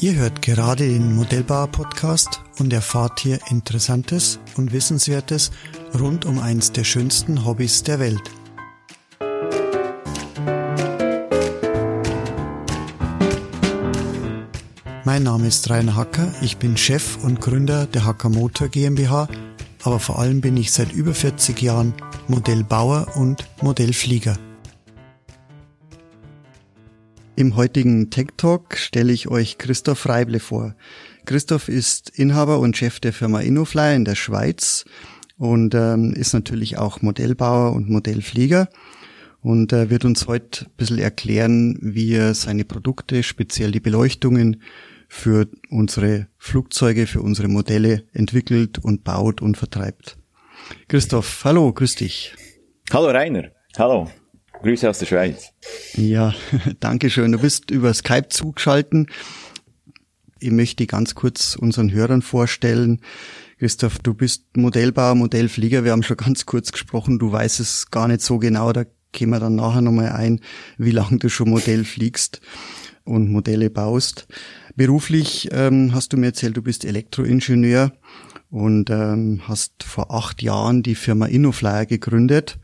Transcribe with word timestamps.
Ihr 0.00 0.14
hört 0.14 0.42
gerade 0.42 0.86
den 0.86 1.16
Modellbauer-Podcast 1.16 2.40
und 2.60 2.72
erfahrt 2.72 3.18
hier 3.18 3.40
Interessantes 3.50 4.38
und 4.56 4.72
Wissenswertes 4.72 5.50
rund 5.98 6.24
um 6.24 6.38
eins 6.38 6.70
der 6.70 6.84
schönsten 6.84 7.44
Hobbys 7.44 7.82
der 7.82 7.98
Welt. 7.98 8.22
Mein 15.04 15.24
Name 15.24 15.48
ist 15.48 15.68
Rainer 15.68 15.96
Hacker, 15.96 16.32
ich 16.42 16.58
bin 16.58 16.76
Chef 16.76 17.18
und 17.24 17.40
Gründer 17.40 17.86
der 17.86 18.04
Hacker 18.04 18.28
Motor 18.28 18.68
GmbH, 18.68 19.26
aber 19.82 19.98
vor 19.98 20.20
allem 20.20 20.40
bin 20.40 20.56
ich 20.56 20.70
seit 20.70 20.92
über 20.92 21.12
40 21.12 21.60
Jahren 21.60 21.92
Modellbauer 22.28 23.16
und 23.16 23.48
Modellflieger. 23.62 24.38
Im 27.38 27.54
heutigen 27.54 28.10
Tech 28.10 28.30
Talk 28.36 28.76
stelle 28.76 29.12
ich 29.12 29.28
euch 29.28 29.58
Christoph 29.58 30.08
Reible 30.08 30.40
vor. 30.40 30.74
Christoph 31.24 31.68
ist 31.68 32.10
Inhaber 32.10 32.58
und 32.58 32.76
Chef 32.76 32.98
der 32.98 33.12
Firma 33.12 33.38
Innofly 33.38 33.94
in 33.94 34.04
der 34.04 34.16
Schweiz 34.16 34.84
und 35.36 35.72
ähm, 35.76 36.14
ist 36.14 36.32
natürlich 36.32 36.78
auch 36.78 37.00
Modellbauer 37.00 37.74
und 37.74 37.88
Modellflieger 37.88 38.68
und 39.40 39.72
äh, 39.72 39.88
wird 39.88 40.04
uns 40.04 40.26
heute 40.26 40.64
ein 40.64 40.72
bisschen 40.78 40.98
erklären, 40.98 41.78
wie 41.80 42.12
er 42.12 42.34
seine 42.34 42.64
Produkte, 42.64 43.22
speziell 43.22 43.70
die 43.70 43.78
Beleuchtungen 43.78 44.60
für 45.06 45.46
unsere 45.70 46.26
Flugzeuge, 46.38 47.06
für 47.06 47.22
unsere 47.22 47.46
Modelle 47.46 48.02
entwickelt 48.14 48.80
und 48.80 49.04
baut 49.04 49.42
und 49.42 49.56
vertreibt. 49.56 50.18
Christoph, 50.88 51.44
hallo, 51.44 51.72
grüß 51.72 51.94
dich. 51.94 52.34
Hallo 52.90 53.10
Rainer, 53.10 53.52
hallo. 53.78 54.08
Grüße 54.62 54.88
aus 54.88 54.98
der 54.98 55.06
Schweiz. 55.06 55.52
Ja, 55.94 56.34
danke 56.80 57.10
schön. 57.10 57.32
Du 57.32 57.38
bist 57.38 57.70
über 57.70 57.94
Skype 57.94 58.28
zugeschalten. 58.28 59.06
Ich 60.40 60.50
möchte 60.50 60.86
ganz 60.86 61.14
kurz 61.14 61.56
unseren 61.56 61.92
Hörern 61.92 62.22
vorstellen. 62.22 63.00
Christoph, 63.58 63.98
du 63.98 64.14
bist 64.14 64.56
Modellbauer, 64.56 65.14
Modellflieger. 65.14 65.84
Wir 65.84 65.92
haben 65.92 66.02
schon 66.02 66.16
ganz 66.16 66.46
kurz 66.46 66.72
gesprochen. 66.72 67.18
Du 67.18 67.30
weißt 67.30 67.60
es 67.60 67.90
gar 67.90 68.08
nicht 68.08 68.20
so 68.20 68.38
genau. 68.38 68.72
Da 68.72 68.84
gehen 69.12 69.30
wir 69.30 69.40
dann 69.40 69.56
nachher 69.56 69.80
nochmal 69.80 70.10
ein, 70.10 70.40
wie 70.76 70.90
lange 70.90 71.18
du 71.18 71.28
schon 71.28 71.50
Modell 71.50 71.84
fliegst 71.84 72.40
und 73.04 73.30
Modelle 73.30 73.70
baust. 73.70 74.28
Beruflich 74.76 75.48
ähm, 75.52 75.94
hast 75.94 76.12
du 76.12 76.16
mir 76.16 76.26
erzählt, 76.26 76.56
du 76.56 76.62
bist 76.62 76.84
Elektroingenieur 76.84 77.92
und 78.50 78.90
ähm, 78.90 79.42
hast 79.46 79.82
vor 79.82 80.12
acht 80.14 80.42
Jahren 80.42 80.82
die 80.82 80.94
Firma 80.94 81.26
InnoFlyer 81.26 81.86
gegründet 81.86 82.58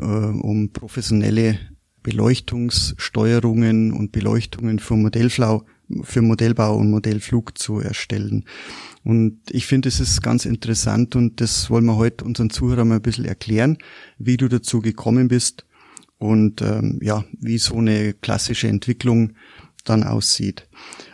äh, 0.00 0.04
um 0.04 0.72
professionelle 0.72 1.58
Beleuchtungssteuerungen 2.02 3.92
und 3.92 4.12
Beleuchtungen 4.12 4.78
für 4.78 4.94
Modellflau, 4.94 5.64
für 6.02 6.22
Modellbau 6.22 6.76
und 6.76 6.90
Modellflug 6.90 7.58
zu 7.58 7.80
erstellen. 7.80 8.44
Und 9.02 9.40
ich 9.50 9.66
finde, 9.66 9.88
es 9.88 10.00
ist 10.00 10.22
ganz 10.22 10.44
interessant 10.44 11.16
und 11.16 11.40
das 11.40 11.70
wollen 11.70 11.86
wir 11.86 11.96
heute 11.96 12.24
unseren 12.24 12.50
Zuhörern 12.50 12.88
mal 12.88 12.96
ein 12.96 13.02
bisschen 13.02 13.24
erklären, 13.24 13.78
wie 14.18 14.36
du 14.36 14.48
dazu 14.48 14.80
gekommen 14.80 15.28
bist 15.28 15.66
und 16.18 16.62
ähm, 16.62 17.00
ja, 17.02 17.24
wie 17.40 17.58
so 17.58 17.76
eine 17.76 18.12
klassische 18.12 18.68
Entwicklung 18.68 19.32
dann 19.84 20.04
aussieht. 20.04 20.68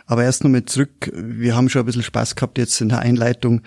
Aber 0.05 0.23
erst 0.23 0.43
nochmal 0.43 0.65
zurück, 0.65 1.11
wir 1.13 1.55
haben 1.55 1.69
schon 1.69 1.81
ein 1.81 1.85
bisschen 1.85 2.03
Spaß 2.03 2.35
gehabt 2.35 2.57
jetzt 2.57 2.79
in 2.81 2.89
der 2.89 2.99
Einleitung. 2.99 3.61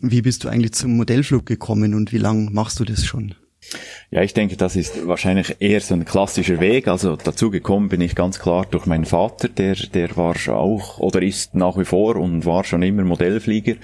Wie 0.00 0.22
bist 0.22 0.44
du 0.44 0.48
eigentlich 0.48 0.72
zum 0.72 0.96
Modellflug 0.96 1.44
gekommen 1.44 1.94
und 1.94 2.12
wie 2.12 2.18
lange 2.18 2.50
machst 2.50 2.78
du 2.80 2.84
das 2.84 3.04
schon? 3.04 3.34
Ja, 4.10 4.22
ich 4.22 4.32
denke, 4.32 4.56
das 4.56 4.76
ist 4.76 5.06
wahrscheinlich 5.06 5.56
eher 5.60 5.80
so 5.80 5.94
ein 5.94 6.04
klassischer 6.04 6.60
Weg. 6.60 6.88
Also 6.88 7.16
dazu 7.16 7.50
gekommen 7.50 7.88
bin 7.88 8.00
ich 8.00 8.14
ganz 8.14 8.38
klar 8.38 8.66
durch 8.70 8.86
meinen 8.86 9.04
Vater, 9.04 9.48
der, 9.48 9.74
der 9.74 10.16
war 10.16 10.36
auch 10.48 10.98
oder 10.98 11.20
ist 11.20 11.54
nach 11.54 11.76
wie 11.76 11.84
vor 11.84 12.16
und 12.16 12.46
war 12.46 12.64
schon 12.64 12.82
immer 12.82 13.04
Modellflieger. 13.04 13.74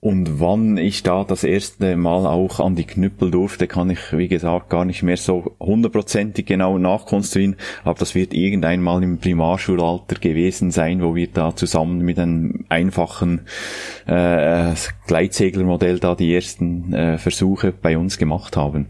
Und 0.00 0.40
wann 0.40 0.78
ich 0.78 1.02
da 1.02 1.24
das 1.24 1.44
erste 1.44 1.94
Mal 1.94 2.26
auch 2.26 2.58
an 2.58 2.74
die 2.74 2.86
Knüppel 2.86 3.30
durfte, 3.30 3.66
kann 3.66 3.90
ich, 3.90 4.16
wie 4.16 4.28
gesagt, 4.28 4.70
gar 4.70 4.86
nicht 4.86 5.02
mehr 5.02 5.18
so 5.18 5.54
hundertprozentig 5.60 6.46
genau 6.46 6.78
nachkonstruieren. 6.78 7.56
Aber 7.84 7.98
das 7.98 8.14
wird 8.14 8.32
irgendeinmal 8.32 9.02
im 9.02 9.18
Primarschulalter 9.18 10.14
gewesen 10.14 10.70
sein, 10.70 11.02
wo 11.02 11.14
wir 11.14 11.26
da 11.26 11.54
zusammen 11.54 11.98
mit 11.98 12.18
einem 12.18 12.64
einfachen 12.70 13.42
äh, 14.06 14.72
Gleitseglermodell 15.06 15.98
da 15.98 16.14
die 16.14 16.34
ersten 16.34 16.94
äh, 16.94 17.18
Versuche 17.18 17.70
bei 17.70 17.98
uns 17.98 18.16
gemacht 18.16 18.56
haben. 18.56 18.88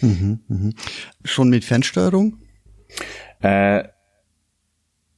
Mhm, 0.00 0.40
mh. 0.48 0.70
Schon 1.22 1.50
mit 1.50 1.66
Fernsteuerung? 1.66 2.38
Äh, 3.42 3.84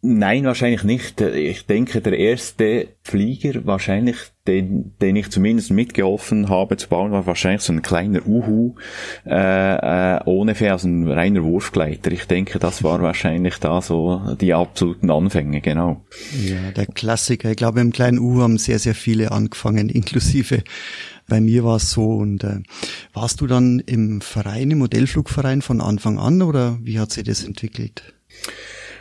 Nein, 0.00 0.44
wahrscheinlich 0.44 0.84
nicht. 0.84 1.20
Ich 1.20 1.66
denke, 1.66 2.00
der 2.00 2.16
erste 2.16 2.86
Flieger, 3.02 3.66
wahrscheinlich, 3.66 4.16
den, 4.46 4.94
den 5.02 5.16
ich 5.16 5.28
zumindest 5.30 5.72
mitgeholfen 5.72 6.48
habe 6.48 6.76
zu 6.76 6.88
bauen, 6.88 7.10
war 7.10 7.26
wahrscheinlich 7.26 7.62
so 7.62 7.72
ein 7.72 7.82
kleiner 7.82 8.24
Uhu 8.24 8.76
äh, 9.26 10.14
äh, 10.14 10.20
ohne 10.24 10.54
Fähr, 10.54 10.72
also 10.72 10.86
ein 10.86 11.08
reiner 11.08 11.42
Wurfgleiter. 11.42 12.12
Ich 12.12 12.26
denke, 12.26 12.60
das 12.60 12.84
war 12.84 13.02
wahrscheinlich 13.02 13.58
da 13.58 13.82
so 13.82 14.36
die 14.40 14.54
absoluten 14.54 15.10
Anfänge, 15.10 15.60
genau. 15.60 16.04
Ja, 16.44 16.70
der 16.70 16.86
Klassiker. 16.86 17.50
Ich 17.50 17.56
glaube, 17.56 17.80
im 17.80 17.90
kleinen 17.90 18.20
Uhu 18.20 18.42
haben 18.42 18.58
sehr, 18.58 18.78
sehr 18.78 18.94
viele 18.94 19.32
angefangen, 19.32 19.88
inklusive 19.88 20.62
bei 21.28 21.40
mir 21.40 21.64
war 21.64 21.76
es 21.76 21.90
so. 21.90 22.04
Und 22.04 22.44
äh, 22.44 22.60
warst 23.12 23.40
du 23.40 23.48
dann 23.48 23.80
im 23.80 24.20
Verein, 24.20 24.70
im 24.70 24.78
Modellflugverein 24.78 25.60
von 25.60 25.80
Anfang 25.80 26.20
an 26.20 26.40
oder 26.40 26.78
wie 26.82 27.00
hat 27.00 27.10
sich 27.10 27.24
das 27.24 27.42
entwickelt? 27.44 28.14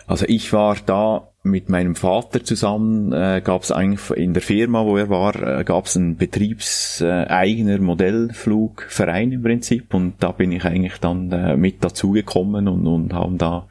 Also 0.07 0.25
ich 0.27 0.53
war 0.53 0.77
da 0.85 1.27
mit 1.43 1.69
meinem 1.69 1.95
Vater 1.95 2.43
zusammen, 2.43 3.11
äh, 3.11 3.41
gab 3.43 3.63
es 3.63 3.71
eigentlich 3.71 4.09
in 4.17 4.33
der 4.33 4.41
Firma, 4.41 4.85
wo 4.85 4.97
er 4.97 5.09
war, 5.09 5.59
äh, 5.59 5.63
gab 5.63 5.85
es 5.85 5.95
einen 5.95 6.17
betriebseigener 6.17 7.75
äh, 7.75 7.79
Modellflugverein 7.79 9.31
im 9.31 9.43
Prinzip 9.43 9.93
und 9.93 10.15
da 10.19 10.31
bin 10.31 10.51
ich 10.51 10.65
eigentlich 10.65 10.97
dann 10.97 11.31
äh, 11.31 11.55
mit 11.57 11.83
dazugekommen 11.83 12.67
und, 12.67 12.87
und 12.87 13.13
haben 13.13 13.37
da 13.37 13.67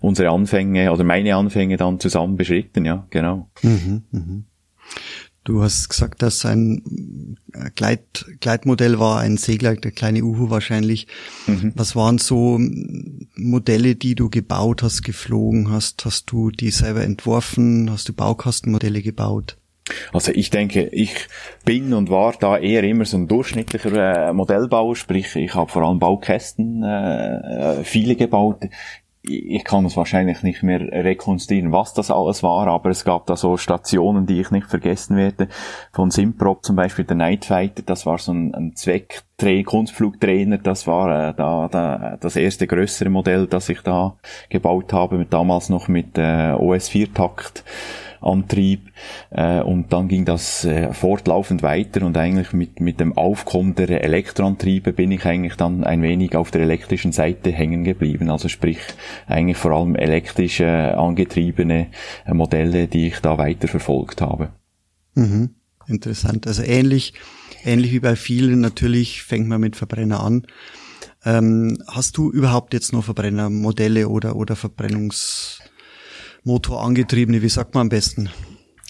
unsere 0.00 0.30
Anfänge 0.30 0.92
oder 0.92 1.04
meine 1.04 1.36
Anfänge 1.36 1.76
dann 1.76 2.00
zusammen 2.00 2.36
beschritten, 2.36 2.84
ja, 2.84 3.06
genau. 3.10 3.48
Mhm, 3.62 4.02
mh. 4.10 4.42
Du 5.46 5.62
hast 5.62 5.88
gesagt, 5.88 6.22
dass 6.22 6.44
ein 6.44 7.36
äh, 7.52 7.70
Gleit, 7.76 8.26
Gleitmodell 8.40 8.98
war, 8.98 9.20
ein 9.20 9.36
Segler, 9.36 9.76
der 9.76 9.92
kleine 9.92 10.24
Uhu 10.24 10.50
wahrscheinlich. 10.50 11.06
Mhm. 11.46 11.72
Was 11.76 11.94
waren 11.94 12.18
so 12.18 12.58
Modelle, 13.36 13.94
die 13.94 14.16
du 14.16 14.28
gebaut 14.28 14.82
hast, 14.82 15.04
geflogen 15.04 15.70
hast? 15.70 16.04
Hast 16.04 16.32
du 16.32 16.50
die 16.50 16.72
selber 16.72 17.04
entworfen? 17.04 17.88
Hast 17.92 18.08
du 18.08 18.12
Baukastenmodelle 18.12 19.02
gebaut? 19.02 19.56
Also 20.12 20.32
ich 20.32 20.50
denke, 20.50 20.88
ich 20.88 21.28
bin 21.64 21.94
und 21.94 22.10
war 22.10 22.34
da 22.40 22.58
eher 22.58 22.82
immer 22.82 23.04
so 23.04 23.16
ein 23.16 23.28
durchschnittlicher 23.28 24.30
äh, 24.30 24.32
Modellbauer, 24.32 24.96
sprich 24.96 25.36
ich 25.36 25.54
habe 25.54 25.70
vor 25.70 25.82
allem 25.82 26.00
Baukästen 26.00 26.82
äh, 26.82 27.36
äh 27.80 27.84
viele 27.84 28.16
gebaut 28.16 28.64
ich 29.28 29.64
kann 29.64 29.84
es 29.84 29.96
wahrscheinlich 29.96 30.42
nicht 30.42 30.62
mehr 30.62 30.80
rekonstruieren, 30.80 31.72
was 31.72 31.94
das 31.94 32.10
alles 32.10 32.42
war, 32.42 32.66
aber 32.68 32.90
es 32.90 33.04
gab 33.04 33.26
da 33.26 33.36
so 33.36 33.56
Stationen, 33.56 34.26
die 34.26 34.40
ich 34.40 34.50
nicht 34.50 34.68
vergessen 34.68 35.16
werde. 35.16 35.48
Von 35.92 36.10
Simprop 36.10 36.64
zum 36.64 36.76
Beispiel, 36.76 37.04
der 37.04 37.16
Nightfighter, 37.16 37.82
das 37.82 38.06
war 38.06 38.18
so 38.18 38.32
ein, 38.32 38.54
ein 38.54 38.76
Zweck, 38.76 39.22
Kunstflugtrainer, 39.66 40.58
das 40.58 40.86
war 40.86 41.28
äh, 41.28 41.34
da, 41.34 41.68
da 41.68 42.16
das 42.20 42.36
erste 42.36 42.66
größere 42.66 43.10
Modell, 43.10 43.46
das 43.46 43.68
ich 43.68 43.82
da 43.82 44.16
gebaut 44.48 44.92
habe, 44.92 45.26
damals 45.28 45.68
noch 45.68 45.88
mit 45.88 46.16
äh, 46.16 46.52
OS 46.52 46.88
4 46.88 47.12
Takt. 47.12 47.64
Antrieb 48.26 48.90
äh, 49.30 49.60
und 49.60 49.92
dann 49.92 50.08
ging 50.08 50.24
das 50.24 50.64
äh, 50.64 50.92
fortlaufend 50.92 51.62
weiter 51.62 52.04
und 52.04 52.16
eigentlich 52.16 52.52
mit, 52.52 52.80
mit 52.80 53.00
dem 53.00 53.16
Aufkommen 53.16 53.74
der 53.74 54.02
Elektroantriebe 54.02 54.92
bin 54.92 55.12
ich 55.12 55.24
eigentlich 55.24 55.54
dann 55.54 55.84
ein 55.84 56.02
wenig 56.02 56.36
auf 56.36 56.50
der 56.50 56.62
elektrischen 56.62 57.12
Seite 57.12 57.50
hängen 57.52 57.84
geblieben, 57.84 58.30
also 58.30 58.48
sprich 58.48 58.78
eigentlich 59.26 59.56
vor 59.56 59.72
allem 59.72 59.96
elektrisch 59.96 60.60
äh, 60.60 60.64
angetriebene 60.64 61.88
äh, 62.26 62.34
Modelle, 62.34 62.88
die 62.88 63.08
ich 63.08 63.20
da 63.20 63.38
weiter 63.38 63.68
verfolgt 63.68 64.20
habe. 64.20 64.50
Mhm. 65.14 65.50
Interessant, 65.88 66.46
also 66.46 66.62
ähnlich, 66.62 67.14
ähnlich 67.64 67.92
wie 67.92 68.00
bei 68.00 68.16
vielen 68.16 68.60
natürlich 68.60 69.22
fängt 69.22 69.48
man 69.48 69.60
mit 69.60 69.76
Verbrenner 69.76 70.20
an. 70.22 70.46
Ähm, 71.24 71.78
hast 71.88 72.16
du 72.16 72.30
überhaupt 72.30 72.72
jetzt 72.72 72.92
noch 72.92 73.04
Verbrennermodelle 73.04 74.08
oder, 74.08 74.36
oder 74.36 74.56
Verbrennungs 74.56 75.60
motorangetriebene, 76.46 77.42
wie 77.42 77.48
sagt 77.48 77.74
man 77.74 77.82
am 77.82 77.88
besten? 77.88 78.30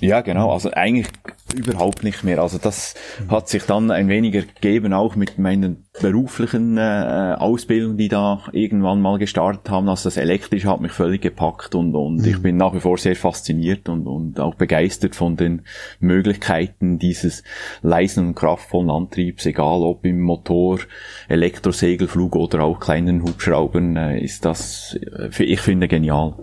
Ja, 0.00 0.20
genau. 0.20 0.52
Also 0.52 0.70
eigentlich 0.72 1.06
überhaupt 1.54 2.04
nicht 2.04 2.22
mehr. 2.22 2.42
Also 2.42 2.58
das 2.58 2.94
hat 3.28 3.48
sich 3.48 3.62
dann 3.62 3.90
ein 3.90 4.08
wenig 4.08 4.34
ergeben, 4.34 4.92
auch 4.92 5.16
mit 5.16 5.38
meinen 5.38 5.86
beruflichen 6.02 6.76
äh, 6.76 7.34
Ausbildungen, 7.38 7.96
die 7.96 8.08
da 8.08 8.42
irgendwann 8.52 9.00
mal 9.00 9.18
gestartet 9.18 9.70
haben. 9.70 9.88
Also 9.88 10.08
das 10.08 10.18
Elektrische 10.18 10.68
hat 10.68 10.82
mich 10.82 10.92
völlig 10.92 11.22
gepackt 11.22 11.74
und, 11.74 11.94
und 11.94 12.16
mhm. 12.16 12.24
ich 12.26 12.42
bin 12.42 12.58
nach 12.58 12.74
wie 12.74 12.80
vor 12.80 12.98
sehr 12.98 13.16
fasziniert 13.16 13.88
und, 13.88 14.06
und 14.06 14.38
auch 14.38 14.54
begeistert 14.54 15.16
von 15.16 15.36
den 15.36 15.62
Möglichkeiten 15.98 16.98
dieses 16.98 17.42
leisen 17.80 18.26
und 18.26 18.34
kraftvollen 18.34 18.90
Antriebs, 18.90 19.46
egal 19.46 19.80
ob 19.80 20.04
im 20.04 20.20
Motor, 20.20 20.80
Elektrosegelflug 21.28 22.36
oder 22.36 22.64
auch 22.64 22.80
kleinen 22.80 23.22
Hubschraubern, 23.22 23.96
äh, 23.96 24.20
ist 24.20 24.44
das, 24.44 24.98
äh, 25.00 25.42
ich 25.42 25.60
finde, 25.62 25.88
genial. 25.88 26.34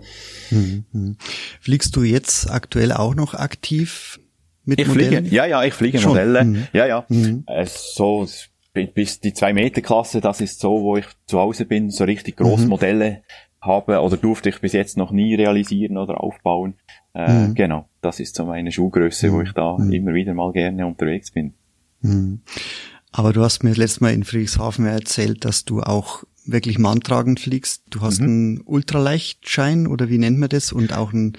Mhm. 0.54 1.16
Fliegst 1.60 1.94
du 1.96 2.02
jetzt 2.02 2.50
aktuell 2.50 2.92
auch 2.92 3.14
noch 3.14 3.34
aktiv 3.34 4.18
mit 4.64 4.80
ich 4.80 4.86
Modellen? 4.88 5.24
Fliege, 5.24 5.34
ja, 5.34 5.46
ja, 5.46 5.62
ich 5.64 5.74
fliege 5.74 5.98
Schon. 5.98 6.12
Modelle. 6.12 6.44
Mhm. 6.44 6.66
Ja, 6.72 6.86
ja. 6.86 7.04
Mhm. 7.08 7.44
Äh, 7.46 7.66
so 7.66 8.26
bis 8.94 9.20
die 9.20 9.32
zwei 9.32 9.52
Meter 9.52 9.82
Klasse, 9.82 10.20
das 10.20 10.40
ist 10.40 10.58
so, 10.58 10.82
wo 10.82 10.96
ich 10.96 11.06
zu 11.26 11.38
Hause 11.38 11.64
bin, 11.64 11.90
so 11.90 12.04
richtig 12.04 12.36
große 12.36 12.64
Mhm. 12.64 12.68
Modelle 12.70 13.22
habe 13.60 14.00
oder 14.00 14.16
durfte 14.16 14.48
ich 14.48 14.60
bis 14.60 14.72
jetzt 14.72 14.96
noch 14.96 15.10
nie 15.12 15.34
realisieren 15.34 15.96
oder 15.96 16.20
aufbauen. 16.22 16.74
Äh, 17.14 17.30
Mhm. 17.48 17.54
Genau, 17.54 17.88
das 18.00 18.18
ist 18.20 18.34
so 18.34 18.44
meine 18.44 18.72
Schuhgröße, 18.72 19.32
wo 19.32 19.40
ich 19.42 19.52
da 19.52 19.76
Mhm. 19.78 19.92
immer 19.92 20.12
wieder 20.14 20.34
mal 20.34 20.52
gerne 20.52 20.86
unterwegs 20.86 21.30
bin. 21.30 21.54
Mhm. 22.00 22.40
Aber 23.12 23.32
du 23.32 23.42
hast 23.42 23.62
mir 23.62 23.72
letztes 23.74 24.00
Mal 24.00 24.12
in 24.12 24.24
Friedrichshafen 24.24 24.86
erzählt, 24.86 25.44
dass 25.44 25.64
du 25.64 25.80
auch 25.80 26.24
wirklich 26.46 26.78
manntragend 26.78 27.40
fliegst. 27.40 27.82
Du 27.90 28.00
hast 28.00 28.20
Mhm. 28.20 28.26
einen 28.26 28.60
Ultraleichtschein 28.64 29.86
oder 29.86 30.08
wie 30.08 30.18
nennt 30.18 30.38
man 30.38 30.48
das 30.48 30.72
und 30.72 30.92
auch 30.92 31.12
ein 31.12 31.36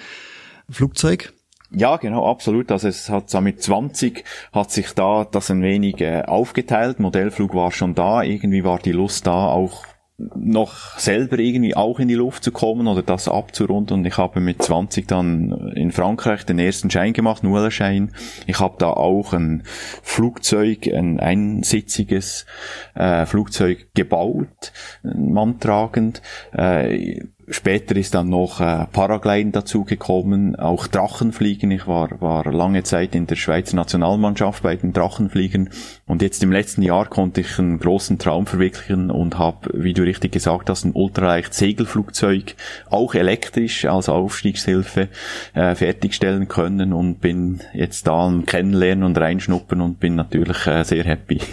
Flugzeug. 0.70 1.34
Ja, 1.72 1.98
genau, 1.98 2.30
absolut. 2.30 2.72
Also 2.72 2.88
es 2.88 3.10
hat 3.10 3.34
mit 3.42 3.62
20 3.62 4.24
hat 4.54 4.72
sich 4.72 4.92
da 4.94 5.26
das 5.30 5.50
ein 5.52 5.62
wenig 5.62 6.00
äh, 6.00 6.22
aufgeteilt. 6.22 7.00
Modellflug 7.00 7.54
war 7.54 7.72
schon 7.72 7.96
da. 7.96 8.24
Irgendwie 8.24 8.64
war 8.64 8.80
die 8.80 8.92
Lust 8.92 9.28
da, 9.28 9.48
auch 9.48 9.84
noch 10.18 10.98
selber 10.98 11.40
irgendwie 11.40 11.76
auch 11.76 12.00
in 12.00 12.08
die 12.08 12.16
Luft 12.16 12.44
zu 12.44 12.52
kommen 12.52 12.88
oder 12.88 13.02
das 13.02 13.28
abzurunden. 13.28 14.00
Und 14.00 14.06
ich 14.06 14.18
habe 14.18 14.40
mit 14.40 14.62
20 14.62 15.08
dann 15.08 15.74
in 15.76 15.92
Frankreich 15.92 16.46
den 16.46 16.60
ersten 16.60 16.90
Schein 16.90 17.14
gemacht, 17.14 17.44
Nuller-Schein. 17.44 18.12
Ich 18.48 18.60
habe 18.60 18.76
da 18.80 18.92
auch 18.92 19.34
ein 19.34 19.64
Flugzeug, 20.04 20.88
ein 20.88 21.20
einsitziges 21.20 22.46
äh, 22.94 23.26
Flugzeug 23.26 23.88
gebaut, 23.94 24.72
manntragend. 25.04 26.22
Äh, 26.54 27.20
Später 27.48 27.96
ist 27.96 28.16
dann 28.16 28.30
noch 28.30 28.60
äh, 28.60 28.88
Paragliden 28.92 29.52
dazugekommen, 29.52 30.56
auch 30.56 30.88
Drachenfliegen. 30.88 31.70
Ich 31.70 31.86
war, 31.86 32.10
war 32.20 32.52
lange 32.52 32.84
Zeit 32.84 33.14
in 33.14 33.28
der 33.28 33.36
Schweizer 33.36 33.76
Nationalmannschaft 33.76 34.64
bei 34.64 34.76
den 34.76 34.94
Drachenfliegen 34.94 35.70
und 36.08 36.24
jetzt 36.24 36.42
im 36.44 36.52
letzten 36.52 36.82
Jahr 36.82 37.06
konnte 37.06 37.42
ich 37.42 37.60
einen 37.60 37.80
großen 37.80 38.18
Traum 38.18 38.48
verwirklichen 38.48 39.12
und 39.12 39.38
habe, 39.38 39.70
wie 39.74 39.94
du 39.94 40.02
richtig 40.02 40.32
gesagt 40.32 40.70
hast, 40.70 40.86
ein 40.86 40.94
ultraleicht 40.94 41.54
Segelflugzeug, 41.54 42.56
auch 42.90 43.14
elektrisch 43.14 43.86
als 43.86 44.10
Aufstiegshilfe 44.10 45.10
äh, 45.54 45.76
fertigstellen 45.76 46.48
können 46.48 46.94
und 46.94 47.22
bin 47.22 47.62
jetzt 47.74 48.08
da 48.08 48.26
am 48.26 48.46
Kennenlernen 48.46 49.04
und 49.04 49.18
reinschnuppern 49.20 49.82
und 49.82 50.00
bin 50.00 50.16
natürlich 50.16 50.66
äh, 50.66 50.84
sehr 50.84 51.04
happy. 51.04 51.40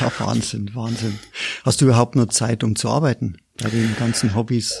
Ja, 0.00 0.10
Wahnsinn, 0.18 0.70
Wahnsinn. 0.74 1.18
Hast 1.62 1.82
du 1.82 1.84
überhaupt 1.84 2.16
nur 2.16 2.30
Zeit, 2.30 2.64
um 2.64 2.74
zu 2.74 2.88
arbeiten? 2.88 3.36
Bei 3.60 3.70
den 3.70 3.96
ganzen 3.98 4.36
Hobbys. 4.36 4.80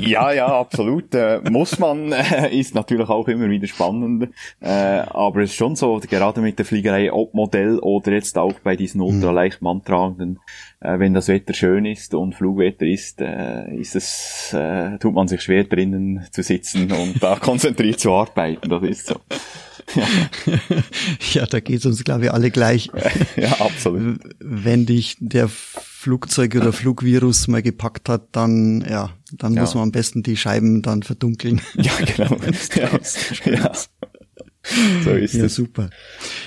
ja, 0.00 0.32
ja, 0.32 0.46
absolut. 0.46 1.14
Äh, 1.14 1.40
muss 1.50 1.78
man, 1.78 2.12
äh, 2.12 2.48
ist 2.58 2.74
natürlich 2.74 3.08
auch 3.10 3.28
immer 3.28 3.50
wieder 3.50 3.66
spannend. 3.66 4.30
Äh, 4.60 4.68
aber 4.68 5.42
es 5.42 5.50
ist 5.50 5.56
schon 5.56 5.76
so, 5.76 6.00
gerade 6.08 6.40
mit 6.40 6.58
der 6.58 6.64
Fliegerei, 6.64 7.12
ob 7.12 7.34
Modell 7.34 7.78
oder 7.78 8.12
jetzt 8.12 8.38
auch 8.38 8.54
bei 8.60 8.74
diesen 8.74 9.02
ultraleicht 9.02 9.60
manntragenden, 9.60 10.38
äh, 10.80 10.98
wenn 10.98 11.12
das 11.12 11.28
Wetter 11.28 11.52
schön 11.52 11.84
ist 11.84 12.14
und 12.14 12.34
Flugwetter 12.34 12.86
ist, 12.86 13.20
äh, 13.20 13.70
ist 13.74 13.94
es, 13.94 14.54
äh, 14.54 14.96
tut 14.98 15.12
man 15.12 15.28
sich 15.28 15.42
schwer 15.42 15.64
drinnen 15.64 16.26
zu 16.30 16.42
sitzen 16.42 16.90
und 16.90 17.22
da 17.22 17.36
konzentriert 17.40 18.00
zu 18.00 18.12
arbeiten. 18.12 18.70
Das 18.70 18.82
ist 18.82 19.08
so. 19.08 19.16
ja, 21.34 21.44
da 21.44 21.60
geht's 21.60 21.84
uns, 21.84 22.02
glaube 22.02 22.24
ich, 22.24 22.32
alle 22.32 22.50
gleich. 22.50 22.90
ja, 23.36 23.60
absolut. 23.60 24.20
Wenn 24.38 24.86
dich 24.86 25.16
der 25.20 25.50
Flugzeug 26.00 26.54
oder 26.56 26.72
Flugvirus 26.72 27.46
mal 27.46 27.60
gepackt 27.60 28.08
hat, 28.08 28.28
dann, 28.32 28.80
ja, 28.88 29.10
dann 29.32 29.52
Ja. 29.52 29.60
muss 29.60 29.74
man 29.74 29.82
am 29.82 29.92
besten 29.92 30.22
die 30.22 30.34
Scheiben 30.38 30.80
dann 30.80 31.02
verdunkeln. 31.02 31.60
Ja, 31.74 31.92
genau. 32.06 32.36
ja, 32.74 33.52
ja. 33.52 33.72
So 35.04 35.10
ist 35.10 35.34
Ja, 35.34 35.44
es. 35.44 35.54
super. 35.54 35.90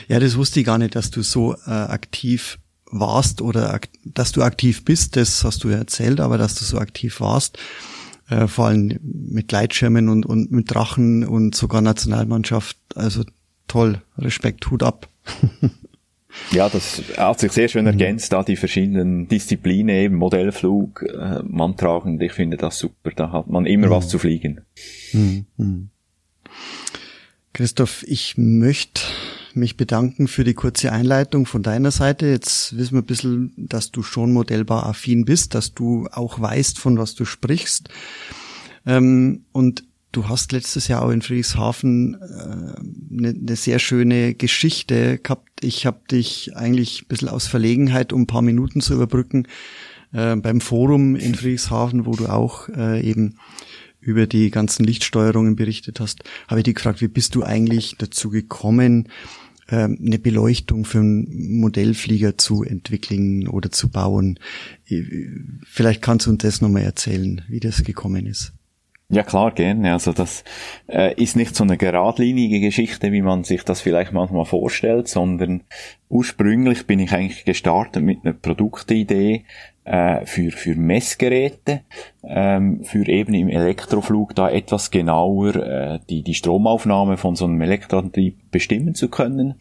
Ja, 0.07 0.19
das 0.19 0.37
wusste 0.37 0.59
ich 0.59 0.65
gar 0.65 0.79
nicht, 0.79 0.95
dass 0.95 1.11
du 1.11 1.21
so 1.21 1.53
äh, 1.67 1.69
aktiv 1.69 2.57
warst 2.85 3.41
oder 3.43 3.73
ak 3.75 3.89
dass 4.05 4.31
du 4.31 4.41
aktiv 4.41 4.85
bist, 4.85 5.17
das 5.17 5.43
hast 5.43 5.63
du 5.63 5.69
ja 5.69 5.77
erzählt, 5.77 6.19
aber 6.19 6.39
dass 6.39 6.55
du 6.55 6.63
so 6.65 6.79
aktiv 6.79 7.19
warst, 7.19 7.59
äh, 8.29 8.47
vor 8.47 8.67
allem 8.67 8.99
mit 9.03 9.49
Gleitschirmen 9.49 10.09
und, 10.09 10.25
und 10.25 10.51
mit 10.51 10.73
Drachen 10.73 11.25
und 11.25 11.53
sogar 11.53 11.81
Nationalmannschaft, 11.81 12.77
also 12.95 13.23
toll, 13.67 14.01
Respekt, 14.17 14.69
Hut 14.71 14.81
ab. 14.81 15.09
Ja, 16.51 16.69
das 16.69 17.03
hat 17.17 17.39
sich 17.39 17.51
sehr 17.51 17.67
schön 17.67 17.85
ergänzt, 17.85 18.33
da 18.33 18.43
die 18.43 18.55
verschiedenen 18.55 19.27
Disziplinen, 19.27 19.95
eben 19.95 20.15
Modellflug, 20.15 21.03
äh, 21.03 21.41
Manntragend, 21.43 22.21
ich 22.21 22.33
finde 22.33 22.57
das 22.57 22.77
super, 22.79 23.11
da 23.15 23.31
hat 23.31 23.47
man 23.47 23.65
immer 23.65 23.89
was 23.89 24.07
zu 24.07 24.19
fliegen. 24.19 24.61
Mhm. 25.13 25.89
Christoph, 27.53 28.03
ich 28.07 28.35
möchte 28.37 29.01
mich 29.53 29.77
bedanken 29.77 30.27
für 30.27 30.43
die 30.43 30.55
kurze 30.55 30.91
Einleitung 30.91 31.45
von 31.45 31.61
deiner 31.61 31.91
Seite. 31.91 32.27
Jetzt 32.27 32.75
wissen 32.75 32.93
wir 32.95 33.01
ein 33.01 33.05
bisschen, 33.05 33.53
dass 33.57 33.91
du 33.91 34.01
schon 34.01 34.33
modellbauaffin 34.33 35.25
bist, 35.25 35.53
dass 35.53 35.73
du 35.73 36.07
auch 36.11 36.39
weißt, 36.39 36.79
von 36.79 36.97
was 36.97 37.13
du 37.13 37.25
sprichst. 37.25 37.89
Ähm, 38.85 39.45
und 39.51 39.83
du 40.13 40.29
hast 40.29 40.53
letztes 40.53 40.87
Jahr 40.87 41.03
auch 41.03 41.09
in 41.09 41.21
Friedrichshafen 41.21 42.15
eine 42.15 43.29
äh, 43.29 43.33
ne 43.33 43.55
sehr 43.57 43.79
schöne 43.79 44.33
Geschichte 44.35 45.17
gehabt. 45.17 45.63
Ich 45.63 45.85
habe 45.85 45.99
dich 46.09 46.55
eigentlich 46.55 47.01
ein 47.01 47.07
bisschen 47.07 47.29
aus 47.29 47.47
Verlegenheit, 47.47 48.13
um 48.13 48.21
ein 48.21 48.27
paar 48.27 48.41
Minuten 48.41 48.79
zu 48.79 48.93
überbrücken, 48.93 49.47
äh, 50.13 50.35
beim 50.37 50.61
Forum 50.61 51.15
in 51.15 51.35
Friedrichshafen, 51.35 52.05
wo 52.05 52.11
du 52.11 52.27
auch 52.27 52.69
äh, 52.69 53.01
eben 53.01 53.37
über 53.99 54.27
die 54.27 54.51
ganzen 54.51 54.85
Lichtsteuerungen 54.85 55.55
berichtet 55.55 55.99
hast, 55.99 56.23
habe 56.47 56.59
ich 56.59 56.65
dich 56.65 56.75
gefragt, 56.75 57.01
wie 57.01 57.07
bist 57.07 57.35
du 57.35 57.43
eigentlich 57.43 57.95
dazu 57.97 58.29
gekommen, 58.29 59.09
ähm, 59.69 59.97
eine 60.05 60.19
Beleuchtung 60.19 60.83
für 60.83 60.99
einen 60.99 61.59
Modellflieger 61.59 62.37
zu 62.37 62.63
entwickeln 62.63 63.47
oder 63.47 63.71
zu 63.71 63.89
bauen? 63.89 64.39
Vielleicht 65.65 66.01
kannst 66.01 66.27
du 66.27 66.31
uns 66.31 66.43
das 66.43 66.61
nochmal 66.61 66.83
erzählen, 66.83 67.43
wie 67.47 67.61
das 67.61 67.83
gekommen 67.83 68.25
ist. 68.25 68.51
Ja 69.13 69.21
klar, 69.21 69.51
gerne. 69.51 69.93
Also 69.93 70.11
das 70.11 70.43
äh, 70.87 71.13
ist 71.21 71.35
nicht 71.35 71.55
so 71.55 71.63
eine 71.63 71.77
geradlinige 71.77 72.59
Geschichte, 72.59 73.11
wie 73.11 73.21
man 73.21 73.43
sich 73.43 73.63
das 73.63 73.79
vielleicht 73.79 74.11
manchmal 74.11 74.45
vorstellt, 74.45 75.07
sondern 75.07 75.61
ursprünglich 76.09 76.87
bin 76.87 76.97
ich 76.97 77.11
eigentlich 77.11 77.45
gestartet 77.45 78.01
mit 78.01 78.25
einer 78.25 78.33
Produktidee 78.33 79.45
äh, 79.85 80.25
für, 80.25 80.51
für 80.51 80.75
Messgeräte, 80.75 81.81
ähm, 82.23 82.83
für 82.83 83.07
eben 83.07 83.33
im 83.33 83.49
Elektroflug 83.49 84.33
da 84.35 84.49
etwas 84.49 84.91
genauer 84.91 85.55
äh, 85.55 85.99
die, 86.09 86.21
die 86.23 86.33
Stromaufnahme 86.33 87.17
von 87.17 87.35
so 87.35 87.45
einem 87.45 87.61
Elektroantrieb 87.61 88.51
bestimmen 88.51 88.95
zu 88.95 89.09
können. 89.09 89.55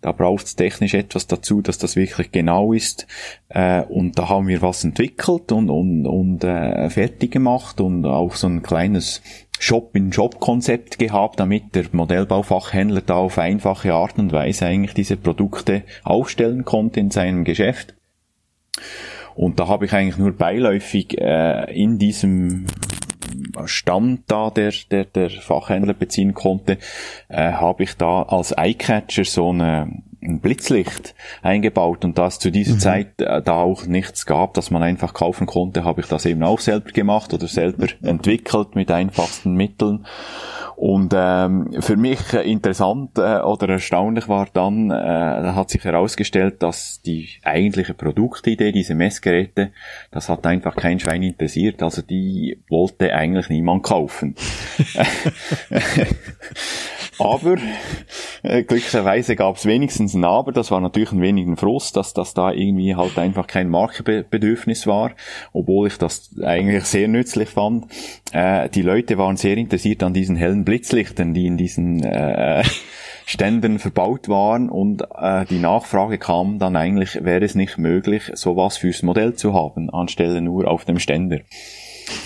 Da 0.00 0.12
braucht 0.12 0.46
es 0.46 0.56
technisch 0.56 0.94
etwas 0.94 1.26
dazu, 1.26 1.62
dass 1.62 1.78
das 1.78 1.96
wirklich 1.96 2.32
genau 2.32 2.72
ist. 2.72 3.06
Äh, 3.48 3.82
und 3.82 4.18
da 4.18 4.28
haben 4.28 4.48
wir 4.48 4.62
was 4.62 4.82
entwickelt 4.84 5.52
und, 5.52 5.70
und, 5.70 6.06
und 6.06 6.42
äh, 6.42 6.90
fertig 6.90 7.30
gemacht 7.30 7.80
und 7.80 8.04
auch 8.04 8.34
so 8.34 8.48
ein 8.48 8.62
kleines 8.62 9.22
Shop-in-Shop-Konzept 9.60 10.98
gehabt, 10.98 11.40
damit 11.40 11.74
der 11.74 11.86
Modellbaufachhändler 11.92 13.00
da 13.00 13.14
auf 13.14 13.38
einfache 13.38 13.92
Art 13.92 14.18
und 14.18 14.32
Weise 14.32 14.66
eigentlich 14.66 14.94
diese 14.94 15.16
Produkte 15.16 15.82
aufstellen 16.04 16.64
konnte 16.64 17.00
in 17.00 17.10
seinem 17.10 17.44
Geschäft. 17.44 17.94
Und 19.38 19.60
da 19.60 19.68
habe 19.68 19.84
ich 19.84 19.92
eigentlich 19.92 20.18
nur 20.18 20.32
beiläufig 20.32 21.16
äh, 21.16 21.72
in 21.72 21.96
diesem 21.96 22.66
Stand 23.66 24.22
da, 24.26 24.50
der, 24.50 24.72
der 24.90 25.04
der 25.04 25.30
Fachhändler 25.30 25.94
beziehen 25.94 26.34
konnte, 26.34 26.78
äh, 27.28 27.52
habe 27.52 27.84
ich 27.84 27.94
da 27.94 28.22
als 28.22 28.50
Eyecatcher 28.50 29.24
so 29.24 29.50
eine, 29.50 30.02
ein 30.22 30.40
Blitzlicht 30.40 31.14
eingebaut 31.42 32.04
und 32.04 32.18
da 32.18 32.26
es 32.26 32.38
zu 32.38 32.50
dieser 32.50 32.78
Zeit 32.78 33.20
äh, 33.20 33.42
da 33.42 33.54
auch 33.54 33.86
nichts 33.86 34.26
gab, 34.26 34.54
dass 34.54 34.70
man 34.70 34.82
einfach 34.82 35.14
kaufen 35.14 35.46
konnte, 35.46 35.84
habe 35.84 36.00
ich 36.00 36.08
das 36.08 36.26
eben 36.26 36.42
auch 36.42 36.60
selber 36.60 36.90
gemacht 36.90 37.32
oder 37.32 37.46
selber 37.46 37.86
entwickelt 38.02 38.74
mit 38.74 38.90
einfachsten 38.90 39.54
Mitteln. 39.54 40.06
Und 40.78 41.12
ähm, 41.12 41.74
für 41.80 41.96
mich 41.96 42.32
äh, 42.32 42.48
interessant 42.48 43.18
äh, 43.18 43.40
oder 43.40 43.68
erstaunlich 43.68 44.28
war 44.28 44.46
dann, 44.52 44.92
äh, 44.92 44.94
da 44.94 45.56
hat 45.56 45.70
sich 45.70 45.82
herausgestellt, 45.82 46.62
dass 46.62 47.02
die 47.02 47.30
eigentliche 47.42 47.94
Produktidee, 47.94 48.70
diese 48.70 48.94
Messgeräte, 48.94 49.72
das 50.12 50.28
hat 50.28 50.46
einfach 50.46 50.76
kein 50.76 51.00
Schwein 51.00 51.24
interessiert. 51.24 51.82
Also 51.82 52.02
die 52.02 52.62
wollte 52.68 53.12
eigentlich 53.12 53.48
niemand 53.48 53.82
kaufen. 53.82 54.36
Aber 57.18 57.56
äh, 58.42 58.62
glücklicherweise 58.62 59.34
gab 59.34 59.56
es 59.56 59.66
wenigstens 59.66 60.07
ein 60.14 60.24
Aber, 60.24 60.52
das 60.52 60.70
war 60.70 60.80
natürlich 60.80 61.12
ein 61.12 61.20
wenig 61.20 61.46
ein 61.46 61.56
Frust, 61.56 61.96
dass 61.96 62.14
das 62.14 62.34
da 62.34 62.52
irgendwie 62.52 62.94
halt 62.96 63.18
einfach 63.18 63.46
kein 63.46 63.68
Marktbedürfnis 63.68 64.86
war, 64.86 65.12
obwohl 65.52 65.88
ich 65.88 65.98
das 65.98 66.30
eigentlich 66.42 66.84
sehr 66.84 67.08
nützlich 67.08 67.50
fand. 67.50 67.86
Äh, 68.32 68.68
die 68.68 68.82
Leute 68.82 69.18
waren 69.18 69.36
sehr 69.36 69.56
interessiert 69.56 70.02
an 70.02 70.14
diesen 70.14 70.36
hellen 70.36 70.64
Blitzlichtern, 70.64 71.34
die 71.34 71.46
in 71.46 71.56
diesen 71.56 72.02
äh, 72.04 72.62
Ständen 73.26 73.78
verbaut 73.78 74.28
waren 74.28 74.70
und 74.70 75.02
äh, 75.16 75.44
die 75.46 75.58
Nachfrage 75.58 76.18
kam 76.18 76.58
dann 76.58 76.76
eigentlich, 76.76 77.22
wäre 77.24 77.44
es 77.44 77.54
nicht 77.54 77.76
möglich, 77.76 78.30
sowas 78.34 78.78
fürs 78.78 79.02
Modell 79.02 79.34
zu 79.34 79.52
haben, 79.52 79.90
anstelle 79.90 80.40
nur 80.40 80.68
auf 80.68 80.84
dem 80.84 80.98
Ständer. 80.98 81.40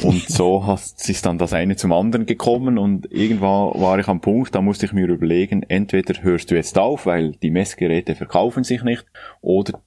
Und 0.03 0.29
so 0.29 0.67
hat, 0.67 0.81
ist 1.07 1.27
dann 1.27 1.39
das 1.39 1.53
eine 1.53 1.77
zum 1.77 1.93
anderen 1.93 2.27
gekommen 2.27 2.79
und 2.79 3.11
irgendwann 3.11 3.81
war 3.81 3.99
ich 3.99 4.09
am 4.09 4.21
Punkt, 4.21 4.55
da 4.55 4.61
musste 4.61 4.87
ich 4.87 4.93
mir 4.93 5.09
überlegen, 5.09 5.63
entweder 5.63 6.23
hörst 6.23 6.51
du 6.51 6.55
jetzt 6.55 6.79
auf, 6.79 7.07
weil 7.07 7.33
die 7.43 7.51
Messgeräte 7.51 8.15
verkaufen 8.15 8.65
sich 8.65 8.83
nicht, 8.83 9.05
oder 9.41 9.81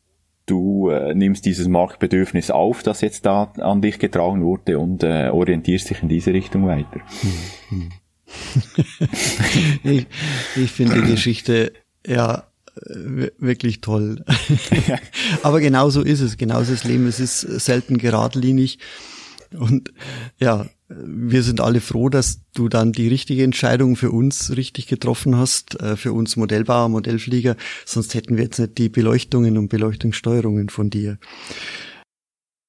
du 0.46 0.90
äh, 0.90 1.14
nimmst 1.14 1.46
dieses 1.46 1.68
Marktbedürfnis 1.68 2.52
auf, 2.52 2.84
das 2.84 3.02
jetzt 3.02 3.26
da 3.26 3.52
an 3.60 3.82
dich 3.82 4.00
getragen 4.00 4.44
wurde 4.44 4.80
und 4.80 5.04
äh, 5.04 5.30
orientierst 5.30 5.90
dich 5.90 6.02
in 6.02 6.10
diese 6.10 6.34
Richtung 6.34 6.68
weiter. 6.68 7.02
ich, 9.84 10.08
ich 10.56 10.72
finde 10.72 11.02
die 11.02 11.12
Geschichte 11.12 11.74
ja 12.06 12.46
wirklich 13.38 13.82
toll. 13.82 14.24
Aber 15.44 15.62
genauso 15.62 16.02
ist 16.02 16.22
es, 16.22 16.38
genauso 16.38 16.74
ist 16.74 16.84
das 16.84 16.90
Leben. 16.90 17.08
Es 17.08 17.20
ist 17.20 17.40
selten 17.40 17.98
geradlinig. 17.98 18.80
Und 19.56 19.92
ja, 20.40 20.68
wir 20.88 21.44
sind 21.44 21.62
alle 21.62 21.82
froh, 21.82 22.10
dass 22.10 22.42
du 22.54 22.70
dann 22.70 22.92
die 22.92 23.08
richtige 23.08 23.44
Entscheidung 23.44 23.96
für 23.96 24.12
uns 24.12 24.56
richtig 24.56 24.88
getroffen 24.88 25.36
hast, 25.36 25.80
äh, 25.82 25.96
für 25.96 26.14
uns 26.14 26.36
Modellbauer, 26.36 26.90
Modellflieger. 26.90 27.56
Sonst 27.86 28.14
hätten 28.14 28.38
wir 28.38 28.44
jetzt 28.44 28.60
nicht 28.60 28.78
die 28.78 28.90
Beleuchtungen 28.90 29.58
und 29.58 29.70
Beleuchtungssteuerungen 29.70 30.70
von 30.70 30.90
dir. 30.90 31.18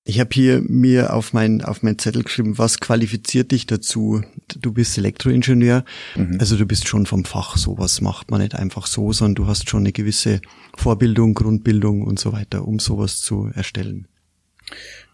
Ich 0.08 0.20
habe 0.20 0.30
hier 0.32 0.62
mir 0.62 1.12
auf 1.14 1.32
mein 1.32 1.62
auf 1.62 1.82
mein 1.82 1.98
Zettel 1.98 2.22
geschrieben, 2.22 2.58
was 2.58 2.78
qualifiziert 2.78 3.50
dich 3.50 3.66
dazu? 3.66 4.22
Du 4.46 4.72
bist 4.72 4.96
Elektroingenieur, 4.96 5.84
mhm. 6.14 6.36
also 6.38 6.56
du 6.56 6.64
bist 6.64 6.86
schon 6.86 7.06
vom 7.06 7.24
Fach. 7.24 7.56
Sowas 7.56 8.00
macht 8.00 8.30
man 8.30 8.40
nicht 8.40 8.54
einfach 8.54 8.86
so, 8.86 9.12
sondern 9.12 9.34
du 9.34 9.46
hast 9.48 9.68
schon 9.68 9.80
eine 9.80 9.92
gewisse 9.92 10.40
Vorbildung, 10.76 11.34
Grundbildung 11.34 12.02
und 12.02 12.20
so 12.20 12.32
weiter, 12.32 12.68
um 12.68 12.78
sowas 12.78 13.20
zu 13.20 13.50
erstellen. 13.52 14.06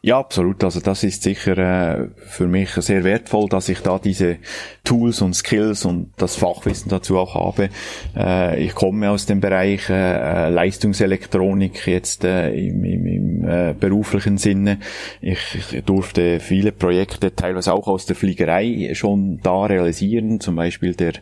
Ja, 0.04 0.18
absolut. 0.18 0.64
Also 0.64 0.80
das 0.80 1.04
ist 1.04 1.22
sicher 1.22 1.56
äh, 1.58 2.08
für 2.16 2.48
mich 2.48 2.70
sehr 2.70 3.04
wertvoll, 3.04 3.48
dass 3.48 3.68
ich 3.68 3.78
da 3.82 4.00
diese 4.00 4.38
Tools 4.82 5.22
und 5.22 5.34
Skills 5.34 5.84
und 5.84 6.10
das 6.16 6.34
Fachwissen 6.34 6.90
dazu 6.90 7.18
auch 7.18 7.36
habe. 7.36 7.68
Äh, 8.16 8.64
ich 8.64 8.74
komme 8.74 9.10
aus 9.10 9.26
dem 9.26 9.38
Bereich 9.38 9.88
äh, 9.88 10.48
Leistungselektronik 10.48 11.86
jetzt 11.86 12.24
äh, 12.24 12.50
im, 12.50 12.82
im, 12.82 13.06
im 13.06 13.48
äh, 13.48 13.74
beruflichen 13.78 14.38
Sinne. 14.38 14.78
Ich, 15.20 15.54
ich, 15.54 15.84
durfte 15.84 16.40
viele 16.40 16.72
Projekte, 16.72 17.36
teilweise 17.36 17.72
auch 17.72 17.86
aus 17.86 18.04
der 18.04 18.16
Fliegerei, 18.16 18.90
schon 18.94 19.38
da 19.44 19.66
realisieren. 19.66 20.40
Zum 20.40 20.56
Beispiel 20.56 20.96
der, 20.96 21.12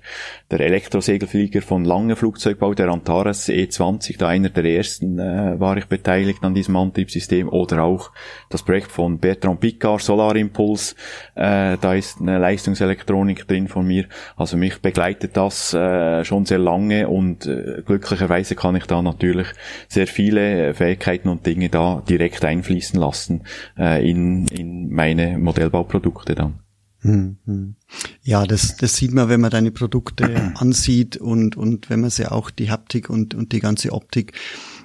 der 0.51 0.61
Elektrosegelflieger 0.61 1.61
von 1.61 1.85
Lange 1.85 2.17
Flugzeugbau, 2.17 2.73
der 2.73 2.89
Antares 2.89 3.47
E20, 3.47 4.17
da 4.17 4.29
einer 4.29 4.49
der 4.49 4.65
ersten 4.65 5.19
äh, 5.19 5.61
war 5.61 5.77
ich 5.77 5.85
beteiligt 5.85 6.43
an 6.45 6.55
diesem 6.55 6.77
Antriebssystem 6.77 7.47
oder 7.47 7.83
auch 7.83 8.11
das 8.49 8.63
Projekt 8.71 8.93
von 8.93 9.19
Bertrand 9.19 9.59
Picard, 9.59 10.01
Solar 10.01 10.37
Impulse, 10.37 10.95
äh, 11.35 11.77
da 11.81 11.93
ist 11.93 12.21
eine 12.21 12.39
Leistungselektronik 12.39 13.49
drin 13.49 13.67
von 13.67 13.85
mir. 13.85 14.05
Also 14.37 14.57
mich 14.57 14.81
begleitet 14.81 15.37
das 15.37 15.75
äh, 15.75 16.25
schon 16.25 16.47
sehr 16.47 16.61
lange 16.61 17.09
und 17.09 17.47
äh, 17.47 17.83
glücklicherweise 17.85 18.55
kann 18.55 18.77
ich 18.77 18.85
da 18.85 19.03
natürlich 19.03 19.49
sehr 19.89 20.07
viele 20.07 20.73
Fähigkeiten 20.73 21.29
und 21.29 21.45
Dinge 21.47 21.69
da 21.69 22.01
direkt 22.09 22.45
einfließen 22.45 23.01
lassen 23.01 23.43
äh, 23.77 24.09
in, 24.09 24.47
in 24.47 24.89
meine 24.91 25.37
Modellbauprodukte 25.39 26.37
dann. 26.37 26.61
Hm, 27.01 27.39
hm. 27.47 27.75
Ja, 28.23 28.47
das, 28.47 28.77
das 28.77 28.95
sieht 28.95 29.13
man, 29.13 29.29
wenn 29.29 29.41
man 29.41 29.51
deine 29.51 29.73
Produkte 29.73 30.53
ansieht 30.55 31.17
und, 31.17 31.57
und 31.57 31.91
wenn 31.91 32.03
man 32.03 32.11
sie 32.11 32.31
auch 32.31 32.51
die 32.51 32.71
Haptik 32.71 33.11
und, 33.11 33.35
und 33.35 33.51
die 33.51 33.59
ganze 33.59 33.91
Optik 33.91 34.35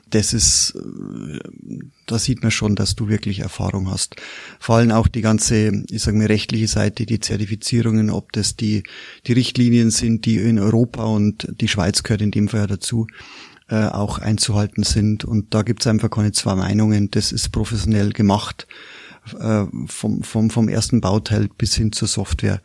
das 0.09 0.33
ist, 0.33 0.75
äh, 0.75 1.39
da 2.05 2.19
sieht 2.19 2.41
man 2.41 2.51
schon, 2.51 2.75
dass 2.75 2.95
du 2.95 3.07
wirklich 3.07 3.39
Erfahrung 3.39 3.89
hast. 3.89 4.15
Vor 4.59 4.75
allem 4.75 4.91
auch 4.91 5.07
die 5.07 5.21
ganze, 5.21 5.83
ich 5.89 6.01
sage 6.01 6.17
mal, 6.17 6.27
rechtliche 6.27 6.67
Seite, 6.67 7.05
die 7.05 7.19
Zertifizierungen, 7.19 8.09
ob 8.09 8.31
das 8.31 8.55
die, 8.55 8.83
die 9.27 9.33
Richtlinien 9.33 9.91
sind, 9.91 10.25
die 10.25 10.37
in 10.37 10.59
Europa 10.59 11.03
und 11.03 11.47
die 11.59 11.67
Schweiz 11.67 12.03
gehört 12.03 12.21
in 12.21 12.31
dem 12.31 12.47
Fall 12.47 12.61
ja 12.61 12.67
dazu, 12.67 13.07
äh, 13.69 13.87
auch 13.87 14.19
einzuhalten 14.19 14.83
sind. 14.83 15.25
Und 15.25 15.53
da 15.53 15.63
gibt's 15.63 15.87
einfach 15.87 16.09
keine 16.09 16.31
zwei 16.31 16.55
Meinungen. 16.55 17.09
Das 17.11 17.31
ist 17.31 17.51
professionell 17.51 18.11
gemacht, 18.11 18.67
äh, 19.39 19.65
vom, 19.87 20.23
vom, 20.23 20.49
vom 20.49 20.69
ersten 20.69 21.01
Bauteil 21.01 21.49
bis 21.57 21.75
hin 21.75 21.91
zur 21.91 22.07
Software. 22.07 22.61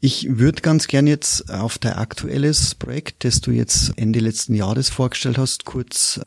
Ich 0.00 0.38
würde 0.38 0.60
ganz 0.60 0.88
gern 0.88 1.06
jetzt 1.06 1.50
auf 1.50 1.78
dein 1.78 1.94
aktuelles 1.94 2.74
Projekt, 2.74 3.24
das 3.24 3.40
du 3.40 3.50
jetzt 3.50 3.94
Ende 3.96 4.20
letzten 4.20 4.54
Jahres 4.54 4.90
vorgestellt 4.90 5.38
hast, 5.38 5.64
kurz 5.64 6.20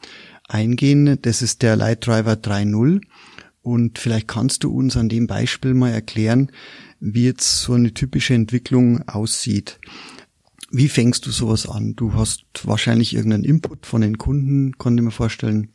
eingehen. 0.49 1.17
Das 1.21 1.41
ist 1.41 1.61
der 1.61 1.75
Light 1.75 2.05
Driver 2.05 2.33
3.0. 2.33 3.01
Und 3.61 3.99
vielleicht 3.99 4.27
kannst 4.27 4.63
du 4.63 4.71
uns 4.71 4.97
an 4.97 5.09
dem 5.09 5.27
Beispiel 5.27 5.73
mal 5.73 5.91
erklären, 5.91 6.51
wie 6.99 7.25
jetzt 7.25 7.61
so 7.61 7.73
eine 7.73 7.93
typische 7.93 8.33
Entwicklung 8.33 9.07
aussieht. 9.07 9.79
Wie 10.71 10.89
fängst 10.89 11.25
du 11.25 11.31
sowas 11.31 11.67
an? 11.67 11.95
Du 11.95 12.13
hast 12.13 12.43
wahrscheinlich 12.63 13.15
irgendeinen 13.15 13.43
Input 13.43 13.85
von 13.85 14.01
den 14.01 14.17
Kunden, 14.17 14.77
konnte 14.77 15.01
mir 15.01 15.11
vorstellen. 15.11 15.69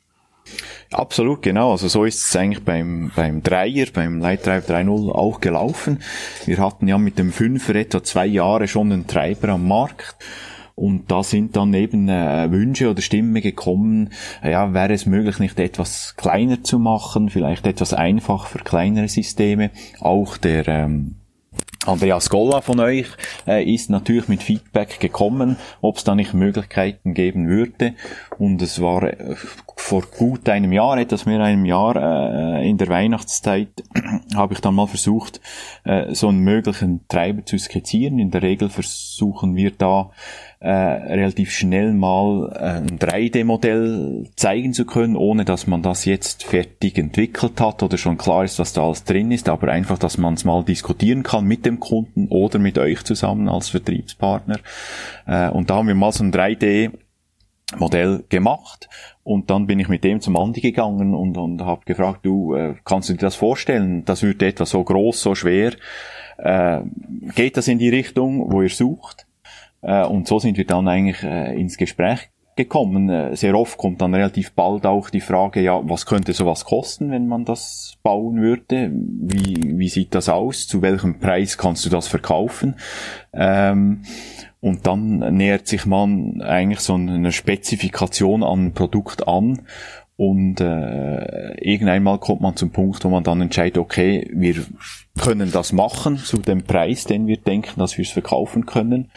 Absolut, 0.93 1.43
genau. 1.43 1.73
Also 1.73 1.89
so 1.89 2.05
ist 2.05 2.29
es 2.29 2.37
eigentlich 2.37 2.65
beim, 2.65 3.11
beim 3.17 3.43
Dreier, 3.43 3.87
beim 3.93 4.21
Light 4.21 4.47
Drive 4.47 4.69
3.0 4.69 5.11
auch 5.11 5.41
gelaufen. 5.41 6.01
Wir 6.45 6.59
hatten 6.59 6.87
ja 6.87 6.99
mit 6.99 7.19
dem 7.19 7.33
Fünfer 7.33 7.75
etwa 7.75 8.03
zwei 8.03 8.27
Jahre 8.27 8.69
schon 8.69 8.93
einen 8.93 9.07
Treiber 9.07 9.49
am 9.49 9.67
Markt. 9.67 10.17
Und 10.75 11.11
da 11.11 11.23
sind 11.23 11.57
dann 11.57 11.73
eben 11.73 12.09
äh, 12.09 12.51
Wünsche 12.51 12.91
oder 12.91 13.01
Stimmen 13.01 13.41
gekommen, 13.41 14.11
ja, 14.43 14.75
wäre 14.75 14.93
es 14.93 15.07
möglich, 15.07 15.39
nicht 15.39 15.59
etwas 15.61 16.15
kleiner 16.17 16.63
zu 16.63 16.79
machen, 16.79 17.31
vielleicht 17.31 17.67
etwas 17.67 17.95
einfach 17.95 18.47
für 18.47 18.59
kleinere 18.59 19.09
Systeme. 19.09 19.71
Auch 20.01 20.37
der 20.37 20.67
ähm, 20.67 21.17
Andreas 21.87 22.31
Golla 22.31 22.61
von 22.61 22.81
euch 22.81 23.07
äh, 23.47 23.63
ist 23.63 23.91
natürlich 23.91 24.29
mit 24.29 24.43
Feedback 24.43 25.01
gekommen, 25.01 25.57
ob 25.81 25.99
es 25.99 26.05
da 26.05 26.15
nicht 26.15 26.33
Möglichkeiten 26.33 27.15
geben 27.15 27.47
würde. 27.47 27.95
Und 28.39 28.63
es 28.63 28.81
war 28.81 29.03
äh, 29.03 29.37
vor 29.77 30.03
gut 30.03 30.49
einem 30.49 30.73
Jahr, 30.73 30.97
etwas 30.99 31.27
mehr 31.27 31.41
einem 31.41 31.65
Jahr, 31.65 31.97
äh, 31.97 32.69
in 32.69 32.79
der 32.79 32.89
Weihnachtszeit, 32.89 33.85
habe 34.35 34.55
ich 34.55 34.61
dann 34.61 34.75
mal 34.75 34.87
versucht, 34.87 35.41
äh, 35.85 36.15
so 36.15 36.29
einen 36.29 36.41
möglichen 36.41 37.07
Treiber 37.09 37.45
zu 37.45 37.59
skizzieren. 37.59 38.19
In 38.19 38.31
der 38.31 38.43
Regel 38.43 38.71
versuchen 38.71 39.55
wir 39.55 39.71
da 39.71 40.11
äh, 40.61 40.71
relativ 40.71 41.51
schnell 41.51 41.93
mal 41.93 42.53
äh, 42.55 42.79
ein 42.79 42.99
3D-Modell 42.99 44.29
zeigen 44.37 44.73
zu 44.73 44.87
können, 44.87 45.17
ohne 45.17 45.45
dass 45.45 45.67
man 45.67 45.83
das 45.83 46.05
jetzt 46.05 46.45
fertig 46.45 46.99
entwickelt 46.99 47.61
hat 47.61 47.83
oder 47.83 47.99
schon 47.99 48.19
klar 48.19 48.45
ist, 48.45 48.59
was 48.59 48.73
da 48.73 48.85
alles 48.85 49.05
drin 49.05 49.31
ist, 49.31 49.49
aber 49.49 49.69
einfach, 49.69 49.99
dass 49.99 50.19
man 50.19 50.35
es 50.35 50.45
mal 50.45 50.65
diskutieren 50.65 51.23
kann 51.23 51.45
mit 51.45 51.67
dem 51.67 51.81
Kunden 51.81 52.29
oder 52.29 52.59
mit 52.59 52.79
euch 52.79 53.05
zusammen 53.05 53.49
als 53.49 53.69
Vertriebspartner. 53.69 54.59
Äh, 55.27 55.51
und 55.51 55.71
da 55.71 55.77
haben 55.77 55.89
wir 55.89 55.95
mal 55.95 56.13
so 56.13 56.25
ein 56.25 56.33
3D 56.33 56.93
Modell 57.79 58.25
gemacht 58.29 58.89
und 59.23 59.51
dann 59.51 59.67
bin 59.67 59.81
ich 59.81 59.89
mit 59.89 60.05
dem 60.05 60.21
zum 60.21 60.37
Andi 60.37 60.61
gegangen 60.61 61.15
und, 61.15 61.37
und 61.37 61.63
habe 61.63 61.85
gefragt, 61.87 62.21
du, 62.25 62.55
äh, 62.55 62.75
kannst 62.85 63.09
du 63.09 63.15
dir 63.15 63.21
das 63.21 63.35
vorstellen? 63.35 64.05
Das 64.05 64.23
wird 64.23 64.43
etwa 64.43 64.67
so 64.67 64.85
groß, 64.85 65.21
so 65.21 65.35
schwer. 65.35 65.73
Äh, 66.37 66.81
geht 67.35 67.57
das 67.57 67.69
in 67.69 67.79
die 67.79 67.89
Richtung, 67.89 68.53
wo 68.53 68.63
ihr 68.63 68.69
sucht? 68.69 69.27
Äh, 69.85 70.05
und 70.07 70.27
so 70.27 70.39
sind 70.39 70.57
wir 70.57 70.67
dann 70.67 70.89
eigentlich 70.89 71.23
äh, 71.23 71.59
ins 71.59 71.77
Gespräch 71.77 72.31
gekommen. 72.57 73.09
Äh, 73.09 73.37
sehr 73.37 73.55
oft 73.55 73.79
kommt 73.79 74.01
dann 74.01 74.15
relativ 74.15 74.53
bald 74.53 74.87
auch 74.87 75.11
die 75.11 75.21
Frage, 75.21 75.61
ja, 75.61 75.81
was 75.85 76.07
könnte 76.07 76.33
sowas 76.33 76.65
kosten, 76.65 77.11
wenn 77.11 77.27
man 77.27 77.45
das 77.45 77.97
bauen 78.03 78.41
würde? 78.41 78.91
Wie, 78.93 79.79
wie 79.79 79.89
sieht 79.89 80.15
das 80.15 80.29
aus? 80.29 80.67
Zu 80.67 80.83
welchem 80.83 81.19
Preis 81.19 81.59
kannst 81.59 81.85
du 81.85 81.91
das 81.91 82.09
verkaufen? 82.09 82.77
Ähm, 83.33 84.03
und 84.61 84.87
dann 84.87 85.19
nähert 85.37 85.67
sich 85.67 85.85
man 85.85 86.41
eigentlich 86.41 86.81
so 86.81 86.95
eine 86.95 87.33
Spezifikation 87.33 88.43
an 88.43 88.67
ein 88.67 88.73
Produkt 88.73 89.29
an 89.29 89.67
und 90.17 90.61
äh, 90.61 91.55
irgendeinmal 91.61 92.19
kommt 92.19 92.41
man 92.41 92.55
zum 92.55 92.71
Punkt, 92.71 93.05
wo 93.05 93.09
man 93.09 93.25
dann 93.25 93.41
entscheidet, 93.41 93.79
okay, 93.79 94.31
wir 94.33 94.55
können 95.19 95.51
das 95.51 95.73
machen 95.73 96.19
zu 96.19 96.39
dem 96.39 96.63
Preis, 96.63 97.05
den 97.05 97.27
wir 97.27 97.37
denken, 97.37 97.81
dass 97.81 97.99
wir 97.99 98.05
es 98.05 98.13
verkaufen 98.13 98.65
können. 98.65 99.11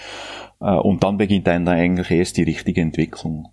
Äh, 0.60 0.76
und 0.76 1.04
dann 1.04 1.18
beginnt 1.18 1.48
dann 1.48 1.68
eigentlich 1.68 2.12
erst 2.12 2.38
die 2.38 2.44
richtige 2.44 2.82
Entwicklung. 2.82 3.50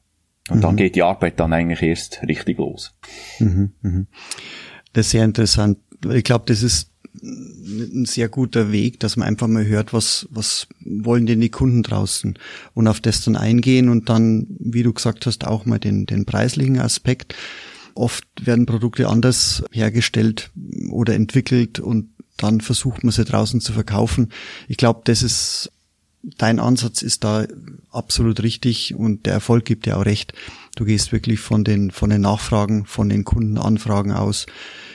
Und 0.51 0.59
mhm. 0.59 0.61
dann 0.61 0.77
geht 0.77 0.95
die 0.95 1.03
Arbeit 1.03 1.41
dann 1.41 1.53
eigentlich 1.53 1.83
erst 1.83 2.21
richtig 2.27 2.59
los. 2.59 2.93
Mhm, 3.39 3.73
mhm. 3.83 4.07
Das 4.93 5.07
ist 5.07 5.13
sehr 5.13 5.25
interessant. 5.25 5.79
Ich 6.13 6.25
glaube, 6.25 6.45
das 6.47 6.63
ist 6.63 6.91
ein 7.23 8.05
sehr 8.05 8.29
guter 8.29 8.73
Weg, 8.73 9.01
dass 9.01 9.17
man 9.17 9.29
einfach 9.29 9.47
mal 9.47 9.67
hört, 9.67 9.93
was, 9.93 10.27
was 10.31 10.67
wollen 10.85 11.27
denn 11.27 11.41
die 11.41 11.49
Kunden 11.49 11.83
draußen 11.83 12.39
und 12.75 12.89
auf 12.89 13.01
das 13.01 13.25
dann 13.25 13.37
eingehen 13.37 13.89
und 13.89 14.09
dann, 14.09 14.47
wie 14.59 14.83
du 14.83 14.93
gesagt 14.93 15.25
hast, 15.27 15.47
auch 15.47 15.65
mal 15.65 15.79
den, 15.79 16.07
den 16.07 16.27
preislichen 16.27 16.79
Aspekt. 16.79 17.35
Oft 17.95 18.27
werden 18.45 18.67
Produkte 18.67 19.09
anders 19.09 19.65
hergestellt 19.73 20.51
oder 20.91 21.15
entwickelt 21.15 21.79
und 21.79 22.11
dann 22.37 22.61
versucht 22.61 23.05
man 23.05 23.13
sie 23.13 23.25
draußen 23.25 23.61
zu 23.61 23.73
verkaufen. 23.73 24.31
Ich 24.69 24.77
glaube, 24.77 25.03
das 25.05 25.23
ist 25.23 25.71
dein 26.39 26.59
Ansatz 26.59 27.03
ist 27.03 27.25
da 27.25 27.47
absolut 27.91 28.43
richtig 28.43 28.95
und 28.95 29.27
der 29.27 29.35
Erfolg 29.35 29.65
gibt 29.65 29.87
dir 29.87 29.99
auch 29.99 30.05
recht, 30.05 30.35
Du 30.77 30.85
gehst 30.85 31.13
wirklich 31.13 31.39
von 31.39 31.63
den, 31.63 31.91
von 31.93 32.11
den 32.11 32.23
Nachfragen, 32.23 32.85
von 32.85 33.09
den 33.09 33.25
Kundenanfragen 33.25 34.11
aus. 34.11 34.47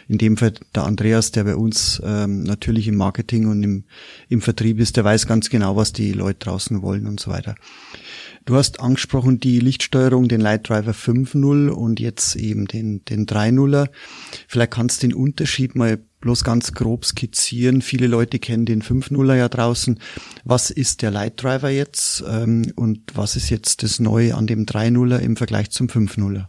In 0.10 0.18
dem 0.18 0.36
Fall 0.36 0.54
der 0.76 0.84
Andreas, 0.84 1.32
der 1.32 1.46
bei 1.46 1.56
uns 1.56 2.02
ähm, 2.04 2.44
natürlich 2.44 2.88
im 2.88 2.96
Marketing 2.96 3.48
und 3.48 3.64
im, 3.64 3.84
im 4.28 4.42
Vertrieb 4.42 4.80
ist, 4.80 4.98
der 4.98 5.06
weiß 5.06 5.26
ganz 5.28 5.50
genau, 5.50 5.76
was 5.76 5.94
die 5.94 6.12
Leute 6.12 6.40
draußen 6.40 6.82
wollen 6.82 7.08
und 7.08 7.20
so 7.20 7.32
weiter. 7.32 7.56
Du 8.46 8.56
hast 8.56 8.80
angesprochen 8.80 9.40
die 9.40 9.60
Lichtsteuerung, 9.60 10.28
den 10.28 10.42
Light 10.42 10.68
Driver 10.68 10.92
5.0 10.92 11.70
und 11.70 12.00
jetzt 12.00 12.36
eben 12.36 12.66
den, 12.66 13.06
den 13.06 13.26
3.0er. 13.26 13.90
Vielleicht 14.48 14.72
kannst 14.72 15.04
du 15.04 15.08
den 15.08 15.16
Unterschied 15.16 15.76
mal 15.76 16.00
bloß 16.22 16.44
ganz 16.44 16.74
grob 16.74 17.06
skizzieren. 17.06 17.82
Viele 17.82 18.08
Leute 18.08 18.40
kennen 18.40 18.66
den 18.66 18.82
5.0er 18.82 19.36
ja 19.36 19.50
draußen. 19.50 20.00
Was 20.44 20.70
ist 20.70 21.02
der 21.02 21.12
Light 21.12 21.42
Driver 21.42 21.70
jetzt 21.70 22.24
ähm, 22.28 22.72
und 22.76 23.16
was 23.16 23.36
ist 23.36 23.50
jetzt 23.50 23.84
das 23.84 24.00
Neue 24.00 24.36
an 24.36 24.48
dem 24.48 24.66
3.0er 24.66 25.20
im 25.20 25.36
Vergleich 25.36 25.72
zum 25.72 25.88
5.0er? 25.88 26.48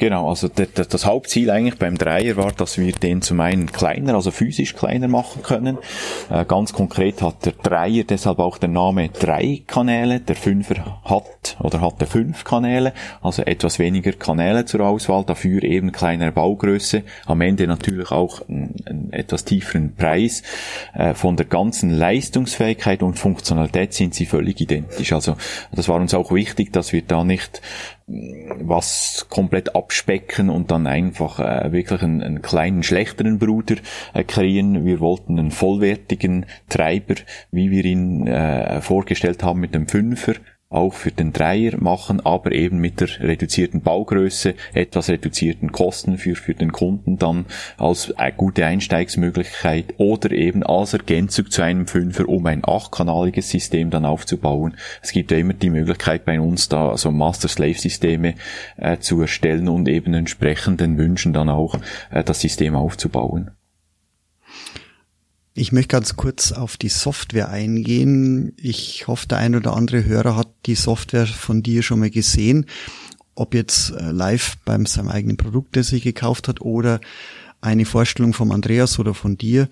Genau, 0.00 0.30
also 0.30 0.48
das 0.48 1.04
Hauptziel 1.04 1.50
eigentlich 1.50 1.78
beim 1.78 1.98
Dreier 1.98 2.36
war, 2.38 2.52
dass 2.52 2.78
wir 2.78 2.90
den 2.90 3.20
zum 3.20 3.38
einen 3.40 3.70
kleiner, 3.70 4.14
also 4.14 4.30
physisch 4.30 4.74
kleiner 4.74 5.08
machen 5.08 5.42
können. 5.42 5.76
Äh, 6.30 6.46
ganz 6.46 6.72
konkret 6.72 7.20
hat 7.20 7.44
der 7.44 7.52
Dreier 7.52 8.04
deshalb 8.04 8.38
auch 8.38 8.56
der 8.56 8.70
Name 8.70 9.10
drei 9.10 9.60
Kanäle, 9.66 10.20
der 10.20 10.36
Fünfer 10.36 11.02
hat 11.04 11.58
oder 11.60 11.82
hatte 11.82 12.06
fünf 12.06 12.44
Kanäle, 12.44 12.94
also 13.20 13.42
etwas 13.42 13.78
weniger 13.78 14.12
Kanäle 14.12 14.64
zur 14.64 14.80
Auswahl, 14.80 15.22
dafür 15.24 15.62
eben 15.64 15.92
kleinere 15.92 16.32
Baugröße, 16.32 17.02
am 17.26 17.42
Ende 17.42 17.66
natürlich 17.66 18.10
auch 18.10 18.40
einen, 18.48 19.10
etwas 19.10 19.44
tieferen 19.44 19.96
Preis. 19.96 20.42
Äh, 20.94 21.12
von 21.12 21.36
der 21.36 21.44
ganzen 21.44 21.90
Leistungsfähigkeit 21.90 23.02
und 23.02 23.18
Funktionalität 23.18 23.92
sind 23.92 24.14
sie 24.14 24.24
völlig 24.24 24.62
identisch. 24.62 25.12
Also 25.12 25.36
das 25.72 25.90
war 25.90 25.96
uns 25.96 26.14
auch 26.14 26.32
wichtig, 26.32 26.72
dass 26.72 26.94
wir 26.94 27.02
da 27.02 27.22
nicht 27.22 27.60
was 28.60 29.26
komplett 29.28 29.74
abspecken 29.74 30.50
und 30.50 30.70
dann 30.70 30.86
einfach 30.86 31.38
äh, 31.38 31.72
wirklich 31.72 32.02
einen, 32.02 32.22
einen, 32.22 32.42
kleinen, 32.42 32.82
schlechteren 32.82 33.38
Bruder 33.38 33.76
äh, 34.14 34.24
kreieren. 34.24 34.84
Wir 34.84 35.00
wollten 35.00 35.38
einen 35.38 35.50
vollwertigen 35.50 36.46
Treiber, 36.68 37.14
wie 37.50 37.70
wir 37.70 37.84
ihn 37.84 38.26
äh, 38.26 38.80
vorgestellt 38.80 39.42
haben 39.42 39.60
mit 39.60 39.74
dem 39.74 39.86
Fünfer, 39.86 40.34
auch 40.70 40.94
für 40.94 41.10
den 41.10 41.32
Dreier 41.32 41.76
machen, 41.78 42.24
aber 42.24 42.52
eben 42.52 42.78
mit 42.78 43.00
der 43.00 43.08
reduzierten 43.20 43.82
Baugröße, 43.82 44.54
etwas 44.72 45.10
reduzierten 45.10 45.72
Kosten 45.72 46.16
für, 46.16 46.36
für 46.36 46.54
den 46.54 46.70
Kunden 46.70 47.18
dann 47.18 47.46
als 47.76 48.16
eine 48.16 48.32
gute 48.32 48.64
Einsteigsmöglichkeit 48.64 49.94
oder 49.98 50.30
eben 50.30 50.62
als 50.62 50.92
Ergänzung 50.92 51.50
zu 51.50 51.62
einem 51.62 51.88
Fünfer, 51.88 52.28
um 52.28 52.46
ein 52.46 52.62
achtkanaliges 52.64 53.50
System 53.50 53.90
dann 53.90 54.04
aufzubauen. 54.04 54.76
Es 55.02 55.10
gibt 55.10 55.32
ja 55.32 55.38
immer 55.38 55.54
die 55.54 55.70
Möglichkeit 55.70 56.24
bei 56.24 56.40
uns 56.40 56.68
da 56.68 56.96
so 56.96 57.10
Master-Slave-Systeme 57.10 58.34
äh, 58.76 58.98
zu 58.98 59.20
erstellen 59.20 59.68
und 59.68 59.88
eben 59.88 60.14
entsprechenden 60.14 60.96
Wünschen 60.98 61.32
dann 61.32 61.48
auch 61.48 61.74
äh, 62.12 62.22
das 62.22 62.40
System 62.40 62.76
aufzubauen. 62.76 63.50
Ich 65.60 65.72
möchte 65.72 65.88
ganz 65.88 66.16
kurz 66.16 66.52
auf 66.52 66.78
die 66.78 66.88
Software 66.88 67.50
eingehen. 67.50 68.54
Ich 68.56 69.06
hoffe, 69.08 69.28
der 69.28 69.36
ein 69.36 69.54
oder 69.54 69.76
andere 69.76 70.06
Hörer 70.06 70.34
hat 70.34 70.48
die 70.64 70.74
Software 70.74 71.26
von 71.26 71.62
dir 71.62 71.82
schon 71.82 72.00
mal 72.00 72.08
gesehen. 72.08 72.64
Ob 73.34 73.52
jetzt 73.52 73.90
äh, 73.90 74.10
live 74.10 74.56
beim 74.64 74.86
seinem 74.86 75.10
eigenen 75.10 75.36
Produkt, 75.36 75.76
das 75.76 75.88
sich 75.88 76.02
gekauft 76.02 76.48
hat, 76.48 76.62
oder 76.62 76.98
eine 77.60 77.84
Vorstellung 77.84 78.32
vom 78.32 78.52
Andreas 78.52 78.98
oder 78.98 79.12
von 79.12 79.36
dir. 79.36 79.68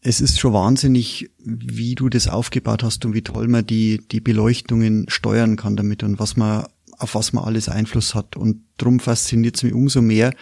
Es 0.00 0.20
ist 0.20 0.38
schon 0.38 0.52
wahnsinnig, 0.52 1.32
wie 1.40 1.96
du 1.96 2.08
das 2.08 2.28
aufgebaut 2.28 2.84
hast 2.84 3.04
und 3.04 3.14
wie 3.14 3.22
toll 3.22 3.48
man 3.48 3.66
die, 3.66 4.00
die 4.12 4.20
Beleuchtungen 4.20 5.06
steuern 5.08 5.56
kann 5.56 5.74
damit 5.74 6.04
und 6.04 6.20
was 6.20 6.36
man, 6.36 6.66
auf 6.98 7.16
was 7.16 7.32
man 7.32 7.42
alles 7.42 7.68
Einfluss 7.68 8.14
hat. 8.14 8.36
Und 8.36 8.62
drum 8.78 9.00
fasziniert 9.00 9.56
es 9.56 9.64
mich 9.64 9.74
umso 9.74 10.02
mehr, 10.02 10.32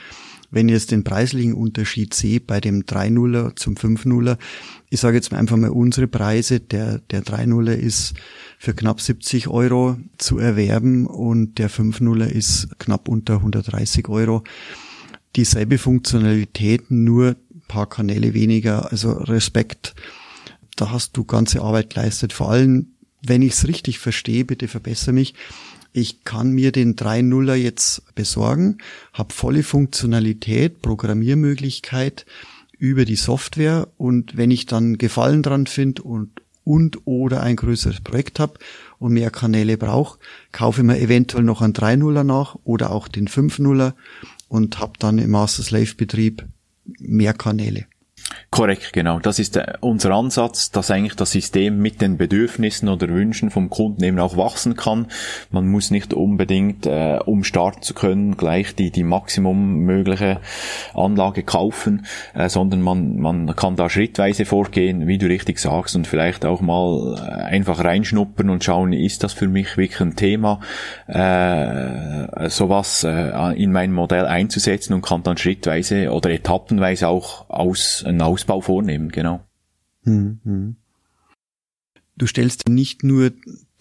wenn 0.50 0.68
ich 0.68 0.74
jetzt 0.74 0.90
den 0.90 1.04
preislichen 1.04 1.54
Unterschied 1.54 2.12
sehe 2.14 2.40
bei 2.40 2.60
dem 2.60 2.82
3.0er 2.82 3.56
zum 3.56 3.74
5.0er, 3.74 4.36
ich 4.88 5.00
sage 5.00 5.16
jetzt 5.16 5.32
einfach 5.32 5.56
mal 5.56 5.70
unsere 5.70 6.08
Preise, 6.08 6.60
der, 6.60 6.98
der 7.10 7.22
3.0er 7.22 7.72
ist 7.72 8.14
für 8.58 8.74
knapp 8.74 9.00
70 9.00 9.48
Euro 9.48 9.98
zu 10.18 10.38
erwerben 10.38 11.06
und 11.06 11.58
der 11.58 11.70
5.0er 11.70 12.26
ist 12.26 12.68
knapp 12.78 13.08
unter 13.08 13.36
130 13.36 14.08
Euro. 14.08 14.42
Dieselbe 15.36 15.78
Funktionalität, 15.78 16.90
nur 16.90 17.36
paar 17.70 17.88
Kanäle 17.88 18.34
weniger, 18.34 18.90
also 18.90 19.12
Respekt. 19.12 19.94
Da 20.74 20.90
hast 20.90 21.16
du 21.16 21.24
ganze 21.24 21.62
Arbeit 21.62 21.94
geleistet. 21.94 22.32
Vor 22.32 22.50
allem, 22.50 22.94
wenn 23.22 23.42
ich 23.42 23.52
es 23.52 23.68
richtig 23.68 24.00
verstehe, 24.00 24.44
bitte 24.44 24.66
verbessere 24.66 25.12
mich, 25.12 25.34
ich 25.92 26.24
kann 26.24 26.52
mir 26.52 26.72
den 26.72 26.96
3.0er 26.96 27.54
jetzt 27.54 28.14
besorgen, 28.14 28.78
habe 29.12 29.34
volle 29.34 29.62
Funktionalität, 29.62 30.82
Programmiermöglichkeit 30.82 32.26
über 32.78 33.04
die 33.04 33.16
Software 33.16 33.88
und 33.96 34.36
wenn 34.36 34.50
ich 34.50 34.66
dann 34.66 34.98
Gefallen 34.98 35.42
dran 35.42 35.66
finde 35.66 36.02
und 36.02 36.30
und 36.62 37.06
oder 37.06 37.42
ein 37.42 37.56
größeres 37.56 38.00
Projekt 38.00 38.38
habe 38.38 38.58
und 38.98 39.12
mehr 39.12 39.30
Kanäle 39.30 39.76
brauche, 39.76 40.18
kaufe 40.52 40.82
ich 40.82 40.86
mir 40.86 41.00
eventuell 41.00 41.42
noch 41.42 41.62
einen 41.62 41.72
3.0er 41.72 42.22
nach 42.22 42.56
oder 42.64 42.90
auch 42.90 43.08
den 43.08 43.28
5.0er 43.28 43.94
und 44.48 44.78
habe 44.78 44.92
dann 44.98 45.18
im 45.18 45.30
Master 45.30 45.62
Slave 45.62 45.94
Betrieb 45.96 46.44
mehr 46.98 47.34
Kanäle. 47.34 47.86
Korrekt, 48.50 48.92
genau. 48.92 49.20
Das 49.20 49.38
ist 49.38 49.56
äh, 49.56 49.74
unser 49.80 50.10
Ansatz, 50.12 50.70
dass 50.70 50.90
eigentlich 50.90 51.14
das 51.14 51.30
System 51.30 51.78
mit 51.78 52.00
den 52.00 52.16
Bedürfnissen 52.16 52.88
oder 52.88 53.08
Wünschen 53.08 53.50
vom 53.50 53.70
Kunden 53.70 54.02
eben 54.02 54.18
auch 54.18 54.36
wachsen 54.36 54.74
kann. 54.74 55.06
Man 55.50 55.68
muss 55.68 55.92
nicht 55.92 56.14
unbedingt, 56.14 56.84
äh, 56.84 57.20
um 57.24 57.44
starten 57.44 57.82
zu 57.82 57.94
können, 57.94 58.36
gleich 58.36 58.74
die, 58.74 58.90
die 58.90 59.04
maximum 59.04 59.78
mögliche 59.78 60.40
Anlage 60.94 61.44
kaufen, 61.44 62.06
äh, 62.34 62.48
sondern 62.48 62.82
man, 62.82 63.18
man 63.18 63.54
kann 63.54 63.76
da 63.76 63.88
schrittweise 63.88 64.44
vorgehen, 64.44 65.06
wie 65.06 65.18
du 65.18 65.26
richtig 65.26 65.60
sagst, 65.60 65.94
und 65.94 66.08
vielleicht 66.08 66.44
auch 66.44 66.60
mal 66.60 67.16
äh, 67.18 67.42
einfach 67.44 67.84
reinschnuppern 67.84 68.50
und 68.50 68.64
schauen, 68.64 68.92
ist 68.92 69.22
das 69.22 69.32
für 69.32 69.48
mich 69.48 69.76
wirklich 69.76 70.00
ein 70.00 70.16
Thema, 70.16 70.60
äh, 71.06 72.48
sowas 72.48 73.04
äh, 73.04 73.62
in 73.62 73.70
mein 73.70 73.92
Modell 73.92 74.26
einzusetzen 74.26 74.92
und 74.92 75.02
kann 75.02 75.22
dann 75.22 75.36
schrittweise 75.36 76.10
oder 76.10 76.30
etappenweise 76.30 77.08
auch 77.08 77.48
aus, 77.48 78.04
einen 78.20 78.32
Ausbau 78.32 78.60
vornehmen, 78.60 79.10
genau. 79.10 79.44
Mhm. 80.04 80.76
Du 82.16 82.26
stellst 82.26 82.68
nicht 82.68 83.02
nur 83.02 83.32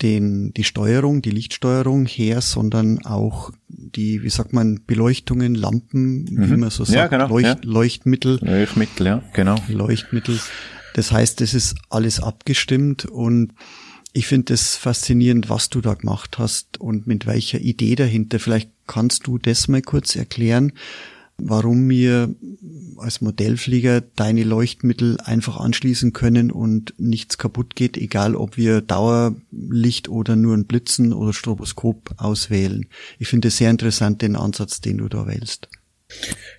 den, 0.02 0.54
die 0.54 0.64
Steuerung, 0.64 1.22
die 1.22 1.32
Lichtsteuerung 1.32 2.06
her, 2.06 2.42
sondern 2.42 3.06
auch 3.06 3.52
die, 3.68 4.24
wie 4.24 4.30
sagt 4.30 4.54
man, 4.54 4.82
Beleuchtungen, 4.86 5.56
Lampen, 5.56 6.24
mhm. 6.24 6.52
wie 6.52 6.58
man 6.58 6.70
so 6.70 6.86
sagt, 6.86 6.96
ja, 6.96 7.08
genau, 7.08 7.28
Leucht, 7.28 7.66
ja. 7.66 7.70
Leuchtmittel. 7.70 8.40
Leuchtmittel, 8.42 9.06
ja, 9.06 9.24
genau. 9.34 9.58
Leuchtmittel. 9.68 10.40
Das 10.94 11.12
heißt, 11.12 11.42
es 11.42 11.54
ist 11.54 11.76
alles 11.90 12.22
abgestimmt 12.22 13.06
und 13.06 13.54
ich 14.14 14.26
finde 14.26 14.54
es 14.54 14.76
faszinierend, 14.76 15.50
was 15.50 15.70
du 15.70 15.82
da 15.82 15.94
gemacht 15.94 16.40
hast 16.40 16.80
und 16.80 17.06
mit 17.06 17.26
welcher 17.26 17.60
Idee 17.60 17.96
dahinter. 17.96 18.40
Vielleicht 18.40 18.72
kannst 18.88 19.28
du 19.28 19.38
das 19.38 19.68
mal 19.68 19.82
kurz 19.82 20.16
erklären, 20.16 20.74
warum 21.42 21.90
wir 21.90 22.36
als 22.98 23.22
Modellflieger 23.22 24.02
deine 24.02 24.44
Leuchtmittel 24.44 25.18
einfach 25.24 25.58
anschließen 25.58 26.14
können 26.14 26.52
und 26.52 26.94
nichts 26.98 27.38
kaputt 27.38 27.76
geht, 27.76 27.98
egal 27.98 28.36
ob 28.36 28.58
wir 28.58 28.82
Dauerlicht 28.82 30.10
oder 30.10 30.36
nur 30.36 30.56
ein 30.56 30.66
Blitzen 30.66 31.14
oder 31.14 31.34
Stroboskop 31.34 32.12
auswählen. 32.18 32.88
Ich 33.18 33.28
finde 33.28 33.48
es 33.50 33.58
sehr 33.58 33.70
interessant, 33.72 34.22
den 34.22 34.36
Ansatz, 34.36 34.82
den 34.82 34.98
du 34.98 35.08
da 35.08 35.28
wählst. 35.28 35.70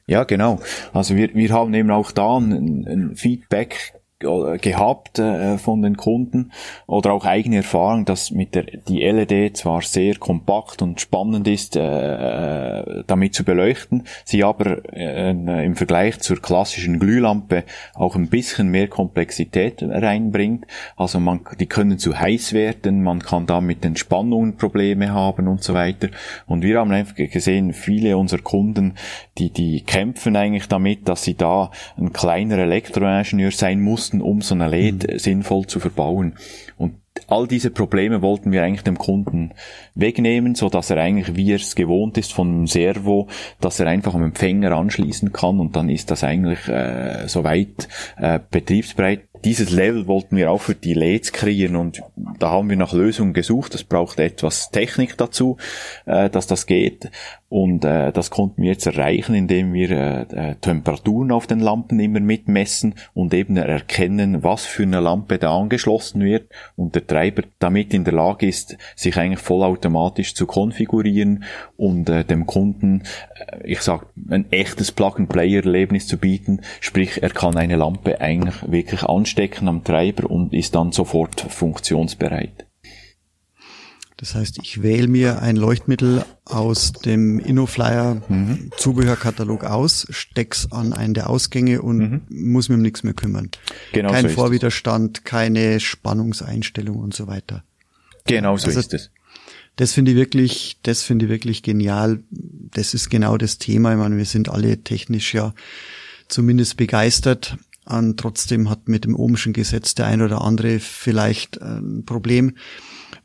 Ja, 0.06 0.24
genau. 0.24 0.60
Also 0.92 1.16
wir, 1.16 1.34
wir 1.34 1.50
haben 1.50 1.74
eben 1.74 1.90
auch 1.90 2.12
da 2.12 2.38
ein, 2.38 2.86
ein 2.86 3.16
Feedback 3.16 3.99
gehabt 4.20 5.18
äh, 5.18 5.56
von 5.56 5.80
den 5.80 5.96
Kunden 5.96 6.52
oder 6.86 7.12
auch 7.12 7.24
eigene 7.24 7.56
Erfahrung, 7.56 8.04
dass 8.04 8.30
mit 8.30 8.54
der 8.54 8.64
die 8.64 9.00
LED 9.00 9.56
zwar 9.56 9.80
sehr 9.80 10.16
kompakt 10.16 10.82
und 10.82 11.00
spannend 11.00 11.48
ist, 11.48 11.74
äh, 11.74 11.80
äh, 11.80 13.04
damit 13.06 13.34
zu 13.34 13.44
beleuchten, 13.44 14.04
sie 14.24 14.44
aber 14.44 14.84
äh, 14.92 15.30
im 15.30 15.74
Vergleich 15.74 16.20
zur 16.20 16.40
klassischen 16.40 16.98
Glühlampe 16.98 17.64
auch 17.94 18.14
ein 18.14 18.28
bisschen 18.28 18.68
mehr 18.68 18.88
Komplexität 18.88 19.82
reinbringt. 19.82 20.66
Also 20.96 21.18
man, 21.18 21.40
die 21.58 21.66
können 21.66 21.98
zu 21.98 22.18
heiß 22.18 22.52
werden, 22.52 23.02
man 23.02 23.20
kann 23.20 23.46
da 23.46 23.62
mit 23.62 23.84
den 23.84 23.96
Spannungen 23.96 24.56
Probleme 24.56 25.12
haben 25.12 25.48
und 25.48 25.64
so 25.64 25.72
weiter. 25.72 26.08
Und 26.46 26.62
wir 26.62 26.78
haben 26.78 26.92
einfach 26.92 27.14
gesehen, 27.14 27.72
viele 27.72 28.18
unserer 28.18 28.42
Kunden, 28.42 28.94
die 29.38 29.50
die 29.50 29.80
kämpfen 29.80 30.36
eigentlich 30.36 30.68
damit, 30.68 31.08
dass 31.08 31.24
sie 31.24 31.34
da 31.34 31.70
ein 31.96 32.12
kleiner 32.12 32.58
Elektroingenieur 32.58 33.50
sein 33.50 33.80
muss 33.80 34.09
mussten, 34.10 34.20
um 34.20 34.40
so 34.40 34.54
eine 34.54 34.68
LED 34.68 35.12
mhm. 35.12 35.18
sinnvoll 35.18 35.66
zu 35.66 35.80
verbauen. 35.80 36.34
Und 36.76 36.94
all 37.26 37.46
diese 37.46 37.70
Probleme 37.70 38.22
wollten 38.22 38.52
wir 38.52 38.62
eigentlich 38.62 38.84
dem 38.84 38.98
Kunden 38.98 39.52
wegnehmen, 39.94 40.54
so 40.54 40.68
dass 40.68 40.90
er 40.90 40.98
eigentlich, 40.98 41.36
wie 41.36 41.52
er 41.52 41.56
es 41.56 41.74
gewohnt 41.74 42.16
ist 42.18 42.32
von 42.32 42.48
einem 42.48 42.66
Servo, 42.66 43.28
dass 43.60 43.80
er 43.80 43.86
einfach 43.86 44.14
am 44.14 44.22
Empfänger 44.22 44.72
anschließen 44.72 45.32
kann 45.32 45.60
und 45.60 45.76
dann 45.76 45.88
ist 45.88 46.10
das 46.10 46.24
eigentlich 46.24 46.66
äh, 46.68 47.28
soweit 47.28 47.88
äh, 48.16 48.38
betriebsbereit 48.50 49.30
dieses 49.44 49.70
Level 49.70 50.06
wollten 50.06 50.36
wir 50.36 50.50
auch 50.50 50.60
für 50.60 50.74
die 50.74 50.92
LEDs 50.92 51.32
kreieren 51.32 51.76
und 51.76 52.02
da 52.38 52.50
haben 52.50 52.68
wir 52.68 52.76
nach 52.76 52.92
Lösungen 52.92 53.32
gesucht. 53.32 53.72
Das 53.72 53.84
braucht 53.84 54.20
etwas 54.20 54.70
Technik 54.70 55.16
dazu, 55.16 55.56
äh, 56.04 56.28
dass 56.28 56.46
das 56.46 56.66
geht. 56.66 57.10
Und 57.50 57.84
äh, 57.84 58.12
das 58.12 58.30
konnten 58.30 58.62
wir 58.62 58.70
jetzt 58.70 58.86
erreichen, 58.86 59.34
indem 59.34 59.72
wir 59.72 59.90
äh, 59.90 60.50
äh, 60.50 60.54
Temperaturen 60.54 61.32
auf 61.32 61.48
den 61.48 61.58
Lampen 61.58 61.98
immer 61.98 62.20
mitmessen 62.20 62.94
und 63.12 63.34
eben 63.34 63.56
erkennen, 63.56 64.44
was 64.44 64.66
für 64.66 64.84
eine 64.84 65.00
Lampe 65.00 65.38
da 65.38 65.58
angeschlossen 65.58 66.22
wird 66.22 66.48
und 66.76 66.94
der 66.94 67.08
Treiber 67.08 67.42
damit 67.58 67.92
in 67.92 68.04
der 68.04 68.14
Lage 68.14 68.46
ist, 68.46 68.78
sich 68.94 69.16
eigentlich 69.16 69.40
vollautomatisch 69.40 70.36
zu 70.36 70.46
konfigurieren 70.46 71.42
und 71.76 72.08
äh, 72.08 72.24
dem 72.24 72.46
Kunden, 72.46 73.02
äh, 73.34 73.66
ich 73.66 73.80
sag, 73.80 74.06
ein 74.28 74.52
echtes 74.52 74.92
Plug-and-Play-Erlebnis 74.92 76.06
zu 76.06 76.18
bieten. 76.18 76.60
Sprich, 76.78 77.20
er 77.20 77.30
kann 77.30 77.56
eine 77.56 77.74
Lampe 77.74 78.20
eigentlich 78.20 78.70
wirklich 78.70 79.02
anstecken 79.02 79.66
am 79.66 79.82
Treiber 79.82 80.30
und 80.30 80.54
ist 80.54 80.76
dann 80.76 80.92
sofort 80.92 81.40
funktionsbereit. 81.40 82.69
Das 84.20 84.34
heißt, 84.34 84.58
ich 84.62 84.82
wähle 84.82 85.08
mir 85.08 85.40
ein 85.40 85.56
Leuchtmittel 85.56 86.26
aus 86.44 86.92
dem 86.92 87.38
InnoFlyer 87.38 88.20
mhm. 88.28 88.70
Zubehörkatalog 88.76 89.64
aus, 89.64 90.06
steck's 90.10 90.70
an 90.70 90.92
einen 90.92 91.14
der 91.14 91.30
Ausgänge 91.30 91.80
und 91.80 91.98
mhm. 91.98 92.20
muss 92.28 92.68
mir 92.68 92.74
um 92.74 92.82
nichts 92.82 93.02
mehr 93.02 93.14
kümmern. 93.14 93.48
Genau 93.94 94.10
Kein 94.10 94.28
so 94.28 94.34
Vorwiderstand, 94.34 95.24
keine 95.24 95.80
Spannungseinstellung 95.80 96.98
und 96.98 97.14
so 97.14 97.28
weiter. 97.28 97.64
Genau 98.26 98.58
so 98.58 98.66
also, 98.66 98.80
ist 98.80 98.92
es. 98.92 99.10
Das 99.76 99.94
finde 99.94 100.10
ich 100.10 100.18
wirklich, 100.18 100.76
das 100.82 101.02
finde 101.02 101.24
ich 101.24 101.30
wirklich 101.30 101.62
genial. 101.62 102.22
Das 102.30 102.92
ist 102.92 103.08
genau 103.08 103.38
das 103.38 103.56
Thema. 103.56 103.92
Ich 103.92 103.98
meine, 103.98 104.18
wir 104.18 104.26
sind 104.26 104.50
alle 104.50 104.84
technisch 104.84 105.32
ja 105.32 105.54
zumindest 106.28 106.76
begeistert. 106.76 107.56
Und 107.86 108.20
trotzdem 108.20 108.68
hat 108.68 108.86
mit 108.86 109.06
dem 109.06 109.16
ohmschen 109.16 109.54
Gesetz 109.54 109.94
der 109.94 110.06
ein 110.06 110.20
oder 110.20 110.42
andere 110.42 110.78
vielleicht 110.78 111.60
ein 111.62 112.04
Problem 112.04 112.52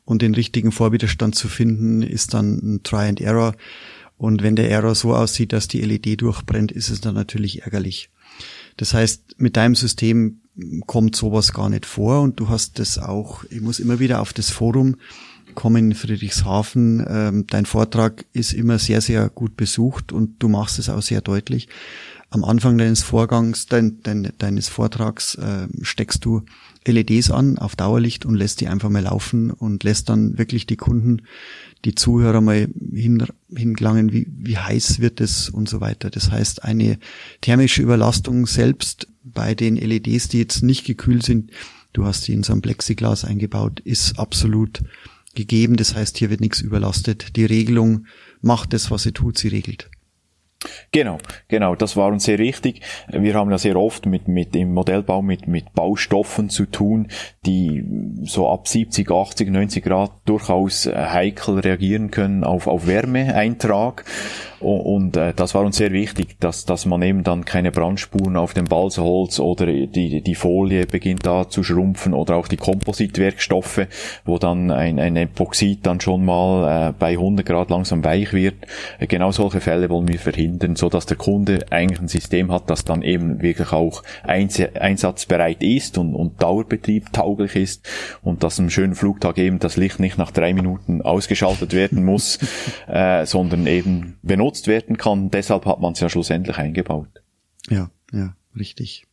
und 0.06 0.22
den 0.22 0.34
richtigen 0.34 0.72
Vorwiderstand 0.72 1.34
zu 1.34 1.48
finden, 1.48 2.00
ist 2.00 2.32
dann 2.32 2.56
ein 2.62 2.82
Try 2.82 3.08
and 3.08 3.20
Error. 3.20 3.54
Und 4.16 4.42
wenn 4.42 4.56
der 4.56 4.70
Error 4.70 4.94
so 4.94 5.14
aussieht, 5.14 5.52
dass 5.52 5.68
die 5.68 5.82
LED 5.82 6.22
durchbrennt, 6.22 6.72
ist 6.72 6.88
es 6.88 7.02
dann 7.02 7.14
natürlich 7.14 7.62
ärgerlich. 7.62 8.08
Das 8.78 8.94
heißt, 8.94 9.34
mit 9.38 9.56
deinem 9.58 9.74
System 9.74 10.40
kommt 10.86 11.16
sowas 11.16 11.52
gar 11.52 11.68
nicht 11.68 11.84
vor 11.84 12.22
und 12.22 12.40
du 12.40 12.48
hast 12.48 12.78
das 12.78 12.98
auch, 12.98 13.44
ich 13.50 13.60
muss 13.60 13.78
immer 13.78 13.98
wieder 13.98 14.22
auf 14.22 14.32
das 14.32 14.48
Forum 14.48 14.96
kommen 15.54 15.90
in 15.90 15.96
Friedrichshafen. 15.96 17.04
Ähm, 17.08 17.46
dein 17.48 17.66
Vortrag 17.66 18.24
ist 18.32 18.52
immer 18.52 18.78
sehr, 18.78 19.00
sehr 19.00 19.28
gut 19.28 19.56
besucht 19.56 20.12
und 20.12 20.36
du 20.38 20.48
machst 20.48 20.78
es 20.78 20.88
auch 20.88 21.02
sehr 21.02 21.20
deutlich. 21.20 21.68
Am 22.30 22.44
Anfang 22.44 22.78
deines 22.78 23.02
Vorgangs, 23.02 23.66
dein, 23.66 24.02
dein, 24.02 24.32
deines 24.38 24.68
Vortrags 24.68 25.34
äh, 25.36 25.66
steckst 25.82 26.24
du 26.24 26.42
LEDs 26.86 27.30
an 27.30 27.58
auf 27.58 27.76
Dauerlicht 27.76 28.24
und 28.24 28.34
lässt 28.34 28.60
die 28.60 28.68
einfach 28.68 28.88
mal 28.88 29.02
laufen 29.02 29.50
und 29.50 29.84
lässt 29.84 30.08
dann 30.08 30.38
wirklich 30.38 30.66
die 30.66 30.76
Kunden, 30.76 31.22
die 31.84 31.94
Zuhörer 31.94 32.40
mal 32.40 32.68
hin, 32.92 33.24
hingelangen, 33.54 34.12
wie, 34.12 34.26
wie 34.30 34.58
heiß 34.58 35.00
wird 35.00 35.20
es 35.20 35.48
und 35.48 35.68
so 35.68 35.80
weiter. 35.80 36.10
Das 36.10 36.30
heißt, 36.30 36.64
eine 36.64 36.98
thermische 37.40 37.82
Überlastung 37.82 38.46
selbst 38.46 39.08
bei 39.22 39.54
den 39.54 39.76
LEDs, 39.76 40.28
die 40.28 40.38
jetzt 40.38 40.62
nicht 40.62 40.84
gekühlt 40.84 41.24
sind, 41.24 41.50
du 41.92 42.04
hast 42.04 42.28
die 42.28 42.32
in 42.32 42.42
so 42.42 42.52
ein 42.52 42.62
Plexiglas 42.62 43.24
eingebaut, 43.24 43.80
ist 43.80 44.18
absolut 44.18 44.82
gegeben. 45.34 45.76
Das 45.76 45.94
heißt, 45.94 46.18
hier 46.18 46.30
wird 46.30 46.40
nichts 46.40 46.60
überlastet. 46.60 47.36
Die 47.36 47.44
Regelung 47.44 48.06
macht 48.40 48.72
das, 48.72 48.90
was 48.90 49.02
sie 49.02 49.12
tut, 49.12 49.38
sie 49.38 49.48
regelt. 49.48 49.90
Genau, 50.90 51.18
genau, 51.48 51.74
das 51.74 51.96
war 51.96 52.08
uns 52.08 52.24
sehr 52.24 52.38
wichtig. 52.38 52.80
Wir 53.08 53.34
haben 53.34 53.50
ja 53.50 53.58
sehr 53.58 53.76
oft 53.76 54.06
mit, 54.06 54.26
mit 54.26 54.56
im 54.56 54.72
Modellbau 54.72 55.20
mit, 55.20 55.46
mit 55.46 55.74
Baustoffen 55.74 56.48
zu 56.48 56.64
tun, 56.66 57.08
die 57.44 57.84
so 58.22 58.48
ab 58.48 58.66
70, 58.66 59.10
80, 59.10 59.50
90 59.50 59.84
Grad 59.84 60.12
durchaus 60.24 60.86
heikel 60.86 61.58
reagieren 61.58 62.10
können 62.10 62.42
auf, 62.42 62.66
auf 62.66 62.86
Wärmeeintrag. 62.86 64.04
Und 64.60 65.16
äh, 65.16 65.34
das 65.34 65.54
war 65.54 65.64
uns 65.64 65.76
sehr 65.76 65.92
wichtig, 65.92 66.40
dass, 66.40 66.64
dass 66.64 66.86
man 66.86 67.02
eben 67.02 67.22
dann 67.22 67.44
keine 67.44 67.70
Brandspuren 67.70 68.36
auf 68.36 68.54
dem 68.54 68.64
Balsaholz 68.64 69.38
oder 69.38 69.66
die, 69.66 70.22
die 70.22 70.34
Folie 70.34 70.86
beginnt 70.86 71.26
da 71.26 71.48
zu 71.48 71.62
schrumpfen 71.62 72.14
oder 72.14 72.36
auch 72.36 72.48
die 72.48 72.56
Kompositwerkstoffe, 72.56 73.86
wo 74.24 74.38
dann 74.38 74.70
ein, 74.70 74.98
ein 74.98 75.16
Epoxid 75.16 75.84
dann 75.84 76.00
schon 76.00 76.24
mal 76.24 76.88
äh, 76.88 76.92
bei 76.98 77.12
100 77.12 77.44
Grad 77.44 77.70
langsam 77.70 78.02
weich 78.02 78.32
wird. 78.32 78.54
Äh, 78.98 79.06
genau 79.06 79.30
solche 79.30 79.60
Fälle 79.60 79.90
wollen 79.90 80.08
wir 80.08 80.18
verhindern, 80.18 80.45
so 80.76 80.88
dass 80.88 81.06
der 81.06 81.16
Kunde 81.16 81.66
eigentlich 81.70 82.00
ein 82.00 82.08
System 82.08 82.52
hat, 82.52 82.70
das 82.70 82.84
dann 82.84 83.02
eben 83.02 83.42
wirklich 83.42 83.72
auch 83.72 84.02
einsatzbereit 84.22 85.62
ist 85.62 85.98
und, 85.98 86.14
und 86.14 86.42
Dauerbetrieb 86.42 87.12
tauglich 87.12 87.56
ist 87.56 87.88
und 88.22 88.42
dass 88.42 88.58
einem 88.58 88.70
schönen 88.70 88.94
Flugtag 88.94 89.38
eben 89.38 89.58
das 89.58 89.76
Licht 89.76 90.00
nicht 90.00 90.18
nach 90.18 90.30
drei 90.30 90.54
Minuten 90.54 91.02
ausgeschaltet 91.02 91.72
werden 91.72 92.04
muss, 92.04 92.38
äh, 92.86 93.26
sondern 93.26 93.66
eben 93.66 94.18
benutzt 94.22 94.68
werden 94.68 94.96
kann. 94.96 95.30
Deshalb 95.30 95.66
hat 95.66 95.80
man 95.80 95.92
es 95.92 96.00
ja 96.00 96.08
schlussendlich 96.08 96.58
eingebaut. 96.58 97.08
Ja, 97.68 97.90
ja, 98.12 98.36
richtig. 98.56 99.06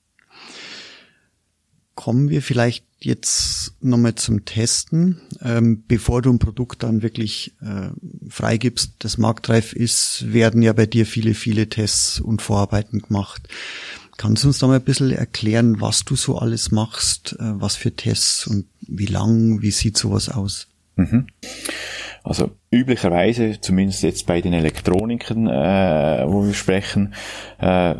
Kommen 1.96 2.30
wir 2.30 2.42
vielleicht 2.42 2.86
jetzt 3.00 3.74
nochmal 3.82 4.16
zum 4.16 4.46
Testen. 4.46 5.22
Ähm, 5.42 5.84
bevor 5.88 6.22
du 6.22 6.32
ein 6.32 6.40
Produkt 6.40 6.84
dann 6.84 7.02
wirklich 7.02 7.54
äh, 7.62 7.90
freigibst, 8.30 8.94
das 9.00 9.18
marktreif 9.18 9.74
ist, 9.74 10.32
werden 10.34 10.62
ja 10.62 10.74
bei 10.74 10.86
dir 10.86 11.06
viele, 11.06 11.34
viele 11.34 11.70
Tests 11.70 12.20
und 12.20 12.42
Vorarbeiten 12.42 13.02
gemacht. 13.02 13.48
Kannst 14.18 14.44
du 14.44 14.48
uns 14.48 14.60
da 14.60 14.68
mal 14.68 14.76
ein 14.76 14.84
bisschen 14.84 15.12
erklären, 15.12 15.82
was 15.82 16.06
du 16.06 16.16
so 16.16 16.38
alles 16.38 16.72
machst, 16.72 17.34
äh, 17.40 17.60
was 17.60 17.76
für 17.76 17.96
Tests 17.96 18.48
und 18.48 18.66
wie 18.82 19.08
lang, 19.08 19.62
wie 19.62 19.72
sieht 19.72 19.98
sowas 19.98 20.30
aus? 20.30 20.68
Mhm. 20.96 21.28
Also 22.24 22.52
üblicherweise, 22.74 23.62
zumindest 23.62 24.04
jetzt 24.04 24.26
bei 24.26 24.42
den 24.42 24.54
Elektroniken, 24.54 25.48
äh, 25.48 26.24
wo 26.26 26.46
wir 26.46 26.54
sprechen, 26.54 27.14
äh, 27.60 27.96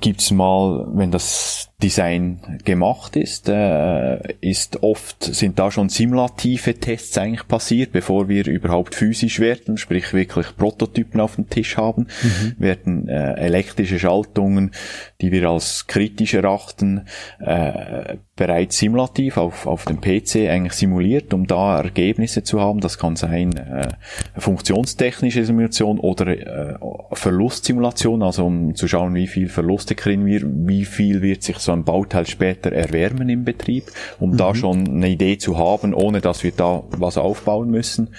gibt's 0.00 0.30
mal, 0.32 0.86
wenn 0.92 1.12
das 1.12 1.70
Design 1.82 2.58
gemacht 2.64 3.16
ist, 3.16 3.50
äh, 3.50 4.32
ist 4.40 4.82
oft, 4.82 5.22
sind 5.22 5.58
da 5.58 5.70
schon 5.70 5.90
simulative 5.90 6.74
Tests 6.74 7.18
eigentlich 7.18 7.46
passiert, 7.46 7.92
bevor 7.92 8.28
wir 8.28 8.46
überhaupt 8.46 8.94
physisch 8.94 9.40
werden, 9.40 9.76
sprich 9.76 10.14
wirklich 10.14 10.56
Prototypen 10.56 11.20
auf 11.20 11.36
dem 11.36 11.50
Tisch 11.50 11.76
haben, 11.76 12.08
mhm. 12.22 12.54
werden 12.58 13.08
äh, 13.08 13.34
elektrische 13.34 13.98
Schaltungen, 13.98 14.70
die 15.20 15.32
wir 15.32 15.50
als 15.50 15.86
kritisch 15.86 16.32
erachten, 16.32 17.02
äh, 17.40 18.16
bereits 18.36 18.78
simulativ 18.78 19.36
auf, 19.36 19.66
auf 19.66 19.84
dem 19.84 20.00
PC 20.00 20.48
eigentlich 20.48 20.74
simuliert, 20.74 21.34
um 21.34 21.46
da 21.46 21.78
Ergebnisse 21.78 22.42
zu 22.42 22.60
haben. 22.60 22.80
Das 22.80 22.98
kann 22.98 23.16
sein 23.16 23.54
äh, 23.54 23.88
funktionstechnische 24.36 25.44
Simulation 25.44 25.98
oder 25.98 26.26
äh, 26.26 26.78
Verlustsimulation, 27.12 28.22
also 28.22 28.46
um 28.46 28.74
zu 28.74 28.88
schauen, 28.88 29.14
wie 29.14 29.26
viel 29.26 29.48
Verluste 29.48 29.94
kriegen 29.94 30.26
wir, 30.26 30.42
wie 30.44 30.84
viel 30.84 31.22
wird 31.22 31.42
sich 31.42 31.58
so 31.58 31.72
ein 31.72 31.84
Bauteil 31.84 32.26
später 32.26 32.72
erwärmen 32.72 33.28
im 33.28 33.44
Betrieb, 33.44 33.84
um 34.18 34.32
mhm. 34.32 34.36
da 34.36 34.54
schon 34.54 34.88
eine 34.88 35.08
Idee 35.08 35.38
zu 35.38 35.58
haben, 35.58 35.94
ohne 35.94 36.20
dass 36.20 36.44
wir 36.44 36.52
da 36.52 36.82
was 36.90 37.18
aufbauen 37.18 37.70
müssen. 37.70 38.10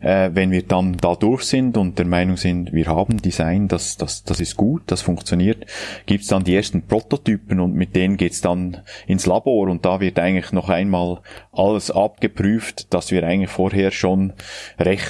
Äh, 0.00 0.30
wenn 0.34 0.50
wir 0.50 0.62
dann 0.62 0.96
da 0.98 1.14
durch 1.14 1.44
sind 1.44 1.76
und 1.76 1.98
der 1.98 2.06
Meinung 2.06 2.36
sind, 2.36 2.72
wir 2.72 2.86
haben 2.86 3.22
Design, 3.22 3.68
das, 3.68 3.96
das, 3.96 4.24
das 4.24 4.40
ist 4.40 4.56
gut, 4.56 4.82
das 4.86 5.00
funktioniert, 5.00 5.64
gibt's 6.06 6.26
dann 6.26 6.44
die 6.44 6.54
ersten 6.54 6.82
Prototypen 6.82 7.58
und 7.60 7.74
mit 7.74 7.96
denen 7.96 8.16
geht's 8.16 8.40
dann 8.40 8.78
ins 9.06 9.26
Labor 9.26 9.68
und 9.68 9.84
da 9.84 10.00
wird 10.00 10.18
eigentlich 10.18 10.52
noch 10.52 10.68
einmal 10.68 11.20
alles 11.52 11.90
abgeprüft, 11.90 12.92
dass 12.92 13.10
wir 13.10 13.24
eigentlich 13.24 13.50
vorher 13.50 13.90
schon 13.90 14.34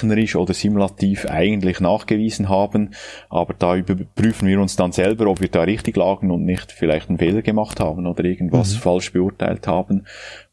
rechnerisch 0.05 0.35
oder 0.35 0.53
simulativ 0.53 1.25
eigentlich 1.25 1.79
nachgewiesen 1.79 2.49
haben, 2.49 2.91
aber 3.29 3.53
da 3.53 3.75
überprüfen 3.75 4.47
wir 4.47 4.59
uns 4.59 4.75
dann 4.75 4.91
selber, 4.91 5.27
ob 5.27 5.41
wir 5.41 5.49
da 5.49 5.63
richtig 5.63 5.97
lagen 5.97 6.31
und 6.31 6.45
nicht 6.45 6.71
vielleicht 6.71 7.09
einen 7.09 7.17
Fehler 7.17 7.41
gemacht 7.41 7.79
haben 7.79 8.05
oder 8.05 8.23
irgendwas 8.23 8.75
mhm. 8.75 8.79
falsch 8.79 9.13
beurteilt 9.13 9.67
haben 9.67 10.05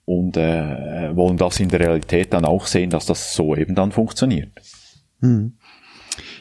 und 0.05 0.37
äh, 0.37 1.15
wollen 1.15 1.37
das 1.37 1.61
in 1.61 1.69
der 1.69 1.81
Realität 1.81 2.33
dann 2.33 2.45
auch 2.45 2.67
sehen, 2.67 2.91
dass 2.91 3.07
das 3.07 3.35
so 3.35 3.55
eben 3.55 3.75
dann 3.75 3.93
funktioniert. 3.93 4.51
Mhm. 5.21 5.55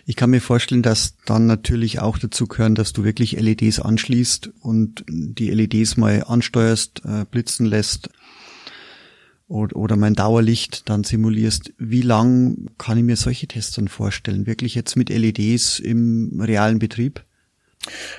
Ich 0.05 0.15
kann 0.15 0.31
mir 0.31 0.41
vorstellen, 0.41 0.81
dass 0.81 1.15
dann 1.25 1.45
natürlich 1.45 1.99
auch 1.99 2.17
dazu 2.17 2.47
gehören, 2.47 2.75
dass 2.75 2.91
du 2.91 3.03
wirklich 3.03 3.39
LEDs 3.39 3.79
anschließt 3.79 4.51
und 4.61 5.05
die 5.07 5.49
LEDs 5.49 5.95
mal 5.95 6.23
ansteuerst, 6.23 7.03
äh, 7.05 7.25
blitzen 7.29 7.65
lässt 7.65 8.09
oder, 9.51 9.75
oder 9.75 9.95
mein 9.97 10.15
Dauerlicht 10.15 10.89
dann 10.89 11.03
simulierst. 11.03 11.73
Wie 11.77 12.01
lang 12.01 12.69
kann 12.77 12.97
ich 12.97 13.03
mir 13.03 13.17
solche 13.17 13.47
Tests 13.47 13.75
dann 13.75 13.89
vorstellen? 13.89 14.47
Wirklich 14.47 14.75
jetzt 14.75 14.95
mit 14.95 15.09
LEDs 15.09 15.79
im 15.79 16.39
realen 16.39 16.79
Betrieb? 16.79 17.23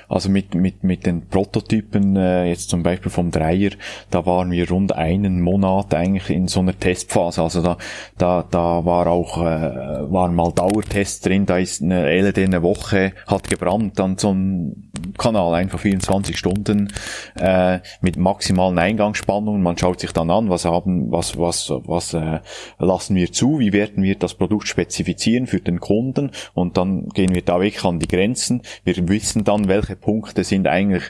Also 0.09 0.29
mit, 0.29 0.55
mit, 0.55 0.83
mit 0.83 1.05
den 1.05 1.27
Prototypen, 1.27 2.17
äh, 2.17 2.45
jetzt 2.45 2.69
zum 2.69 2.83
Beispiel 2.83 3.09
vom 3.09 3.31
Dreier, 3.31 3.71
da 4.09 4.25
waren 4.25 4.51
wir 4.51 4.69
rund 4.69 4.93
einen 4.93 5.41
Monat 5.41 5.93
eigentlich 5.93 6.29
in 6.29 6.47
so 6.49 6.59
einer 6.59 6.77
Testphase. 6.77 7.41
Also 7.41 7.61
da, 7.61 7.77
da, 8.17 8.45
da 8.49 8.85
war 8.85 9.07
auch, 9.07 9.37
äh, 9.37 10.11
waren 10.11 10.35
mal 10.35 10.51
Dauertests 10.51 11.21
drin, 11.21 11.45
da 11.45 11.57
ist 11.57 11.81
eine 11.81 12.03
LED 12.21 12.39
eine 12.39 12.61
Woche, 12.61 13.13
hat 13.25 13.49
gebrannt 13.49 13.99
an 14.01 14.17
so 14.17 14.31
einem 14.31 14.91
Kanal, 15.17 15.53
einfach 15.53 15.79
24 15.79 16.37
Stunden, 16.37 16.91
äh, 17.39 17.79
mit 18.01 18.17
maximalen 18.17 18.77
Eingangsspannungen. 18.77 19.63
Man 19.63 19.77
schaut 19.77 20.01
sich 20.01 20.11
dann 20.11 20.29
an, 20.29 20.49
was 20.49 20.65
haben, 20.65 21.09
was, 21.11 21.37
was, 21.37 21.69
was 21.69 22.13
äh, 22.13 22.39
lassen 22.79 23.15
wir 23.15 23.31
zu, 23.31 23.59
wie 23.59 23.71
werden 23.71 24.03
wir 24.03 24.15
das 24.15 24.33
Produkt 24.33 24.67
spezifizieren 24.67 25.47
für 25.47 25.61
den 25.61 25.79
Kunden 25.79 26.31
und 26.53 26.75
dann 26.75 27.07
gehen 27.09 27.33
wir 27.33 27.43
da 27.43 27.61
weg 27.61 27.85
an 27.85 27.99
die 27.99 28.07
Grenzen. 28.07 28.61
Wir 28.83 29.07
wissen 29.07 29.45
dann, 29.45 29.52
dann, 29.53 29.67
welche 29.67 29.95
Punkte 29.95 30.43
sind 30.43 30.67
eigentlich 30.67 31.03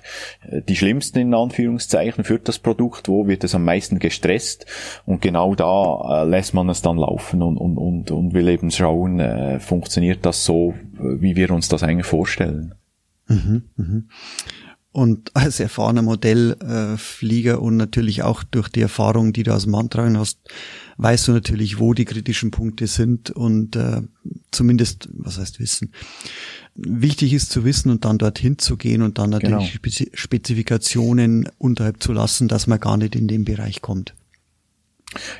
äh, 0.49 0.61
die 0.61 0.75
schlimmsten 0.75 1.19
in 1.19 1.33
Anführungszeichen 1.33 2.23
für 2.23 2.39
das 2.39 2.59
Produkt, 2.59 3.07
wo 3.07 3.27
wird 3.27 3.43
es 3.43 3.55
am 3.55 3.65
meisten 3.65 3.99
gestresst 3.99 4.65
und 5.05 5.21
genau 5.21 5.55
da 5.55 6.23
äh, 6.23 6.25
lässt 6.25 6.53
man 6.53 6.69
es 6.69 6.81
dann 6.81 6.97
laufen 6.97 7.41
und, 7.41 7.57
und, 7.57 7.77
und, 7.77 8.11
und 8.11 8.33
will 8.33 8.47
eben 8.47 8.71
schauen, 8.71 9.19
äh, 9.19 9.59
funktioniert 9.59 10.25
das 10.25 10.45
so, 10.45 10.73
wie 10.93 11.35
wir 11.35 11.51
uns 11.51 11.69
das 11.69 11.83
eigentlich 11.83 12.05
vorstellen. 12.05 12.75
Mhm, 13.27 13.63
mh. 13.75 14.03
Und 14.93 15.35
als 15.35 15.59
erfahrener 15.59 16.03
Modellflieger 16.03 17.59
und 17.59 17.77
natürlich 17.77 18.21
auch 18.21 18.43
durch 18.43 18.69
die 18.69 18.81
Erfahrung, 18.81 19.33
die 19.33 19.41
du 19.41 19.51
aus 19.51 19.63
dem 19.63 19.73
Antragen 19.73 20.19
hast, 20.19 20.37
weißt 20.97 21.27
du 21.27 21.31
natürlich, 21.31 21.79
wo 21.79 21.95
die 21.95 22.05
kritischen 22.05 22.51
Punkte 22.51 22.85
sind 22.85 23.31
und 23.31 23.75
äh, 23.75 24.03
zumindest, 24.51 25.09
was 25.13 25.39
heißt 25.39 25.59
wissen, 25.59 25.93
wichtig 26.75 27.33
ist 27.33 27.51
zu 27.51 27.63
wissen 27.63 27.89
und 27.89 28.05
dann 28.05 28.17
dorthin 28.17 28.57
zu 28.57 28.77
gehen 28.77 29.01
und 29.01 29.17
dann 29.17 29.29
natürlich 29.29 29.79
genau. 29.81 30.09
Spezifikationen 30.13 31.49
unterhalb 31.57 32.01
zu 32.01 32.13
lassen, 32.13 32.47
dass 32.47 32.67
man 32.67 32.79
gar 32.79 32.97
nicht 32.97 33.15
in 33.15 33.27
den 33.27 33.45
Bereich 33.45 33.81
kommt. 33.81 34.13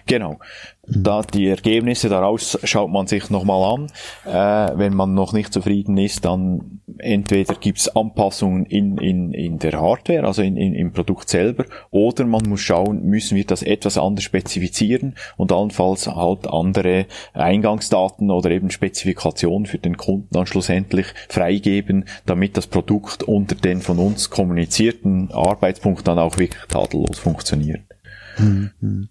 Genau. 0.05 0.39
Da 0.85 1.21
die 1.21 1.47
Ergebnisse 1.47 2.09
daraus 2.09 2.59
schaut 2.65 2.91
man 2.91 3.07
sich 3.07 3.29
nochmal 3.29 3.73
an. 3.73 3.87
Äh, 4.25 4.77
wenn 4.77 4.93
man 4.93 5.13
noch 5.13 5.31
nicht 5.31 5.53
zufrieden 5.53 5.97
ist, 5.97 6.25
dann 6.25 6.81
entweder 6.97 7.55
gibt's 7.55 7.87
Anpassungen 7.87 8.65
in, 8.65 8.97
in, 8.97 9.33
in 9.33 9.59
der 9.59 9.79
Hardware, 9.79 10.25
also 10.25 10.41
in, 10.41 10.57
in, 10.57 10.73
im 10.73 10.91
Produkt 10.91 11.29
selber, 11.29 11.63
oder 11.91 12.25
man 12.25 12.43
muss 12.49 12.59
schauen, 12.59 13.03
müssen 13.03 13.37
wir 13.37 13.45
das 13.45 13.63
etwas 13.63 13.97
anders 13.97 14.25
spezifizieren 14.25 15.15
und 15.37 15.53
allenfalls 15.53 16.07
halt 16.07 16.47
andere 16.47 17.05
Eingangsdaten 17.33 18.29
oder 18.29 18.51
eben 18.51 18.69
Spezifikationen 18.69 19.65
für 19.65 19.77
den 19.77 19.95
Kunden 19.95 20.27
dann 20.31 20.47
schlussendlich 20.47 21.07
freigeben, 21.29 22.05
damit 22.25 22.57
das 22.57 22.67
Produkt 22.67 23.23
unter 23.23 23.55
den 23.55 23.81
von 23.81 23.99
uns 23.99 24.29
kommunizierten 24.29 25.31
Arbeitspunkt 25.31 26.07
dann 26.07 26.19
auch 26.19 26.37
wirklich 26.37 26.61
tadellos 26.67 27.19
funktioniert. 27.19 27.92
Mhm. 28.37 29.09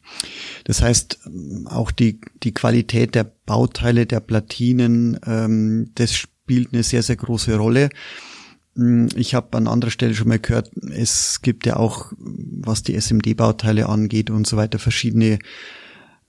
Das 0.64 0.82
heißt, 0.82 1.20
auch 1.66 1.90
die, 1.90 2.20
die 2.42 2.54
Qualität 2.54 3.14
der 3.14 3.24
Bauteile, 3.24 4.06
der 4.06 4.20
Platinen, 4.20 5.18
ähm, 5.26 5.90
das 5.94 6.14
spielt 6.14 6.72
eine 6.72 6.82
sehr, 6.82 7.02
sehr 7.02 7.16
große 7.16 7.56
Rolle. 7.56 7.90
Mm, 8.74 9.08
ich 9.16 9.34
habe 9.34 9.56
an 9.56 9.68
anderer 9.68 9.90
Stelle 9.90 10.14
schon 10.14 10.28
mal 10.28 10.38
gehört, 10.38 10.70
es 10.90 11.42
gibt 11.42 11.66
ja 11.66 11.76
auch, 11.76 12.12
was 12.18 12.82
die 12.82 12.94
SMD-Bauteile 12.94 13.88
angeht 13.88 14.30
und 14.30 14.46
so 14.46 14.56
weiter, 14.56 14.78
verschiedene, 14.78 15.38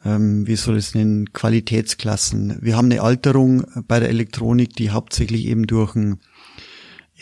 ähm, 0.05 0.45
wie 0.47 0.55
soll 0.55 0.77
es 0.77 0.95
nennen, 0.95 1.31
Qualitätsklassen. 1.33 2.57
Wir 2.61 2.75
haben 2.75 2.91
eine 2.91 3.01
Alterung 3.01 3.65
bei 3.87 3.99
der 3.99 4.09
Elektronik, 4.09 4.75
die 4.75 4.91
hauptsächlich 4.91 5.45
eben 5.45 5.67
durch 5.67 5.95
ein 5.95 6.19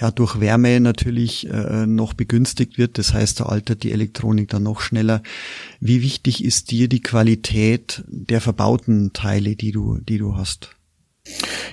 ja 0.02 0.12
durch 0.12 0.40
Wärme 0.40 0.80
natürlich 0.80 1.48
äh, 1.50 1.86
noch 1.86 2.14
begünstigt 2.14 2.78
wird. 2.78 2.98
Das 2.98 3.14
heißt, 3.14 3.40
da 3.40 3.46
altert 3.46 3.84
die 3.84 3.92
Elektronik 3.92 4.50
dann 4.50 4.64
noch 4.64 4.82
schneller. 4.82 5.22
Wie 5.80 6.02
wichtig 6.02 6.44
ist 6.44 6.72
dir 6.72 6.90
die 6.90 7.02
Qualität 7.02 8.04
der 8.08 8.42
verbauten 8.42 9.14
Teile, 9.14 9.56
die 9.56 9.72
du, 9.72 10.00
die 10.00 10.18
du 10.18 10.36
hast? 10.36 10.76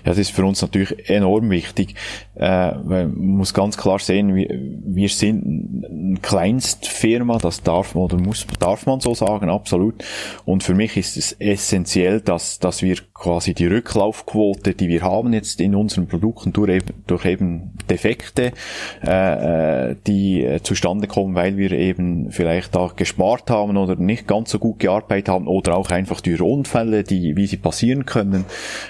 Ja, 0.05 0.13
das 0.13 0.19
ist 0.19 0.31
für 0.31 0.45
uns 0.45 0.61
natürlich 0.61 1.09
enorm 1.09 1.51
wichtig. 1.51 1.95
Äh, 2.35 2.75
man 2.75 3.15
muss 3.17 3.55
ganz 3.55 3.77
klar 3.79 3.99
sehen, 3.99 4.35
wir, 4.35 4.49
wir 4.51 5.09
sind 5.09 5.85
eine 5.85 6.19
Kleinstfirma, 6.21 7.39
das 7.39 7.63
darf 7.63 7.95
man 7.95 8.05
oder 8.05 8.19
muss, 8.19 8.47
darf 8.59 8.87
man 8.87 9.01
so 9.01 9.15
sagen, 9.15 9.49
absolut. 9.49 10.05
Und 10.45 10.63
für 10.63 10.75
mich 10.75 10.97
ist 10.97 11.17
es 11.17 11.33
essentiell, 11.33 12.21
dass, 12.21 12.59
dass 12.59 12.83
wir 12.83 12.97
quasi 13.15 13.55
die 13.55 13.67
Rücklaufquote, 13.67 14.75
die 14.75 14.89
wir 14.89 15.03
haben 15.03 15.33
jetzt 15.33 15.61
in 15.61 15.75
unseren 15.75 16.07
Produkten 16.07 16.53
durch 16.53 16.71
eben, 16.71 17.05
durch 17.07 17.25
eben 17.25 17.73
Defekte, 17.89 18.53
äh, 19.05 19.91
äh 19.91 19.97
die 20.07 20.45
äh, 20.45 20.63
zustande 20.63 21.07
kommen, 21.07 21.35
weil 21.35 21.57
wir 21.57 21.73
eben 21.73 22.31
vielleicht 22.31 22.75
da 22.75 22.91
gespart 22.95 23.51
haben 23.51 23.77
oder 23.77 23.97
nicht 23.97 24.27
ganz 24.27 24.51
so 24.51 24.59
gut 24.59 24.79
gearbeitet 24.79 25.31
haben 25.31 25.49
oder 25.49 25.77
auch 25.77 25.91
einfach 25.91 26.21
durch 26.21 26.41
Unfälle, 26.41 27.03
die, 27.03 27.37
wie 27.37 27.47
sie 27.47 27.57
passieren 27.57 28.05
können, 28.05 28.45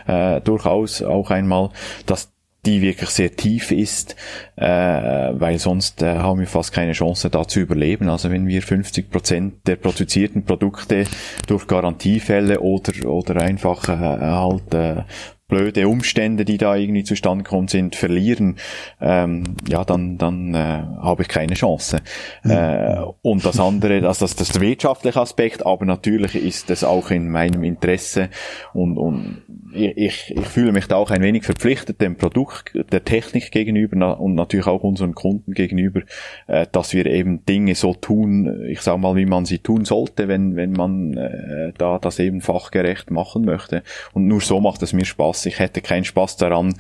äh, 0.06 0.40
durchaus 0.48 1.02
auch 1.02 1.30
einmal, 1.30 1.70
dass 2.06 2.32
die 2.66 2.82
wirklich 2.82 3.10
sehr 3.10 3.34
tief 3.36 3.70
ist, 3.70 4.16
äh, 4.56 4.66
weil 4.66 5.58
sonst 5.58 6.02
äh, 6.02 6.16
haben 6.16 6.40
wir 6.40 6.46
fast 6.46 6.72
keine 6.72 6.92
Chance 6.92 7.30
da 7.30 7.46
zu 7.46 7.60
überleben. 7.60 8.08
Also 8.08 8.30
wenn 8.30 8.48
wir 8.48 8.62
50 8.62 9.10
Prozent 9.10 9.66
der 9.66 9.76
produzierten 9.76 10.44
Produkte 10.44 11.04
durch 11.46 11.66
Garantiefälle 11.66 12.60
oder 12.60 13.08
oder 13.08 13.40
einfach 13.40 13.88
äh, 13.88 13.96
halt 13.96 14.74
äh, 14.74 15.02
blöde 15.48 15.88
Umstände, 15.88 16.44
die 16.44 16.58
da 16.58 16.76
irgendwie 16.76 17.04
zustande 17.04 17.42
kommen 17.42 17.68
sind, 17.68 17.96
verlieren, 17.96 18.56
ähm, 19.00 19.44
ja, 19.66 19.82
dann, 19.84 20.18
dann 20.18 20.54
äh, 20.54 20.82
habe 21.00 21.22
ich 21.22 21.28
keine 21.28 21.54
Chance. 21.54 22.00
Mhm. 22.44 22.50
Äh, 22.50 22.98
und 23.22 23.44
das 23.44 23.58
andere, 23.58 24.06
also 24.06 24.24
das, 24.24 24.36
das 24.36 24.48
ist 24.48 24.54
der 24.54 24.62
wirtschaftliche 24.62 25.20
Aspekt, 25.20 25.64
aber 25.64 25.86
natürlich 25.86 26.34
ist 26.34 26.70
es 26.70 26.84
auch 26.84 27.10
in 27.10 27.30
meinem 27.30 27.64
Interesse 27.64 28.28
und, 28.74 28.98
und 28.98 29.42
ich, 29.72 30.34
ich 30.36 30.46
fühle 30.46 30.72
mich 30.72 30.86
da 30.86 30.96
auch 30.96 31.10
ein 31.10 31.22
wenig 31.22 31.44
verpflichtet 31.44 32.00
dem 32.00 32.16
Produkt, 32.16 32.72
der 32.92 33.04
Technik 33.04 33.50
gegenüber 33.50 34.20
und 34.20 34.34
natürlich 34.34 34.66
auch 34.66 34.82
unseren 34.82 35.14
Kunden 35.14 35.52
gegenüber, 35.52 36.02
äh, 36.46 36.66
dass 36.70 36.92
wir 36.92 37.06
eben 37.06 37.46
Dinge 37.46 37.74
so 37.74 37.94
tun, 37.94 38.66
ich 38.68 38.82
sage 38.82 38.98
mal, 38.98 39.16
wie 39.16 39.26
man 39.26 39.46
sie 39.46 39.58
tun 39.58 39.86
sollte, 39.86 40.28
wenn, 40.28 40.56
wenn 40.56 40.72
man 40.72 41.16
äh, 41.16 41.72
da 41.78 41.98
das 41.98 42.18
eben 42.18 42.42
fachgerecht 42.42 43.10
machen 43.10 43.44
möchte. 43.46 43.82
Und 44.12 44.26
nur 44.26 44.42
so 44.42 44.60
macht 44.60 44.82
es 44.82 44.92
mir 44.92 45.06
Spaß. 45.06 45.37
Ich 45.46 45.58
hätte 45.58 45.80
keinen 45.80 46.04
Spaß 46.04 46.36
daran, 46.36 46.74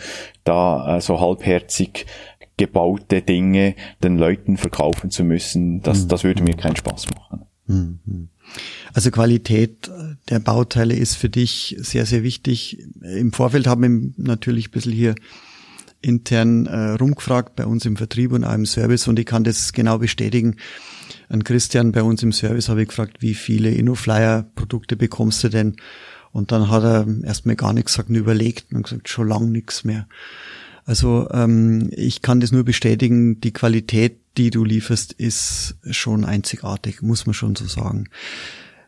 da 0.44 0.96
äh, 0.96 1.00
so 1.00 1.20
halbherzig 1.20 2.06
gebaute 2.56 3.22
Dinge 3.22 3.74
den 4.02 4.18
Leuten 4.18 4.56
verkaufen 4.56 5.10
zu 5.10 5.24
müssen. 5.24 5.80
Das, 5.82 6.04
mhm. 6.04 6.08
das 6.08 6.24
würde 6.24 6.42
mir 6.42 6.56
keinen 6.56 6.76
Spaß 6.76 7.06
machen. 7.10 7.46
Mhm. 7.66 8.28
Also 8.92 9.10
Qualität 9.10 9.90
der 10.28 10.38
Bauteile 10.40 10.94
ist 10.94 11.16
für 11.16 11.28
dich 11.28 11.76
sehr, 11.78 12.06
sehr 12.06 12.22
wichtig. 12.22 12.82
Im 13.02 13.32
Vorfeld 13.32 13.66
haben 13.66 13.82
wir 14.16 14.24
natürlich 14.24 14.68
ein 14.68 14.72
bisschen 14.72 14.92
hier 14.92 15.14
intern 16.00 16.66
äh, 16.66 16.90
rumgefragt 16.92 17.56
bei 17.56 17.66
uns 17.66 17.84
im 17.84 17.96
Vertrieb 17.96 18.32
und 18.32 18.44
auch 18.44 18.54
im 18.54 18.66
Service 18.66 19.08
und 19.08 19.18
ich 19.18 19.26
kann 19.26 19.44
das 19.44 19.72
genau 19.72 19.98
bestätigen. 19.98 20.56
An 21.28 21.44
Christian 21.44 21.92
bei 21.92 22.02
uns 22.02 22.22
im 22.22 22.32
Service 22.32 22.68
habe 22.68 22.82
ich 22.82 22.88
gefragt, 22.88 23.18
wie 23.20 23.34
viele 23.34 23.70
InnoFlyer-Produkte 23.70 24.96
bekommst 24.96 25.42
du 25.44 25.48
denn? 25.48 25.76
Und 26.38 26.52
dann 26.52 26.70
hat 26.70 26.84
er 26.84 27.06
erstmal 27.24 27.56
gar 27.56 27.72
nichts 27.72 27.92
gesagt 27.92 28.08
und 28.08 28.14
überlegt 28.14 28.72
und 28.72 28.84
gesagt, 28.84 29.08
schon 29.08 29.28
lang 29.28 29.52
nichts 29.52 29.84
mehr. 29.84 30.06
Also 30.84 31.28
ähm, 31.32 31.90
ich 31.92 32.22
kann 32.22 32.40
das 32.40 32.52
nur 32.52 32.64
bestätigen, 32.64 33.40
die 33.40 33.52
Qualität, 33.52 34.16
die 34.38 34.48
du 34.48 34.64
lieferst, 34.64 35.12
ist 35.12 35.76
schon 35.90 36.24
einzigartig, 36.24 37.02
muss 37.02 37.26
man 37.26 37.34
schon 37.34 37.56
so 37.56 37.66
sagen. 37.66 38.08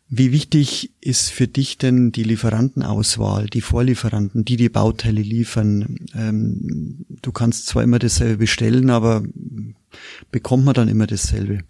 Wie 0.08 0.32
wichtig 0.32 0.92
ist 1.00 1.30
für 1.30 1.46
dich 1.46 1.76
denn 1.78 2.10
die 2.10 2.24
Lieferantenauswahl, 2.24 3.46
die 3.46 3.60
Vorlieferanten, 3.60 4.44
die 4.44 4.56
die 4.56 4.68
Bauteile 4.68 5.22
liefern? 5.22 5.98
Ähm, 6.14 7.04
du 7.22 7.32
kannst 7.32 7.66
zwar 7.66 7.82
immer 7.82 7.98
dasselbe 7.98 8.38
bestellen, 8.38 8.90
aber 8.90 9.22
bekommt 10.32 10.64
man 10.64 10.74
dann 10.74 10.88
immer 10.88 11.06
dasselbe? 11.06 11.60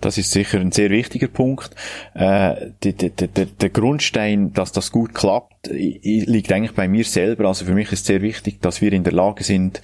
Das 0.00 0.18
ist 0.18 0.30
sicher 0.30 0.58
ein 0.60 0.72
sehr 0.72 0.90
wichtiger 0.90 1.28
Punkt. 1.28 1.70
Äh, 2.14 2.70
die, 2.82 2.92
die, 2.92 3.10
die, 3.10 3.46
der 3.46 3.70
Grundstein, 3.70 4.52
dass 4.52 4.72
das 4.72 4.90
gut 4.92 5.14
klappt, 5.14 5.68
liegt 5.68 6.52
eigentlich 6.52 6.74
bei 6.74 6.88
mir 6.88 7.04
selber. 7.04 7.46
Also 7.46 7.64
für 7.64 7.74
mich 7.74 7.92
ist 7.92 8.06
sehr 8.06 8.22
wichtig, 8.22 8.60
dass 8.60 8.80
wir 8.80 8.92
in 8.92 9.04
der 9.04 9.12
Lage 9.12 9.44
sind, 9.44 9.82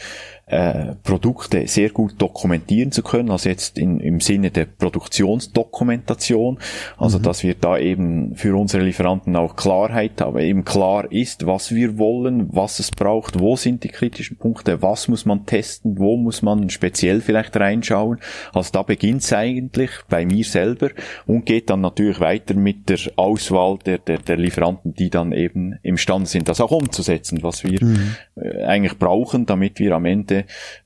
äh, 0.48 0.94
Produkte 1.02 1.66
sehr 1.66 1.90
gut 1.90 2.14
dokumentieren 2.18 2.92
zu 2.92 3.02
können, 3.02 3.32
also 3.32 3.48
jetzt 3.48 3.78
in, 3.78 3.98
im 3.98 4.20
Sinne 4.20 4.52
der 4.52 4.66
Produktionsdokumentation, 4.66 6.58
also 6.96 7.18
mhm. 7.18 7.22
dass 7.24 7.42
wir 7.42 7.54
da 7.54 7.76
eben 7.78 8.36
für 8.36 8.56
unsere 8.56 8.84
Lieferanten 8.84 9.34
auch 9.34 9.56
Klarheit 9.56 10.20
haben, 10.20 10.38
eben 10.38 10.64
klar 10.64 11.10
ist, 11.10 11.46
was 11.46 11.74
wir 11.74 11.98
wollen, 11.98 12.46
was 12.54 12.78
es 12.78 12.92
braucht, 12.92 13.40
wo 13.40 13.56
sind 13.56 13.82
die 13.82 13.88
kritischen 13.88 14.36
Punkte, 14.36 14.82
was 14.82 15.08
muss 15.08 15.26
man 15.26 15.46
testen, 15.46 15.98
wo 15.98 16.16
muss 16.16 16.42
man 16.42 16.70
speziell 16.70 17.20
vielleicht 17.22 17.56
reinschauen. 17.56 18.20
Also 18.52 18.70
da 18.70 18.82
beginnt 18.84 19.22
es 19.22 19.32
eigentlich 19.32 19.90
bei 20.08 20.24
mir 20.24 20.44
selber 20.44 20.90
und 21.26 21.44
geht 21.44 21.70
dann 21.70 21.80
natürlich 21.80 22.20
weiter 22.20 22.54
mit 22.54 22.88
der 22.88 23.00
Auswahl 23.16 23.78
der, 23.84 23.98
der, 23.98 24.18
der 24.18 24.36
Lieferanten, 24.36 24.94
die 24.94 25.10
dann 25.10 25.32
eben 25.32 25.80
imstande 25.82 26.28
sind, 26.28 26.48
das 26.48 26.60
auch 26.60 26.70
umzusetzen, 26.70 27.42
was 27.42 27.64
wir 27.64 27.82
mhm. 27.82 28.14
Äh, 28.36 28.64
eigentlich 28.64 28.98
brauchen, 28.98 29.46
damit 29.46 29.78
wir 29.78 29.92
am 29.92 30.04
Ende 30.04 30.35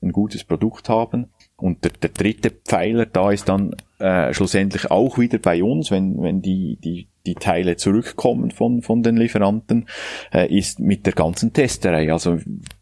ein 0.01 0.11
gutes 0.11 0.43
Produkt 0.43 0.89
haben. 0.89 1.27
Und 1.57 1.83
der, 1.83 1.91
der 1.91 2.09
dritte 2.09 2.49
Pfeiler 2.49 3.05
da 3.05 3.31
ist 3.31 3.47
dann 3.47 3.75
äh, 3.99 4.33
schlussendlich 4.33 4.89
auch 4.89 5.19
wieder 5.19 5.37
bei 5.37 5.63
uns, 5.63 5.91
wenn, 5.91 6.21
wenn 6.21 6.41
die, 6.41 6.77
die, 6.83 7.07
die 7.25 7.35
Teile 7.35 7.75
zurückkommen 7.75 8.49
von, 8.49 8.81
von 8.81 9.03
den 9.03 9.15
Lieferanten, 9.15 9.87
äh, 10.33 10.47
ist 10.51 10.79
mit 10.79 11.05
der 11.05 11.13
ganzen 11.13 11.53
Testerei. 11.53 12.11
Also 12.11 12.39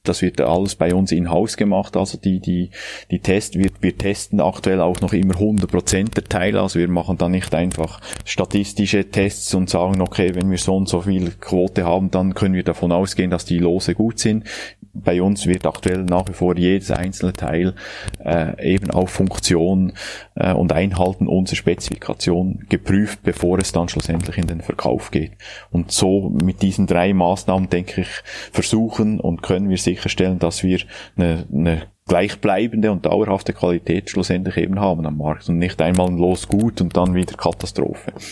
das 0.10 0.22
wird 0.24 0.42
alles 0.42 0.76
bei 0.76 0.94
uns 0.94 1.12
in-house 1.12 1.56
gemacht. 1.56 1.96
Also 1.96 2.18
die, 2.18 2.40
die, 2.40 2.72
die 3.12 3.20
Test, 3.20 3.58
wir, 3.58 3.70
wir 3.80 3.98
testen 3.98 4.42
aktuell 4.42 4.82
auch 4.82 5.00
noch 5.02 5.14
immer 5.14 5.36
100% 5.36 6.16
der 6.16 6.24
Teile. 6.24 6.62
Also 6.62 6.80
wir 6.80 6.88
machen 6.88 7.18
da 7.18 7.30
nicht 7.30 7.54
einfach 7.54 8.02
statistische 8.26 9.10
Tests 9.10 9.54
und 9.54 9.70
sagen, 9.70 10.02
okay, 10.02 10.34
wenn 10.34 10.50
wir 10.50 10.58
so 10.58 10.76
und 10.76 10.90
so 10.90 11.02
viel 11.02 11.32
Quote 11.40 11.86
haben, 11.86 12.10
dann 12.10 12.34
können 12.34 12.56
wir 12.56 12.64
davon 12.64 12.92
ausgehen, 12.92 13.30
dass 13.30 13.46
die 13.46 13.60
Lose 13.60 13.94
gut 13.94 14.20
sind 14.20 14.46
bei 14.94 15.22
uns 15.22 15.46
wird 15.46 15.66
aktuell 15.66 16.04
nach 16.04 16.28
wie 16.28 16.34
vor 16.34 16.58
jedes 16.58 16.92
einzelne 16.92 17.34
Teil 17.34 17.76
äh, 18.24 18.74
eben 18.74 18.92
auf 18.92 19.12
Funktion 19.12 19.94
äh, 20.36 20.54
und 20.54 20.72
Einhalten 20.74 21.28
unserer 21.28 21.58
Spezifikation 21.58 22.66
geprüft, 22.70 23.20
bevor 23.24 23.60
es 23.60 23.72
dann 23.72 23.90
schlussendlich 23.90 24.38
in 24.38 24.48
den 24.48 24.62
Verkauf 24.62 25.12
geht. 25.12 25.34
Und 25.72 25.92
so 25.92 26.30
mit 26.30 26.62
diesen 26.62 26.88
drei 26.88 27.14
Maßnahmen, 27.14 27.70
denke 27.70 28.02
ich, 28.02 28.10
versuchen 28.52 29.20
und 29.20 29.42
können 29.42 29.70
wir 29.70 29.78
sicherstellen, 30.00 30.40
dass 30.40 30.64
wir 30.64 30.80
eine, 31.16 31.46
eine 31.54 31.84
gleichbleibende 32.08 32.92
und 32.92 33.06
dauerhafte 33.06 33.54
Qualität 33.54 34.10
schlussendlich 34.10 34.58
eben 34.58 34.80
haben 34.80 35.06
am 35.06 35.18
Markt 35.18 35.48
und 35.50 35.58
nicht 35.58 35.82
einmal 35.82 36.12
los 36.12 36.48
gut 36.48 36.82
und 36.82 36.98
dann 36.98 37.14
wieder 37.14 37.36
Katastrophe. 37.36 38.14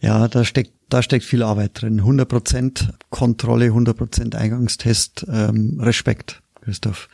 Ja, 0.00 0.28
da 0.28 0.44
steckt 0.44 0.78
da 0.88 1.02
steckt 1.02 1.24
viel 1.24 1.42
Arbeit 1.42 1.82
drin. 1.82 2.00
100% 2.00 2.88
Kontrolle, 3.10 3.66
100% 3.66 4.34
Eingangstest, 4.34 5.26
ähm, 5.30 5.78
Respekt, 5.80 6.42
Christoph. 6.62 7.08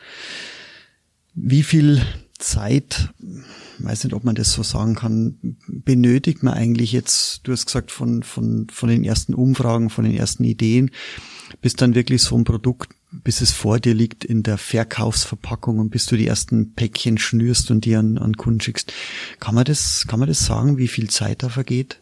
Wie 1.34 1.62
viel 1.62 2.02
Zeit, 2.38 3.10
weiß 3.78 4.04
nicht, 4.04 4.14
ob 4.14 4.24
man 4.24 4.34
das 4.34 4.52
so 4.52 4.62
sagen 4.62 4.94
kann, 4.94 5.56
benötigt 5.66 6.42
man 6.42 6.54
eigentlich 6.54 6.92
jetzt, 6.92 7.40
du 7.44 7.52
hast 7.52 7.66
gesagt, 7.66 7.90
von, 7.90 8.22
von, 8.22 8.68
von 8.70 8.88
den 8.88 9.02
ersten 9.02 9.34
Umfragen, 9.34 9.90
von 9.90 10.04
den 10.04 10.14
ersten 10.14 10.44
Ideen, 10.44 10.90
bis 11.60 11.74
dann 11.74 11.94
wirklich 11.94 12.22
so 12.22 12.36
ein 12.36 12.44
Produkt, 12.44 12.92
bis 13.10 13.40
es 13.40 13.52
vor 13.52 13.78
dir 13.78 13.94
liegt 13.94 14.24
in 14.24 14.42
der 14.42 14.58
Verkaufsverpackung 14.58 15.78
und 15.78 15.90
bis 15.90 16.06
du 16.06 16.16
die 16.16 16.26
ersten 16.26 16.74
Päckchen 16.74 17.18
schnürst 17.18 17.70
und 17.70 17.84
die 17.84 17.96
an, 17.96 18.18
an 18.18 18.36
Kunden 18.36 18.60
schickst. 18.60 18.92
Kann 19.40 19.54
man 19.54 19.64
das, 19.64 20.06
kann 20.08 20.18
man 20.18 20.28
das 20.28 20.44
sagen, 20.44 20.78
wie 20.78 20.88
viel 20.88 21.08
Zeit 21.10 21.42
da 21.42 21.48
vergeht? 21.48 22.00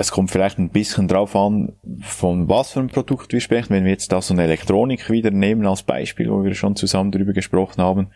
Es 0.00 0.12
kommt 0.12 0.30
vielleicht 0.30 0.58
ein 0.58 0.70
bisschen 0.70 1.08
drauf 1.08 1.36
an, 1.36 1.74
von 2.00 2.48
was 2.48 2.70
für 2.70 2.80
ein 2.80 2.88
Produkt 2.88 3.34
wir 3.34 3.40
sprechen. 3.42 3.68
Wenn 3.68 3.84
wir 3.84 3.90
jetzt 3.90 4.10
da 4.10 4.22
so 4.22 4.32
eine 4.32 4.44
Elektronik 4.44 5.10
wieder 5.10 5.30
nehmen 5.30 5.66
als 5.66 5.82
Beispiel, 5.82 6.30
wo 6.30 6.42
wir 6.42 6.54
schon 6.54 6.74
zusammen 6.74 7.12
drüber 7.12 7.34
gesprochen 7.34 7.82
haben, 7.82 8.08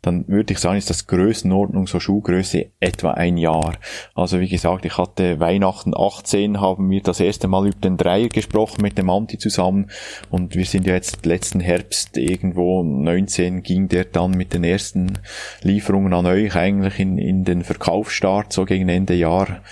dann 0.00 0.28
würde 0.28 0.52
ich 0.52 0.60
sagen, 0.60 0.78
ist 0.78 0.90
das 0.90 1.08
Größenordnung 1.08 1.88
so 1.88 1.98
Schuhgröße 1.98 2.66
etwa 2.78 3.12
ein 3.12 3.36
Jahr. 3.36 3.74
Also 4.14 4.38
wie 4.38 4.48
gesagt, 4.48 4.84
ich 4.84 4.96
hatte 4.96 5.40
Weihnachten 5.40 5.92
18, 5.96 6.60
haben 6.60 6.88
wir 6.88 7.02
das 7.02 7.18
erste 7.18 7.48
Mal 7.48 7.66
über 7.66 7.80
den 7.80 7.96
Dreier 7.96 8.28
gesprochen 8.28 8.82
mit 8.82 8.96
dem 8.96 9.10
Anti 9.10 9.36
zusammen 9.36 9.90
und 10.30 10.54
wir 10.54 10.66
sind 10.66 10.86
ja 10.86 10.94
jetzt 10.94 11.26
letzten 11.26 11.58
Herbst 11.58 12.16
irgendwo 12.16 12.84
19 12.84 13.64
ging 13.64 13.88
der 13.88 14.04
dann 14.04 14.32
mit 14.32 14.54
den 14.54 14.62
ersten 14.62 15.18
Lieferungen 15.62 16.12
an 16.12 16.26
euch 16.26 16.54
eigentlich 16.54 17.00
in, 17.00 17.18
in 17.18 17.42
den 17.42 17.64
Verkaufsstart 17.64 18.52
so 18.52 18.66
gegen 18.66 18.88
Ende 18.88 19.14
Jahr 19.14 19.62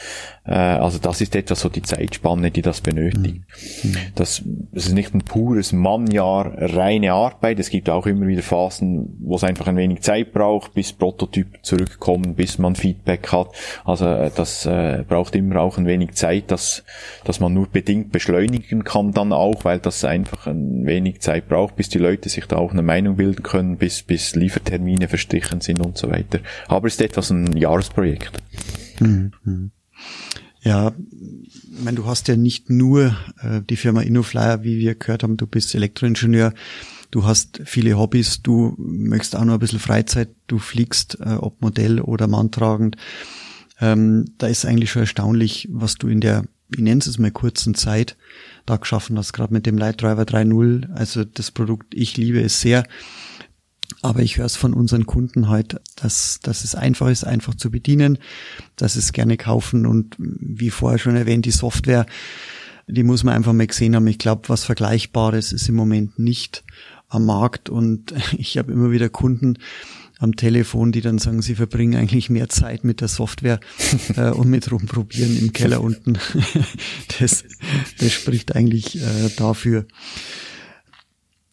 äh, 0.44 0.54
also 0.54 0.98
das 0.98 1.20
ist 1.20 1.36
etwa 1.36 1.54
so 1.54 1.68
die 1.68 1.82
Zeitspanne, 1.82 2.50
die 2.50 2.62
das 2.62 2.80
benötigt. 2.80 3.42
Mhm. 3.82 3.96
Das, 4.14 4.42
das 4.72 4.86
ist 4.86 4.92
nicht 4.92 5.14
ein 5.14 5.20
pures 5.20 5.72
Mannjahr, 5.72 6.52
reine 6.56 7.12
Arbeit. 7.12 7.60
Es 7.60 7.70
gibt 7.70 7.88
auch 7.88 8.06
immer 8.06 8.26
wieder 8.26 8.42
Phasen, 8.42 9.16
wo 9.20 9.36
es 9.36 9.44
einfach 9.44 9.68
ein 9.68 9.76
wenig 9.76 10.00
Zeit 10.00 10.32
braucht, 10.32 10.74
bis 10.74 10.92
Prototyp 10.92 11.58
zurückkommen, 11.62 12.34
bis 12.34 12.58
man 12.58 12.74
Feedback 12.74 13.30
hat. 13.30 13.48
Also 13.84 14.06
äh, 14.06 14.30
das 14.34 14.66
äh, 14.66 15.04
braucht 15.06 15.36
immer 15.36 15.60
auch 15.60 15.78
ein 15.78 15.86
wenig 15.86 16.12
Zeit, 16.14 16.50
dass, 16.50 16.82
dass 17.24 17.38
man 17.38 17.54
nur 17.54 17.68
bedingt 17.68 18.10
beschleunigen 18.10 18.84
kann 18.84 19.12
dann 19.12 19.32
auch, 19.32 19.64
weil 19.64 19.78
das 19.78 20.04
einfach 20.04 20.46
ein 20.48 20.84
wenig 20.86 21.20
Zeit 21.20 21.48
braucht, 21.48 21.76
bis 21.76 21.88
die 21.88 21.98
Leute 21.98 22.28
sich 22.28 22.46
da 22.46 22.56
auch 22.56 22.72
eine 22.72 22.82
Meinung 22.82 23.16
bilden 23.16 23.42
können, 23.44 23.76
bis, 23.76 24.02
bis 24.02 24.34
Liefertermine 24.34 25.06
verstrichen 25.06 25.60
sind 25.60 25.84
und 25.84 25.96
so 25.96 26.10
weiter. 26.10 26.40
Aber 26.66 26.88
es 26.88 26.94
ist 26.94 27.02
etwas 27.02 27.30
ein 27.30 27.56
Jahresprojekt. 27.56 28.42
Mhm. 29.00 29.32
Ja, 30.62 30.92
ich 31.42 31.84
meine, 31.84 31.96
du 31.96 32.06
hast 32.06 32.28
ja 32.28 32.36
nicht 32.36 32.70
nur 32.70 33.16
äh, 33.42 33.62
die 33.68 33.76
Firma 33.76 34.02
InnoFlyer, 34.02 34.62
wie 34.62 34.78
wir 34.78 34.94
gehört 34.94 35.24
haben, 35.24 35.36
du 35.36 35.46
bist 35.46 35.74
Elektroingenieur, 35.74 36.54
du 37.10 37.24
hast 37.24 37.60
viele 37.64 37.98
Hobbys, 37.98 38.42
du 38.42 38.74
möchtest 38.78 39.34
auch 39.34 39.44
noch 39.44 39.54
ein 39.54 39.60
bisschen 39.60 39.80
Freizeit, 39.80 40.28
du 40.46 40.58
fliegst, 40.58 41.18
äh, 41.20 41.34
ob 41.34 41.60
Modell 41.60 42.00
oder 42.00 42.28
manntragend. 42.28 42.96
Ähm, 43.80 44.26
da 44.38 44.46
ist 44.46 44.64
eigentlich 44.64 44.92
schon 44.92 45.02
erstaunlich, 45.02 45.68
was 45.72 45.96
du 45.96 46.06
in 46.06 46.20
der, 46.20 46.44
ich 46.70 46.78
nenne 46.78 47.00
es 47.00 47.18
mal 47.18 47.32
kurzen 47.32 47.74
Zeit, 47.74 48.16
da 48.64 48.76
geschaffen 48.76 49.18
hast, 49.18 49.32
gerade 49.32 49.52
mit 49.52 49.66
dem 49.66 49.76
Light 49.76 50.00
Driver 50.00 50.22
3.0. 50.22 50.92
Also 50.92 51.24
das 51.24 51.50
Produkt, 51.50 51.92
ich 51.92 52.16
liebe 52.16 52.40
es 52.40 52.60
sehr. 52.60 52.84
Aber 54.00 54.20
ich 54.20 54.38
höre 54.38 54.46
es 54.46 54.56
von 54.56 54.72
unseren 54.72 55.06
Kunden 55.06 55.48
halt, 55.48 55.80
dass, 56.02 56.40
dass 56.42 56.64
es 56.64 56.74
einfach 56.74 57.08
ist, 57.08 57.24
einfach 57.24 57.54
zu 57.54 57.70
bedienen, 57.70 58.18
dass 58.76 58.96
es 58.96 59.12
gerne 59.12 59.36
kaufen 59.36 59.86
und 59.86 60.16
wie 60.18 60.70
vorher 60.70 60.98
schon 60.98 61.16
erwähnt, 61.16 61.46
die 61.46 61.52
Software, 61.52 62.06
die 62.88 63.04
muss 63.04 63.24
man 63.24 63.34
einfach 63.34 63.52
mal 63.52 63.66
gesehen 63.66 63.94
haben. 63.94 64.06
Ich 64.08 64.18
glaube, 64.18 64.48
was 64.48 64.64
Vergleichbares 64.64 65.52
ist 65.52 65.68
im 65.68 65.76
Moment 65.76 66.18
nicht 66.18 66.64
am 67.08 67.26
Markt 67.26 67.68
und 67.68 68.14
ich 68.36 68.58
habe 68.58 68.72
immer 68.72 68.90
wieder 68.90 69.08
Kunden 69.08 69.58
am 70.18 70.36
Telefon, 70.36 70.92
die 70.92 71.00
dann 71.00 71.18
sagen, 71.18 71.42
sie 71.42 71.56
verbringen 71.56 71.96
eigentlich 71.96 72.30
mehr 72.30 72.48
Zeit 72.48 72.84
mit 72.84 73.00
der 73.00 73.08
Software 73.08 73.58
äh, 74.16 74.30
und 74.30 74.48
mit 74.48 74.70
rumprobieren 74.70 75.36
im 75.36 75.52
Keller 75.52 75.80
unten. 75.80 76.18
das, 77.18 77.44
das 77.98 78.12
spricht 78.12 78.54
eigentlich 78.54 79.00
äh, 79.02 79.30
dafür. 79.36 79.86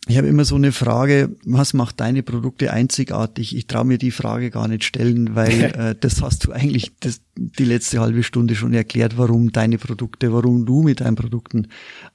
Ich 0.09 0.17
habe 0.17 0.27
immer 0.27 0.43
so 0.43 0.55
eine 0.55 0.71
Frage, 0.71 1.35
was 1.45 1.75
macht 1.75 1.99
deine 1.99 2.23
Produkte 2.23 2.73
einzigartig? 2.73 3.55
Ich 3.55 3.67
traue 3.67 3.85
mir 3.85 3.99
die 3.99 4.09
Frage 4.09 4.49
gar 4.49 4.67
nicht 4.67 4.83
stellen, 4.83 5.35
weil 5.35 5.63
äh, 5.77 5.95
das 5.99 6.23
hast 6.23 6.47
du 6.47 6.51
eigentlich 6.51 6.93
das, 6.99 7.21
die 7.35 7.63
letzte 7.63 7.99
halbe 7.99 8.23
Stunde 8.23 8.55
schon 8.55 8.73
erklärt, 8.73 9.19
warum 9.19 9.51
deine 9.51 9.77
Produkte, 9.77 10.33
warum 10.33 10.65
du 10.65 10.81
mit 10.81 11.01
deinen 11.01 11.15
Produkten 11.15 11.67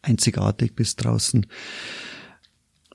einzigartig 0.02 0.74
bist 0.74 1.04
draußen. 1.04 1.46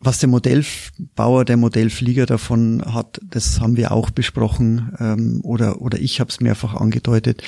Was 0.02 0.20
der 0.20 0.28
Modellbauer, 0.28 1.46
der 1.46 1.56
Modellflieger 1.56 2.26
davon 2.26 2.84
hat, 2.86 3.22
das 3.24 3.62
haben 3.62 3.78
wir 3.78 3.94
auch 3.94 4.10
besprochen 4.10 4.92
ähm, 5.00 5.40
oder, 5.44 5.82
oder 5.82 5.98
ich 5.98 6.20
habe 6.20 6.30
es 6.30 6.42
mehrfach 6.42 6.74
angedeutet. 6.74 7.42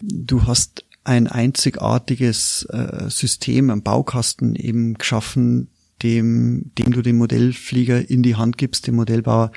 Du 0.00 0.46
hast 0.46 0.84
ein 1.02 1.26
einzigartiges 1.26 2.68
äh, 2.70 3.10
System, 3.10 3.70
ein 3.70 3.82
Baukasten 3.82 4.54
eben 4.54 4.94
geschaffen, 4.94 5.70
dem, 6.02 6.70
dem 6.78 6.92
du 6.92 7.02
den 7.02 7.16
Modellflieger 7.16 8.08
in 8.08 8.22
die 8.22 8.36
Hand 8.36 8.58
gibst, 8.58 8.86
dem 8.86 8.96
Modellbauer, 8.96 9.52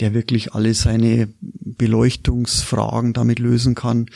der 0.00 0.14
wirklich 0.14 0.52
alle 0.54 0.74
seine 0.74 1.28
Beleuchtungsfragen 1.40 3.12
damit 3.12 3.38
lösen 3.38 3.74
kann. 3.74 4.06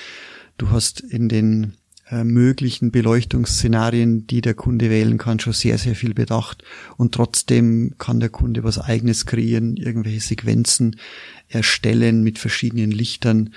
Du 0.58 0.70
hast 0.70 1.00
in 1.00 1.28
den 1.28 1.74
äh, 2.10 2.24
möglichen 2.24 2.90
Beleuchtungsszenarien, 2.90 4.26
die 4.26 4.40
der 4.40 4.54
Kunde 4.54 4.90
wählen 4.90 5.16
kann, 5.16 5.38
schon 5.38 5.52
sehr, 5.52 5.78
sehr 5.78 5.94
viel 5.94 6.12
bedacht. 6.12 6.64
Und 6.96 7.14
trotzdem 7.14 7.94
kann 7.98 8.20
der 8.20 8.30
Kunde 8.30 8.64
was 8.64 8.78
eigenes 8.78 9.26
kreieren, 9.26 9.76
irgendwelche 9.76 10.20
Sequenzen 10.20 10.96
erstellen 11.48 12.22
mit 12.22 12.38
verschiedenen 12.38 12.90
Lichtern, 12.90 13.54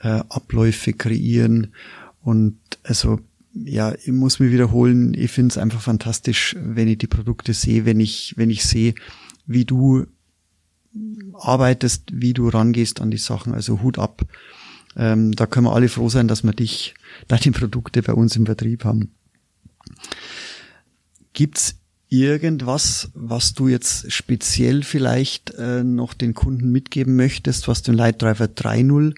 äh, 0.00 0.20
Abläufe 0.28 0.92
kreieren. 0.92 1.72
Und 2.20 2.58
also 2.82 3.20
ja, 3.64 3.94
ich 3.94 4.08
muss 4.12 4.38
mich 4.38 4.52
wiederholen, 4.52 5.14
ich 5.14 5.30
finde 5.30 5.52
es 5.52 5.58
einfach 5.58 5.80
fantastisch, 5.80 6.56
wenn 6.58 6.88
ich 6.88 6.98
die 6.98 7.06
Produkte 7.06 7.54
sehe, 7.54 7.84
wenn 7.84 8.00
ich, 8.00 8.34
wenn 8.36 8.50
ich 8.50 8.64
sehe, 8.64 8.94
wie 9.46 9.64
du 9.64 10.06
arbeitest, 11.34 12.04
wie 12.12 12.32
du 12.32 12.48
rangehst 12.48 13.00
an 13.00 13.10
die 13.10 13.18
Sachen, 13.18 13.54
also 13.54 13.82
Hut 13.82 13.98
ab. 13.98 14.26
Ähm, 14.96 15.32
da 15.32 15.46
können 15.46 15.66
wir 15.66 15.74
alle 15.74 15.88
froh 15.88 16.08
sein, 16.08 16.28
dass 16.28 16.42
wir 16.42 16.52
dich, 16.52 16.94
deine 17.28 17.52
Produkte 17.52 18.02
bei 18.02 18.12
uns 18.12 18.36
im 18.36 18.46
Vertrieb 18.46 18.84
haben. 18.84 19.12
Gibt's 21.32 21.76
irgendwas, 22.08 23.10
was 23.14 23.54
du 23.54 23.68
jetzt 23.68 24.10
speziell 24.10 24.82
vielleicht 24.82 25.54
äh, 25.54 25.84
noch 25.84 26.14
den 26.14 26.34
Kunden 26.34 26.72
mitgeben 26.72 27.16
möchtest, 27.16 27.68
was 27.68 27.82
den 27.82 27.94
Lightdriver 27.94 28.46
3.0 28.46 29.14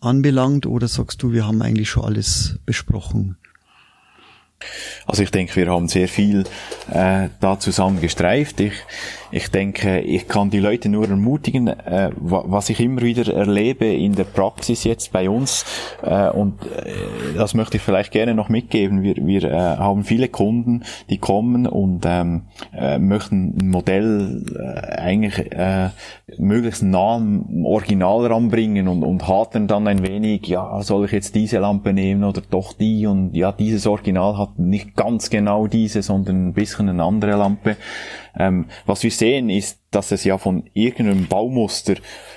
anbelangt, 0.00 0.66
oder 0.66 0.88
sagst 0.88 1.22
du, 1.22 1.32
wir 1.32 1.46
haben 1.46 1.60
eigentlich 1.60 1.90
schon 1.90 2.04
alles 2.04 2.58
besprochen? 2.64 3.36
Also 5.06 5.22
ich 5.22 5.30
denke, 5.30 5.56
wir 5.56 5.70
haben 5.70 5.88
sehr 5.88 6.08
viel 6.08 6.44
äh, 6.92 7.28
da 7.40 7.58
zusammen 7.58 8.00
gestreift. 8.00 8.60
Ich, 8.60 8.74
ich 9.32 9.48
denke, 9.50 10.00
ich 10.00 10.28
kann 10.28 10.50
die 10.50 10.58
Leute 10.58 10.88
nur 10.88 11.08
ermutigen, 11.08 11.68
äh, 11.68 12.10
was 12.16 12.68
ich 12.68 12.80
immer 12.80 13.02
wieder 13.02 13.32
erlebe 13.32 13.86
in 13.86 14.14
der 14.14 14.24
Praxis 14.24 14.84
jetzt 14.84 15.12
bei 15.12 15.30
uns, 15.30 15.64
äh, 16.02 16.28
und 16.30 16.62
äh, 16.64 17.36
das 17.36 17.54
möchte 17.54 17.76
ich 17.76 17.82
vielleicht 17.82 18.12
gerne 18.12 18.34
noch 18.34 18.48
mitgeben. 18.48 19.02
Wir, 19.02 19.16
wir 19.16 19.44
äh, 19.44 19.56
haben 19.56 20.04
viele 20.04 20.28
Kunden, 20.28 20.84
die 21.08 21.18
kommen 21.18 21.66
und 21.66 22.04
ähm, 22.06 22.42
äh, 22.72 22.98
möchten 22.98 23.56
ein 23.60 23.68
Modell 23.68 24.44
äh, 24.58 25.00
eigentlich 25.00 25.52
äh, 25.52 25.90
möglichst 26.38 26.82
nah 26.82 27.16
am 27.16 27.64
Original 27.64 28.26
ranbringen 28.26 28.88
und, 28.88 29.02
und 29.02 29.26
hadern 29.26 29.66
dann 29.66 29.86
ein 29.86 30.06
wenig, 30.06 30.46
ja, 30.46 30.82
soll 30.82 31.06
ich 31.06 31.12
jetzt 31.12 31.34
diese 31.34 31.58
Lampe 31.58 31.92
nehmen 31.92 32.24
oder 32.24 32.42
doch 32.48 32.72
die? 32.72 33.06
Und 33.06 33.34
ja, 33.34 33.52
dieses 33.52 33.86
Original 33.86 34.38
hat 34.38 34.49
nicht 34.58 34.96
ganz 34.96 35.30
genau 35.30 35.66
diese, 35.66 36.02
sondern 36.02 36.48
ein 36.48 36.52
bisschen 36.52 36.88
eine 36.88 37.02
andere 37.02 37.32
Lampe. 37.32 37.76
Ähm, 38.38 38.66
was 38.86 39.02
wir 39.02 39.10
sehen 39.10 39.50
ist, 39.50 39.80
dass 39.90 40.12
es 40.12 40.24
ja 40.24 40.38
von 40.38 40.68
irgendeinem 40.72 41.26
Baumuster 41.26 41.94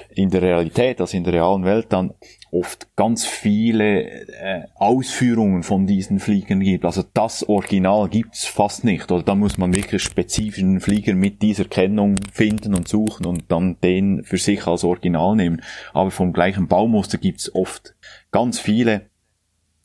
in 0.09 0.29
der 0.29 0.41
Realität, 0.41 1.01
also 1.01 1.15
in 1.17 1.23
der 1.23 1.33
realen 1.33 1.65
Welt 1.65 1.87
dann 1.89 2.13
oft 2.51 2.95
ganz 2.95 3.25
viele 3.25 4.03
äh, 4.03 4.63
Ausführungen 4.75 5.63
von 5.63 5.87
diesen 5.87 6.19
Fliegern 6.19 6.59
gibt. 6.59 6.85
Also 6.85 7.03
das 7.13 7.47
Original 7.49 8.07
gibt's 8.09 8.45
fast 8.45 8.83
nicht. 8.83 9.11
Oder 9.11 9.23
da 9.23 9.35
muss 9.35 9.57
man 9.57 9.75
wirklich 9.75 10.03
spezifischen 10.03 10.79
Flieger 10.79 11.15
mit 11.15 11.41
dieser 11.41 11.65
Kennung 11.65 12.15
finden 12.31 12.75
und 12.75 12.87
suchen 12.87 13.25
und 13.25 13.51
dann 13.51 13.77
den 13.81 14.23
für 14.23 14.37
sich 14.37 14.67
als 14.67 14.83
Original 14.83 15.35
nehmen. 15.35 15.61
Aber 15.93 16.11
vom 16.11 16.31
gleichen 16.31 16.67
Baumuster 16.67 17.17
gibt's 17.17 17.53
oft 17.53 17.95
ganz 18.31 18.59
viele 18.59 19.09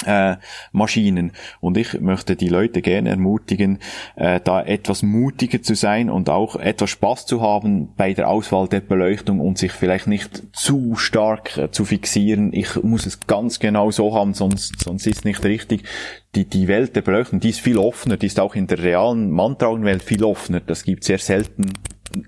äh, 0.06 0.36
Maschinen. 0.72 1.32
Und 1.60 1.76
ich 1.76 2.00
möchte 2.00 2.36
die 2.36 2.48
Leute 2.48 2.82
gerne 2.82 3.10
ermutigen, 3.10 3.78
äh, 4.16 4.40
da 4.42 4.62
etwas 4.62 5.02
mutiger 5.02 5.62
zu 5.62 5.74
sein 5.74 6.10
und 6.10 6.30
auch 6.30 6.56
etwas 6.56 6.90
Spaß 6.90 7.26
zu 7.26 7.40
haben 7.40 7.94
bei 7.96 8.14
der 8.14 8.28
Auswahl 8.28 8.68
der 8.68 8.80
Beleuchtung 8.80 9.40
und 9.40 9.58
sich 9.58 9.72
vielleicht 9.72 10.06
nicht 10.06 10.42
zu 10.52 10.96
stark 10.96 11.56
äh, 11.58 11.70
zu 11.70 11.84
fixieren. 11.84 12.52
Ich 12.52 12.82
muss 12.82 13.06
es 13.06 13.26
ganz 13.26 13.58
genau 13.58 13.90
so 13.90 14.14
haben, 14.14 14.34
sonst, 14.34 14.80
sonst 14.80 15.06
ist 15.06 15.18
es 15.18 15.24
nicht 15.24 15.44
richtig. 15.44 15.84
Die, 16.34 16.44
die 16.44 16.68
Welt 16.68 16.94
der 16.94 17.02
Beleuchtung, 17.02 17.40
die 17.40 17.48
ist 17.48 17.60
viel 17.60 17.78
offener, 17.78 18.16
die 18.16 18.26
ist 18.26 18.38
auch 18.38 18.54
in 18.54 18.66
der 18.66 18.82
realen 18.82 19.30
Manntrauenwelt 19.30 20.02
viel 20.02 20.22
offener. 20.22 20.60
Das 20.60 20.84
gibt 20.84 21.04
sehr 21.04 21.18
selten 21.18 21.72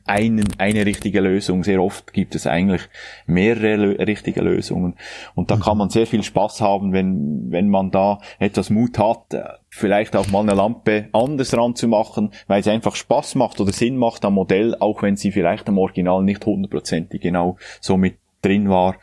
einen, 0.05 0.47
eine 0.59 0.87
richtige 0.87 1.21
Lösung. 1.21 1.65
Sehr 1.65 1.83
oft 1.83 2.13
gibt 2.13 2.35
es 2.35 2.47
eigentlich 2.47 2.83
mehrere 3.27 4.07
richtige 4.07 4.41
Lösungen. 4.41 4.97
Und 5.35 5.51
da 5.51 5.57
kann 5.57 5.79
man 5.79 5.91
sehr 5.91 6.07
viel 6.07 6.23
Spaß 6.23 6.61
haben, 6.61 6.93
wenn, 6.93 7.51
wenn 7.51 7.69
man 7.69 7.91
da 7.91 8.19
etwas 8.39 8.71
Mut 8.71 8.99
hat, 8.99 9.35
äh, 9.35 9.45
vielleicht 9.69 10.17
auch 10.17 10.29
mal 10.29 10.41
eine 10.41 10.55
Lampe 10.55 11.09
anders 11.13 11.57
ranzumachen, 11.57 12.33
weil 12.47 12.61
es 12.61 12.69
einfach 12.69 12.97
Spaß 12.97 13.37
macht 13.37 13.61
oder 13.61 13.73
Sinn 13.73 13.97
macht 13.97 14.25
am 14.25 14.35
Modell, 14.35 14.77
auch 14.79 15.03
wenn 15.03 15.17
sie 15.17 15.33
vielleicht 15.33 15.69
am 15.69 15.79
Original 15.79 16.23
nicht 16.23 16.45
hundertprozentig 16.45 17.21
genau 17.21 17.57
so 17.81 17.97
mit 17.97 18.19
drin 18.43 18.69
war. 18.69 18.97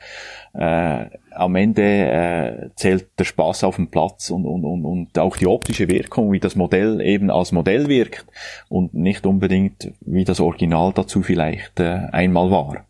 Äh, 0.58 1.12
am 1.30 1.56
Ende 1.56 1.84
äh, 1.84 2.70
zählt 2.76 3.10
der 3.20 3.26
Spaß 3.26 3.64
auf 3.64 3.76
dem 3.76 3.90
Platz 3.90 4.32
und, 4.32 4.46
und, 4.46 4.66
und, 4.66 4.86
und 4.86 5.20
auch 5.20 5.38
die 5.38 5.46
optische 5.46 5.88
Wirkung, 5.88 6.32
wie 6.32 6.40
das 6.40 6.56
Modell 6.56 7.00
eben 7.00 7.30
als 7.30 7.52
Modell 7.52 7.88
wirkt 7.88 8.26
und 8.68 8.96
nicht 8.96 9.28
unbedingt 9.28 9.92
wie 10.02 10.24
das 10.24 10.40
Original 10.40 10.94
dazu 10.94 11.22
vielleicht 11.22 11.80
äh, 11.80 12.08
einmal 12.12 12.50
war. 12.50 12.88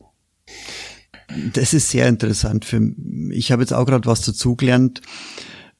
Das 1.53 1.73
ist 1.73 1.89
sehr 1.89 2.07
interessant. 2.07 2.63
Für, 2.63 2.79
ich 3.31 3.51
habe 3.51 3.63
jetzt 3.63 3.73
auch 3.73 3.85
gerade 3.85 4.05
was 4.05 4.21
dazugelernt. 4.21 5.01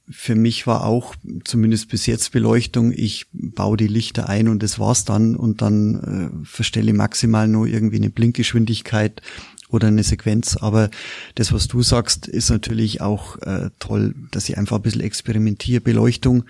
Für 0.10 0.36
mich 0.36 0.68
war 0.68 0.86
auch 0.86 1.16
zumindest 1.46 1.88
bis 1.88 2.06
jetzt 2.06 2.34
Beleuchtung, 2.34 2.92
ich 2.94 3.28
baue 3.32 3.78
die 3.78 3.88
Lichter 3.88 4.28
ein 4.28 4.50
und 4.50 4.62
das 4.62 4.78
war's 4.78 5.06
dann 5.06 5.38
und 5.38 5.62
dann 5.62 6.42
äh, 6.44 6.46
verstelle 6.46 6.94
maximal 6.94 7.48
nur 7.48 7.66
irgendwie 7.68 7.98
eine 7.98 8.10
Blinkgeschwindigkeit 8.10 9.22
oder 9.70 9.88
eine 9.88 10.04
Sequenz. 10.04 10.58
Aber 10.58 10.90
das, 11.36 11.52
was 11.54 11.68
du 11.68 11.82
sagst, 11.82 12.28
ist 12.28 12.50
natürlich 12.50 13.02
auch 13.02 13.38
äh, 13.42 13.70
toll, 13.80 14.16
dass 14.32 14.50
ich 14.50 14.58
einfach 14.58 14.78
ein 14.78 14.82
bisschen 14.82 15.02
experimentiere. 15.02 15.82
Beleuchtung 15.82 16.46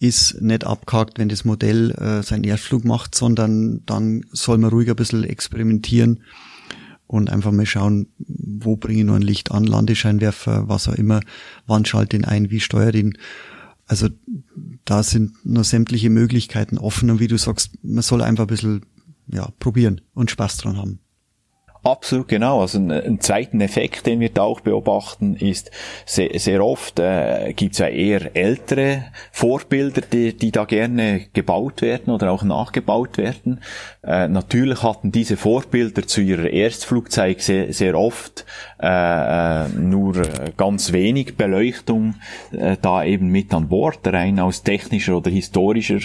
ist 0.00 0.40
nicht 0.40 0.64
abgehakt, 0.64 1.18
wenn 1.18 1.28
das 1.28 1.44
Modell 1.44 1.92
äh, 1.92 2.22
seinen 2.22 2.44
Erdflug 2.44 2.84
macht, 2.84 3.14
sondern 3.14 3.82
dann 3.86 4.24
soll 4.32 4.58
man 4.58 4.70
ruhig 4.70 4.88
ein 4.90 4.96
bisschen 4.96 5.24
experimentieren 5.24 6.20
und 7.06 7.30
einfach 7.30 7.52
mal 7.52 7.66
schauen, 7.66 8.08
wo 8.18 8.76
bringe 8.76 9.00
ich 9.00 9.06
noch 9.06 9.14
ein 9.14 9.22
Licht 9.22 9.52
an, 9.52 9.64
Landescheinwerfer, 9.64 10.68
was 10.68 10.88
auch 10.88 10.94
immer, 10.94 11.20
wann 11.66 11.84
schalte 11.84 12.16
ihn 12.16 12.24
ein, 12.24 12.50
wie 12.50 12.60
steuert 12.60 12.96
ihn. 12.96 13.16
Also 13.86 14.08
da 14.84 15.02
sind 15.02 15.32
nur 15.44 15.64
sämtliche 15.64 16.10
Möglichkeiten 16.10 16.78
offen 16.78 17.10
und 17.10 17.20
wie 17.20 17.28
du 17.28 17.36
sagst, 17.36 17.72
man 17.82 18.02
soll 18.02 18.22
einfach 18.22 18.44
ein 18.44 18.48
bisschen 18.48 18.86
ja, 19.26 19.48
probieren 19.58 20.00
und 20.14 20.30
Spaß 20.30 20.58
dran 20.58 20.76
haben. 20.76 20.98
Absolut 21.84 22.28
genau. 22.28 22.62
Also 22.62 22.78
ein, 22.78 22.90
ein 22.90 23.20
zweiten 23.20 23.60
Effekt, 23.60 24.06
den 24.06 24.18
wir 24.18 24.30
da 24.30 24.42
auch 24.42 24.60
beobachten, 24.60 25.36
ist 25.36 25.70
sehr, 26.06 26.30
sehr 26.38 26.64
oft 26.64 26.98
äh, 26.98 27.52
gibt 27.54 27.74
es 27.74 27.78
ja 27.78 27.88
eher 27.88 28.34
ältere 28.34 29.04
Vorbilder, 29.32 30.00
die, 30.00 30.34
die 30.34 30.50
da 30.50 30.64
gerne 30.64 31.26
gebaut 31.34 31.82
werden 31.82 32.14
oder 32.14 32.32
auch 32.32 32.42
nachgebaut 32.42 33.18
werden. 33.18 33.60
Äh, 34.02 34.28
natürlich 34.28 34.82
hatten 34.82 35.12
diese 35.12 35.36
Vorbilder 35.36 36.06
zu 36.06 36.22
ihrer 36.22 36.48
Erstflugzeit 36.48 37.42
sehr, 37.42 37.70
sehr 37.74 37.98
oft 37.98 38.46
äh, 38.80 38.86
äh 38.86 39.68
nur 39.68 40.22
ganz 40.56 40.92
wenig 40.92 41.36
Beleuchtung 41.36 42.14
äh, 42.52 42.78
da 42.80 43.04
eben 43.04 43.28
mit 43.28 43.52
an 43.52 43.68
Bord, 43.68 44.06
rein 44.06 44.40
aus 44.40 44.62
technischer 44.62 45.18
oder 45.18 45.30
historischer, 45.30 45.98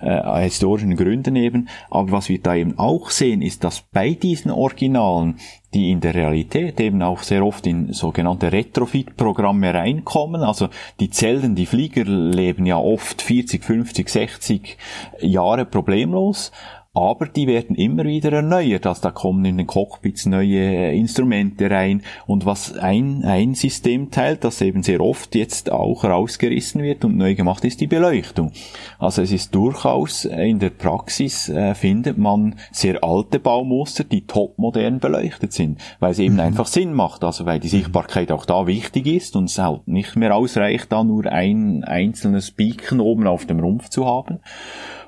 äh, 0.00 0.42
historischen 0.42 0.94
Gründen 0.96 1.34
eben. 1.34 1.68
Aber 1.90 2.12
was 2.12 2.28
wir 2.28 2.40
da 2.40 2.54
eben 2.54 2.78
auch 2.78 3.10
sehen, 3.10 3.42
ist, 3.42 3.64
dass 3.64 3.80
bei 3.80 4.10
diesen 4.10 4.52
Originalen 4.52 5.23
Zahlen, 5.24 5.38
die 5.72 5.90
in 5.90 6.00
der 6.00 6.14
Realität 6.14 6.78
eben 6.80 7.02
auch 7.02 7.22
sehr 7.22 7.44
oft 7.44 7.66
in 7.66 7.92
sogenannte 7.92 8.52
Retrofit-Programme 8.52 9.74
reinkommen. 9.74 10.42
Also 10.42 10.68
die 11.00 11.10
Zellen, 11.10 11.54
die 11.54 11.66
Flieger 11.66 12.04
leben 12.04 12.66
ja 12.66 12.76
oft 12.76 13.22
40, 13.22 13.64
50, 13.64 14.08
60 14.08 14.78
Jahre 15.20 15.64
problemlos 15.64 16.52
aber 16.94 17.26
die 17.26 17.48
werden 17.48 17.74
immer 17.74 18.04
wieder 18.04 18.32
erneuert. 18.32 18.86
Also 18.86 19.02
da 19.02 19.10
kommen 19.10 19.44
in 19.44 19.58
den 19.58 19.66
Cockpits 19.66 20.26
neue 20.26 20.92
Instrumente 20.92 21.68
rein 21.68 22.02
und 22.26 22.46
was 22.46 22.78
ein, 22.78 23.24
ein 23.24 23.54
System 23.54 24.12
teilt, 24.12 24.44
das 24.44 24.60
eben 24.60 24.84
sehr 24.84 25.00
oft 25.00 25.34
jetzt 25.34 25.72
auch 25.72 26.04
rausgerissen 26.04 26.82
wird 26.82 27.04
und 27.04 27.16
neu 27.16 27.34
gemacht 27.34 27.64
ist, 27.64 27.80
die 27.80 27.88
Beleuchtung. 27.88 28.52
Also 29.00 29.22
es 29.22 29.32
ist 29.32 29.54
durchaus 29.54 30.24
in 30.24 30.60
der 30.60 30.70
Praxis 30.70 31.48
äh, 31.48 31.74
findet 31.74 32.16
man 32.16 32.54
sehr 32.70 33.02
alte 33.02 33.40
Baumuster, 33.40 34.04
die 34.04 34.26
topmodern 34.26 35.00
beleuchtet 35.00 35.52
sind, 35.52 35.80
weil 35.98 36.12
es 36.12 36.20
eben 36.20 36.34
mhm. 36.34 36.40
einfach 36.40 36.66
Sinn 36.66 36.94
macht, 36.94 37.24
also 37.24 37.44
weil 37.44 37.58
die 37.58 37.68
Sichtbarkeit 37.68 38.30
auch 38.30 38.46
da 38.46 38.68
wichtig 38.68 39.06
ist 39.06 39.34
und 39.34 39.46
es 39.46 39.58
halt 39.58 39.88
nicht 39.88 40.14
mehr 40.14 40.36
ausreicht, 40.36 40.92
da 40.92 41.02
nur 41.02 41.26
ein 41.26 41.82
einzelnes 41.82 42.52
Beacon 42.52 43.00
oben 43.00 43.26
auf 43.26 43.46
dem 43.46 43.58
Rumpf 43.58 43.88
zu 43.88 44.06
haben. 44.06 44.38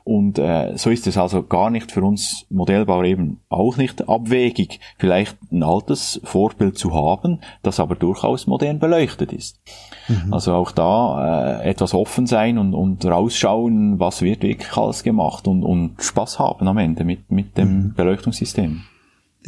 Und 0.07 0.38
äh, 0.38 0.74
so 0.76 0.90
ist 0.90 1.09
es 1.09 1.18
also 1.18 1.42
gar 1.42 1.68
nicht 1.68 1.90
für 1.90 2.04
uns 2.04 2.46
Modellbauer 2.48 3.02
eben 3.02 3.40
auch 3.48 3.76
nicht 3.76 4.09
abwegig, 4.09 4.78
vielleicht 4.98 5.36
ein 5.50 5.64
altes 5.64 6.20
Vorbild 6.22 6.78
zu 6.78 6.94
haben, 6.94 7.40
das 7.64 7.80
aber 7.80 7.96
durchaus 7.96 8.46
modern 8.46 8.78
beleuchtet 8.78 9.32
ist. 9.32 9.59
Mhm. 10.07 10.32
Also 10.32 10.54
auch 10.54 10.70
da 10.70 11.59
äh, 11.61 11.68
etwas 11.68 11.92
offen 11.92 12.28
sein 12.28 12.57
und, 12.57 12.72
und 12.72 13.04
rausschauen, 13.04 13.98
was 13.98 14.22
wird 14.22 14.42
wirklich 14.42 14.76
alles 14.76 15.02
gemacht 15.02 15.48
und, 15.48 15.64
und 15.64 16.00
Spaß 16.00 16.38
haben 16.38 16.68
am 16.68 16.78
Ende 16.78 17.02
mit, 17.02 17.32
mit 17.32 17.59
dem 17.59 17.86
mhm. 17.86 17.94
Beleuchtungssystem. 17.94 18.82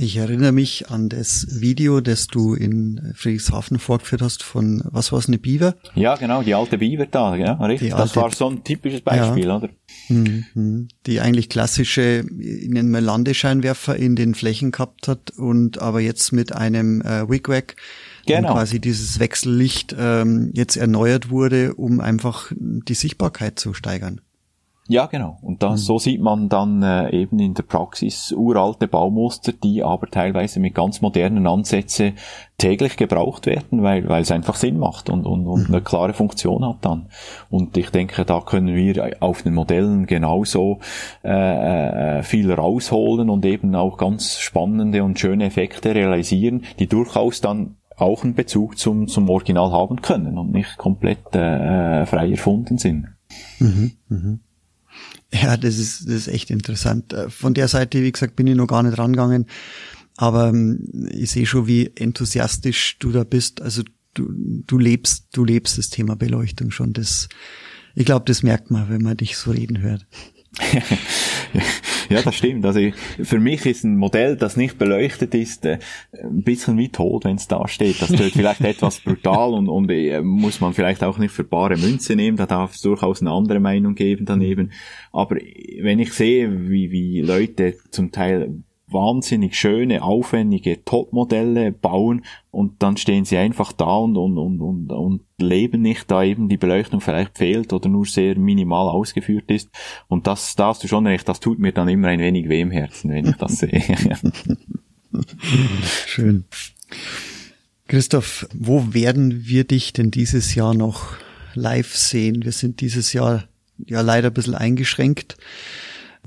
Ich 0.00 0.16
erinnere 0.16 0.52
mich 0.52 0.90
an 0.90 1.08
das 1.08 1.60
Video, 1.60 2.00
das 2.00 2.28
du 2.28 2.54
in 2.54 3.12
Friedrichshafen 3.16 3.80
vorgeführt 3.80 4.22
hast 4.22 4.44
von, 4.44 4.80
was 4.84 5.10
war 5.10 5.18
es, 5.18 5.26
eine 5.26 5.38
Biber? 5.38 5.74
Ja, 5.96 6.14
genau, 6.14 6.42
die 6.42 6.54
alte 6.54 6.78
Biber 6.78 7.06
da, 7.06 7.34
ja, 7.34 7.54
richtig. 7.54 7.90
das 7.90 8.14
war 8.14 8.30
so 8.30 8.48
ein 8.48 8.62
typisches 8.62 9.00
Beispiel, 9.00 9.46
ja. 9.46 9.56
oder? 9.56 9.70
Mhm. 10.08 10.88
Die 11.06 11.20
eigentlich 11.20 11.48
klassische, 11.48 12.24
nennen 12.30 12.90
wir 12.90 13.00
Landescheinwerfer 13.00 13.96
in 13.96 14.16
den 14.16 14.34
Flächen 14.34 14.70
gehabt 14.70 15.08
hat 15.08 15.30
und 15.30 15.80
aber 15.80 16.00
jetzt 16.00 16.32
mit 16.32 16.52
einem 16.52 17.02
äh, 17.02 17.28
Wigwag 17.28 17.76
genau. 18.26 18.52
quasi 18.54 18.80
dieses 18.80 19.18
Wechsellicht 19.18 19.94
ähm, 19.98 20.50
jetzt 20.54 20.76
erneuert 20.76 21.30
wurde, 21.30 21.74
um 21.74 22.00
einfach 22.00 22.52
die 22.56 22.94
Sichtbarkeit 22.94 23.58
zu 23.58 23.74
steigern. 23.74 24.20
Ja, 24.90 25.04
genau. 25.04 25.36
Und 25.42 25.62
das, 25.62 25.82
mhm. 25.82 25.84
so 25.84 25.98
sieht 25.98 26.22
man 26.22 26.48
dann 26.48 26.82
äh, 26.82 27.10
eben 27.10 27.38
in 27.38 27.52
der 27.52 27.62
Praxis 27.62 28.32
uralte 28.32 28.88
Baumuster, 28.88 29.52
die 29.52 29.84
aber 29.84 30.06
teilweise 30.06 30.60
mit 30.60 30.74
ganz 30.74 31.02
modernen 31.02 31.46
Ansätzen 31.46 32.14
täglich 32.56 32.96
gebraucht 32.96 33.44
werden, 33.44 33.82
weil, 33.82 34.08
weil 34.08 34.22
es 34.22 34.32
einfach 34.32 34.54
Sinn 34.54 34.78
macht 34.78 35.10
und, 35.10 35.26
und, 35.26 35.46
und 35.46 35.68
mhm. 35.68 35.74
eine 35.74 35.82
klare 35.82 36.14
Funktion 36.14 36.66
hat 36.66 36.78
dann. 36.80 37.10
Und 37.50 37.76
ich 37.76 37.90
denke, 37.90 38.24
da 38.24 38.40
können 38.40 38.74
wir 38.74 39.16
auf 39.20 39.42
den 39.42 39.52
Modellen 39.52 40.06
genauso 40.06 40.78
äh, 41.22 42.18
äh, 42.18 42.22
viel 42.22 42.50
rausholen 42.50 43.28
und 43.28 43.44
eben 43.44 43.74
auch 43.74 43.98
ganz 43.98 44.38
spannende 44.38 45.04
und 45.04 45.20
schöne 45.20 45.44
Effekte 45.44 45.94
realisieren, 45.94 46.64
die 46.78 46.86
durchaus 46.86 47.42
dann 47.42 47.76
auch 47.98 48.24
einen 48.24 48.34
Bezug 48.34 48.78
zum, 48.78 49.06
zum 49.06 49.28
Original 49.28 49.70
haben 49.70 50.00
können 50.00 50.38
und 50.38 50.50
nicht 50.50 50.78
komplett 50.78 51.34
äh, 51.34 52.06
frei 52.06 52.30
erfunden 52.30 52.78
sind. 52.78 53.08
Mhm, 53.58 53.92
mhm. 54.08 54.40
Ja, 55.32 55.56
das 55.56 55.78
ist, 55.78 56.06
das 56.06 56.14
ist 56.14 56.28
echt 56.28 56.50
interessant. 56.50 57.12
Äh, 57.12 57.28
von 57.28 57.54
der 57.54 57.68
Seite, 57.68 58.02
wie 58.02 58.12
gesagt, 58.12 58.36
bin 58.36 58.46
ich 58.46 58.56
noch 58.56 58.66
gar 58.66 58.82
nicht 58.82 58.98
rangegangen. 58.98 59.46
Aber 60.16 60.48
ähm, 60.48 61.08
ich 61.10 61.30
sehe 61.30 61.46
schon, 61.46 61.66
wie 61.66 61.92
enthusiastisch 61.94 62.96
du 62.98 63.12
da 63.12 63.24
bist. 63.24 63.62
Also 63.62 63.82
du, 64.14 64.28
du 64.32 64.78
lebst, 64.78 65.28
du 65.32 65.44
lebst 65.44 65.78
das 65.78 65.90
Thema 65.90 66.16
Beleuchtung 66.16 66.70
schon. 66.70 66.92
Das, 66.92 67.28
ich 67.94 68.04
glaube, 68.04 68.24
das 68.26 68.42
merkt 68.42 68.70
man, 68.70 68.88
wenn 68.88 69.02
man 69.02 69.16
dich 69.16 69.36
so 69.36 69.50
reden 69.50 69.80
hört. 69.80 70.06
ja, 72.14 72.22
das 72.22 72.34
stimmt. 72.34 72.64
Also 72.64 72.80
für 73.22 73.38
mich 73.38 73.66
ist 73.66 73.84
ein 73.84 73.96
Modell, 73.96 74.36
das 74.36 74.56
nicht 74.56 74.78
beleuchtet 74.78 75.34
ist, 75.34 75.64
äh, 75.66 75.78
ein 76.12 76.42
bisschen 76.42 76.78
wie 76.78 76.88
tot, 76.88 77.24
wenn 77.24 77.36
es 77.36 77.48
da 77.48 77.66
steht. 77.68 78.00
Das 78.00 78.10
wird 78.18 78.32
vielleicht 78.32 78.60
etwas 78.62 79.00
brutal 79.00 79.54
und, 79.54 79.68
und 79.68 79.90
äh, 79.90 80.20
muss 80.20 80.60
man 80.60 80.74
vielleicht 80.74 81.04
auch 81.04 81.18
nicht 81.18 81.32
für 81.32 81.44
bare 81.44 81.76
Münze 81.76 82.16
nehmen. 82.16 82.36
Da 82.36 82.46
darf 82.46 82.74
es 82.74 82.80
durchaus 82.80 83.20
eine 83.20 83.30
andere 83.30 83.60
Meinung 83.60 83.94
geben 83.94 84.24
daneben. 84.24 84.72
Aber 85.12 85.36
wenn 85.36 85.98
ich 85.98 86.12
sehe, 86.12 86.68
wie, 86.68 86.90
wie 86.90 87.20
Leute 87.20 87.76
zum 87.90 88.12
Teil 88.12 88.62
wahnsinnig 88.90 89.58
schöne, 89.58 90.02
aufwendige 90.02 90.84
Topmodelle 90.84 91.72
bauen 91.72 92.24
und 92.50 92.82
dann 92.82 92.96
stehen 92.96 93.24
sie 93.24 93.36
einfach 93.36 93.72
da 93.72 93.96
und, 93.96 94.16
und, 94.16 94.38
und, 94.38 94.60
und, 94.60 94.92
und 94.92 95.20
leben 95.38 95.82
nicht, 95.82 96.10
da 96.10 96.22
eben 96.22 96.48
die 96.48 96.56
Beleuchtung 96.56 97.00
vielleicht 97.00 97.38
fehlt 97.38 97.72
oder 97.72 97.88
nur 97.88 98.06
sehr 98.06 98.38
minimal 98.38 98.88
ausgeführt 98.88 99.50
ist. 99.50 99.70
Und 100.08 100.26
das, 100.26 100.56
da 100.56 100.68
hast 100.68 100.82
du 100.82 100.88
schon 100.88 101.06
recht, 101.06 101.28
das 101.28 101.40
tut 101.40 101.58
mir 101.58 101.72
dann 101.72 101.88
immer 101.88 102.08
ein 102.08 102.20
wenig 102.20 102.48
weh 102.48 102.60
im 102.60 102.70
Herzen, 102.70 103.10
wenn 103.10 103.26
ich 103.26 103.36
das 103.36 103.58
sehe. 103.58 103.82
Schön. 106.06 106.44
Christoph, 107.86 108.46
wo 108.52 108.92
werden 108.92 109.46
wir 109.46 109.64
dich 109.64 109.92
denn 109.92 110.10
dieses 110.10 110.54
Jahr 110.54 110.74
noch 110.74 111.16
live 111.54 111.96
sehen? 111.96 112.44
Wir 112.44 112.52
sind 112.52 112.80
dieses 112.80 113.12
Jahr 113.12 113.44
ja 113.86 114.00
leider 114.00 114.28
ein 114.28 114.34
bisschen 114.34 114.54
eingeschränkt. 114.54 115.36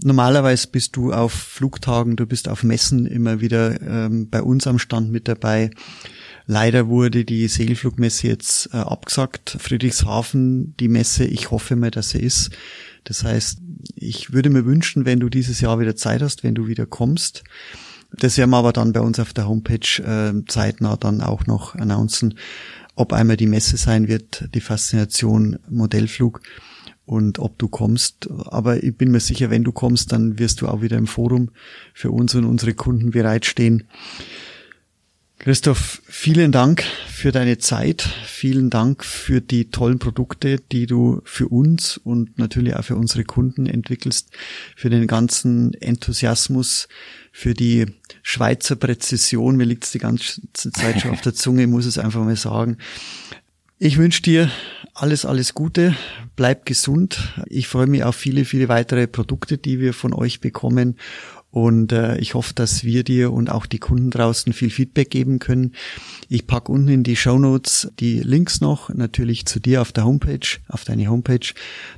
Normalerweise 0.04 0.68
bist 0.68 0.96
du 0.96 1.14
auf 1.14 1.32
Flugtagen, 1.32 2.16
du 2.16 2.26
bist 2.26 2.50
auf 2.50 2.64
Messen 2.64 3.06
immer 3.06 3.40
wieder 3.40 3.80
ähm, 3.82 4.30
bei 4.30 4.42
uns 4.42 4.66
am 4.66 4.80
Stand 4.80 5.12
mit 5.12 5.28
dabei. 5.28 5.70
Leider 6.48 6.88
wurde 6.88 7.24
die 7.24 7.48
Segelflugmesse 7.48 8.28
jetzt 8.28 8.70
äh, 8.74 8.78
abgesagt. 8.78 9.58
Friedrichshafen, 9.60 10.76
die 10.78 10.88
Messe, 10.88 11.26
ich 11.26 11.52
hoffe 11.52 11.76
mal, 11.76 11.92
dass 11.92 12.10
sie 12.10 12.20
ist. 12.20 12.50
Das 13.04 13.24
heißt, 13.24 13.60
ich 13.96 14.34
würde 14.34 14.50
mir 14.50 14.66
wünschen, 14.66 15.06
wenn 15.06 15.20
du 15.20 15.30
dieses 15.30 15.62
Jahr 15.62 15.80
wieder 15.80 15.96
Zeit 15.96 16.22
hast, 16.22 16.44
wenn 16.44 16.56
du 16.56 16.68
wieder 16.68 16.88
kommst. 16.88 17.44
Das 18.12 18.38
werden 18.38 18.50
wir 18.50 18.58
aber 18.58 18.74
dann 18.74 18.94
bei 18.94 19.02
uns 19.02 19.20
auf 19.20 19.34
der 19.34 19.48
Homepage 19.48 20.02
äh, 20.04 20.34
zeitnah 20.48 20.98
dann 20.98 21.22
auch 21.22 21.46
noch 21.46 21.76
announcen, 21.76 22.36
ob 22.96 23.14
einmal 23.14 23.38
die 23.38 23.48
Messe 23.48 23.78
sein 23.78 24.08
wird, 24.08 24.50
die 24.54 24.62
Faszination 24.62 25.60
Modellflug 25.70 26.42
und 27.06 27.40
ob 27.40 27.58
du 27.58 27.68
kommst. 27.68 28.30
Aber 28.46 28.84
ich 28.84 28.96
bin 28.96 29.12
mir 29.12 29.20
sicher, 29.20 29.50
wenn 29.50 29.64
du 29.64 29.72
kommst, 29.72 30.12
dann 30.12 30.40
wirst 30.40 30.62
du 30.62 30.68
auch 30.68 30.82
wieder 30.82 30.98
im 30.98 31.08
Forum 31.08 31.50
für 31.94 32.12
uns 32.12 32.36
und 32.36 32.46
unsere 32.46 32.74
Kunden 32.74 33.12
bereitstehen. 33.12 33.84
Christoph, 35.44 36.04
vielen 36.06 36.52
Dank 36.52 36.84
für 37.08 37.32
deine 37.32 37.58
Zeit. 37.58 38.08
Vielen 38.28 38.70
Dank 38.70 39.04
für 39.04 39.42
die 39.42 39.72
tollen 39.72 39.98
Produkte, 39.98 40.58
die 40.72 40.86
du 40.86 41.22
für 41.24 41.48
uns 41.48 41.98
und 41.98 42.38
natürlich 42.38 42.76
auch 42.76 42.84
für 42.84 42.96
unsere 42.96 43.24
Kunden 43.24 43.66
entwickelst, 43.66 44.30
für 44.76 44.92
den 44.92 45.08
ganzen 45.08 45.74
Enthusiasmus, 45.74 46.88
für 47.32 47.56
die 47.56 47.88
Schweizer 48.22 48.76
Präzision. 48.76 49.58
Mir 49.58 49.66
liegt 49.66 49.86
es 49.86 49.92
die 49.92 49.98
ganze 49.98 50.42
Zeit 50.54 51.02
schon 51.02 51.10
auf 51.10 51.22
der 51.22 51.34
Zunge, 51.34 51.66
muss 51.66 51.88
es 51.88 51.98
einfach 51.98 52.24
mal 52.24 52.36
sagen. 52.36 52.78
Ich 53.84 53.98
wünsche 53.98 54.22
dir 54.22 54.52
alles, 54.94 55.26
alles 55.26 55.56
Gute, 55.56 55.96
bleib 56.36 56.68
gesund. 56.68 57.34
Ich 57.48 57.68
freue 57.68 57.88
mich 57.88 58.04
auf 58.04 58.16
viele, 58.16 58.46
viele 58.46 58.70
weitere 58.70 59.08
Produkte, 59.08 59.58
die 59.58 59.80
wir 59.80 59.96
von 59.96 60.14
euch 60.14 60.40
bekommen. 60.40 60.98
Und 61.50 61.92
äh, 61.92 62.16
ich 62.20 62.36
hoffe, 62.36 62.54
dass 62.54 62.84
wir 62.84 63.04
dir 63.04 63.34
und 63.34 63.50
auch 63.50 63.66
die 63.66 63.80
Kunden 63.80 64.12
draußen 64.12 64.54
viel 64.54 64.70
Feedback 64.70 65.10
geben 65.10 65.40
können. 65.40 65.74
Ich 66.30 66.46
pack 66.46 66.70
unten 66.70 66.90
in 66.90 67.02
die 67.02 67.16
Show 67.16 67.40
Notes 67.40 67.92
die 68.00 68.20
Links 68.20 68.62
noch, 68.62 68.94
natürlich 68.94 69.48
zu 69.48 69.60
dir 69.60 69.82
auf 69.82 69.92
der 69.92 70.06
Homepage, 70.06 70.60
auf 70.68 70.84
deine 70.84 71.08
Homepage. 71.08 71.52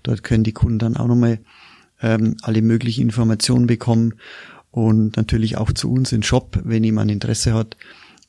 Dort 0.04 0.24
können 0.24 0.46
die 0.46 0.54
Kunden 0.54 0.80
dann 0.80 0.96
auch 0.96 1.08
nochmal 1.08 1.40
ähm, 2.02 2.38
alle 2.44 2.62
möglichen 2.62 3.02
Informationen 3.02 3.68
bekommen 3.68 4.14
und 4.72 5.18
natürlich 5.18 5.58
auch 5.58 5.74
zu 5.74 5.92
uns 5.92 6.14
in 6.14 6.24
Shop, 6.24 6.62
wenn 6.64 6.86
jemand 6.86 7.12
Interesse 7.12 7.54
hat 7.54 7.76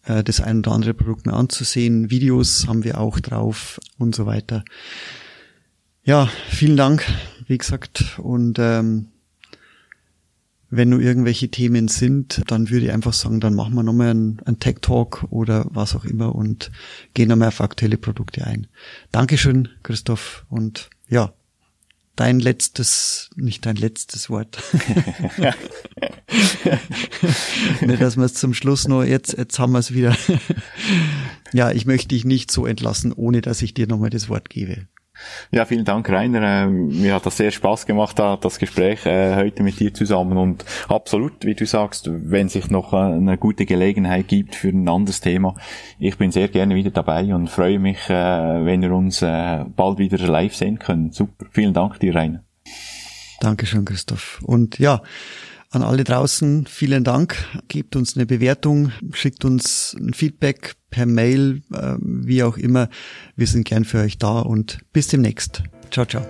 äh, 0.06 0.22
das 0.22 0.40
ein 0.40 0.58
oder 0.58 0.72
andere 0.72 0.94
Produkt 0.94 1.26
mehr 1.26 1.34
anzusehen. 1.34 2.10
Videos 2.10 2.66
haben 2.66 2.84
wir 2.84 3.00
auch 3.00 3.20
drauf 3.20 3.80
und 3.98 4.14
so 4.14 4.26
weiter. 4.26 4.64
Ja, 6.02 6.28
vielen 6.48 6.76
Dank, 6.76 7.04
wie 7.46 7.58
gesagt. 7.58 8.18
Und 8.18 8.58
ähm, 8.58 9.08
wenn 10.70 10.88
nur 10.90 11.00
irgendwelche 11.00 11.48
Themen 11.48 11.88
sind, 11.88 12.42
dann 12.48 12.68
würde 12.70 12.86
ich 12.86 12.92
einfach 12.92 13.12
sagen, 13.12 13.40
dann 13.40 13.54
machen 13.54 13.74
wir 13.74 13.82
nochmal 13.82 14.10
einen, 14.10 14.40
einen 14.44 14.58
Tech 14.58 14.76
Talk 14.80 15.26
oder 15.30 15.66
was 15.70 15.94
auch 15.94 16.04
immer 16.04 16.34
und 16.34 16.70
gehen 17.14 17.28
nochmal 17.28 17.48
auf 17.48 17.60
aktuelle 17.60 17.96
Produkte 17.96 18.46
ein. 18.46 18.66
Dankeschön, 19.12 19.68
Christoph. 19.82 20.44
Und 20.48 20.90
ja, 21.08 21.32
dein 22.16 22.40
letztes, 22.40 23.30
nicht 23.36 23.64
dein 23.66 23.76
letztes 23.76 24.28
Wort. 24.30 24.62
nicht, 27.80 28.00
dass 28.00 28.16
wir 28.16 28.24
es 28.24 28.34
zum 28.34 28.54
Schluss 28.54 28.88
nur, 28.88 29.04
jetzt, 29.04 29.36
jetzt 29.36 29.58
haben 29.58 29.72
wir 29.72 29.78
es 29.78 29.92
wieder. 29.92 30.16
ja, 31.52 31.70
ich 31.70 31.86
möchte 31.86 32.08
dich 32.08 32.24
nicht 32.24 32.50
so 32.50 32.66
entlassen, 32.66 33.12
ohne 33.12 33.40
dass 33.40 33.62
ich 33.62 33.74
dir 33.74 33.86
nochmal 33.86 34.10
das 34.10 34.28
Wort 34.28 34.50
gebe. 34.50 34.86
Ja, 35.52 35.64
vielen 35.64 35.84
Dank, 35.84 36.08
Rainer. 36.10 36.64
Äh, 36.64 36.66
mir 36.66 37.14
hat 37.14 37.26
das 37.26 37.36
sehr 37.36 37.52
Spaß 37.52 37.86
gemacht, 37.86 38.18
das 38.18 38.58
Gespräch 38.58 39.06
äh, 39.06 39.36
heute 39.36 39.62
mit 39.62 39.78
dir 39.78 39.94
zusammen. 39.94 40.36
Und 40.36 40.64
absolut, 40.88 41.44
wie 41.44 41.54
du 41.54 41.66
sagst, 41.66 42.10
wenn 42.10 42.48
sich 42.48 42.70
noch 42.70 42.92
äh, 42.92 42.96
eine 42.96 43.38
gute 43.38 43.64
Gelegenheit 43.64 44.28
gibt 44.28 44.56
für 44.56 44.68
ein 44.68 44.88
anderes 44.88 45.20
Thema, 45.20 45.54
ich 45.98 46.18
bin 46.18 46.32
sehr 46.32 46.48
gerne 46.48 46.74
wieder 46.74 46.90
dabei 46.90 47.32
und 47.34 47.48
freue 47.48 47.78
mich, 47.78 48.08
wenn 48.08 48.82
wir 48.82 48.92
uns 48.92 49.20
bald 49.20 49.98
wieder 49.98 50.18
live 50.18 50.54
sehen 50.54 50.78
können. 50.78 51.12
Super. 51.12 51.46
Vielen 51.50 51.72
Dank 51.72 52.00
dir, 52.00 52.14
Rainer. 52.14 52.44
Dankeschön, 53.40 53.84
Christoph. 53.84 54.40
Und 54.42 54.78
ja, 54.78 55.02
an 55.74 55.82
alle 55.82 56.04
draußen, 56.04 56.66
vielen 56.68 57.02
Dank. 57.02 57.34
Gebt 57.66 57.96
uns 57.96 58.14
eine 58.14 58.26
Bewertung, 58.26 58.92
schickt 59.12 59.44
uns 59.44 59.96
ein 59.98 60.14
Feedback 60.14 60.74
per 60.88 61.04
Mail, 61.04 61.62
äh, 61.72 61.96
wie 61.98 62.44
auch 62.44 62.56
immer. 62.56 62.88
Wir 63.34 63.48
sind 63.48 63.64
gern 63.64 63.84
für 63.84 63.98
euch 63.98 64.16
da 64.18 64.38
und 64.38 64.78
bis 64.92 65.08
demnächst. 65.08 65.64
Ciao, 65.90 66.06
ciao. 66.06 66.24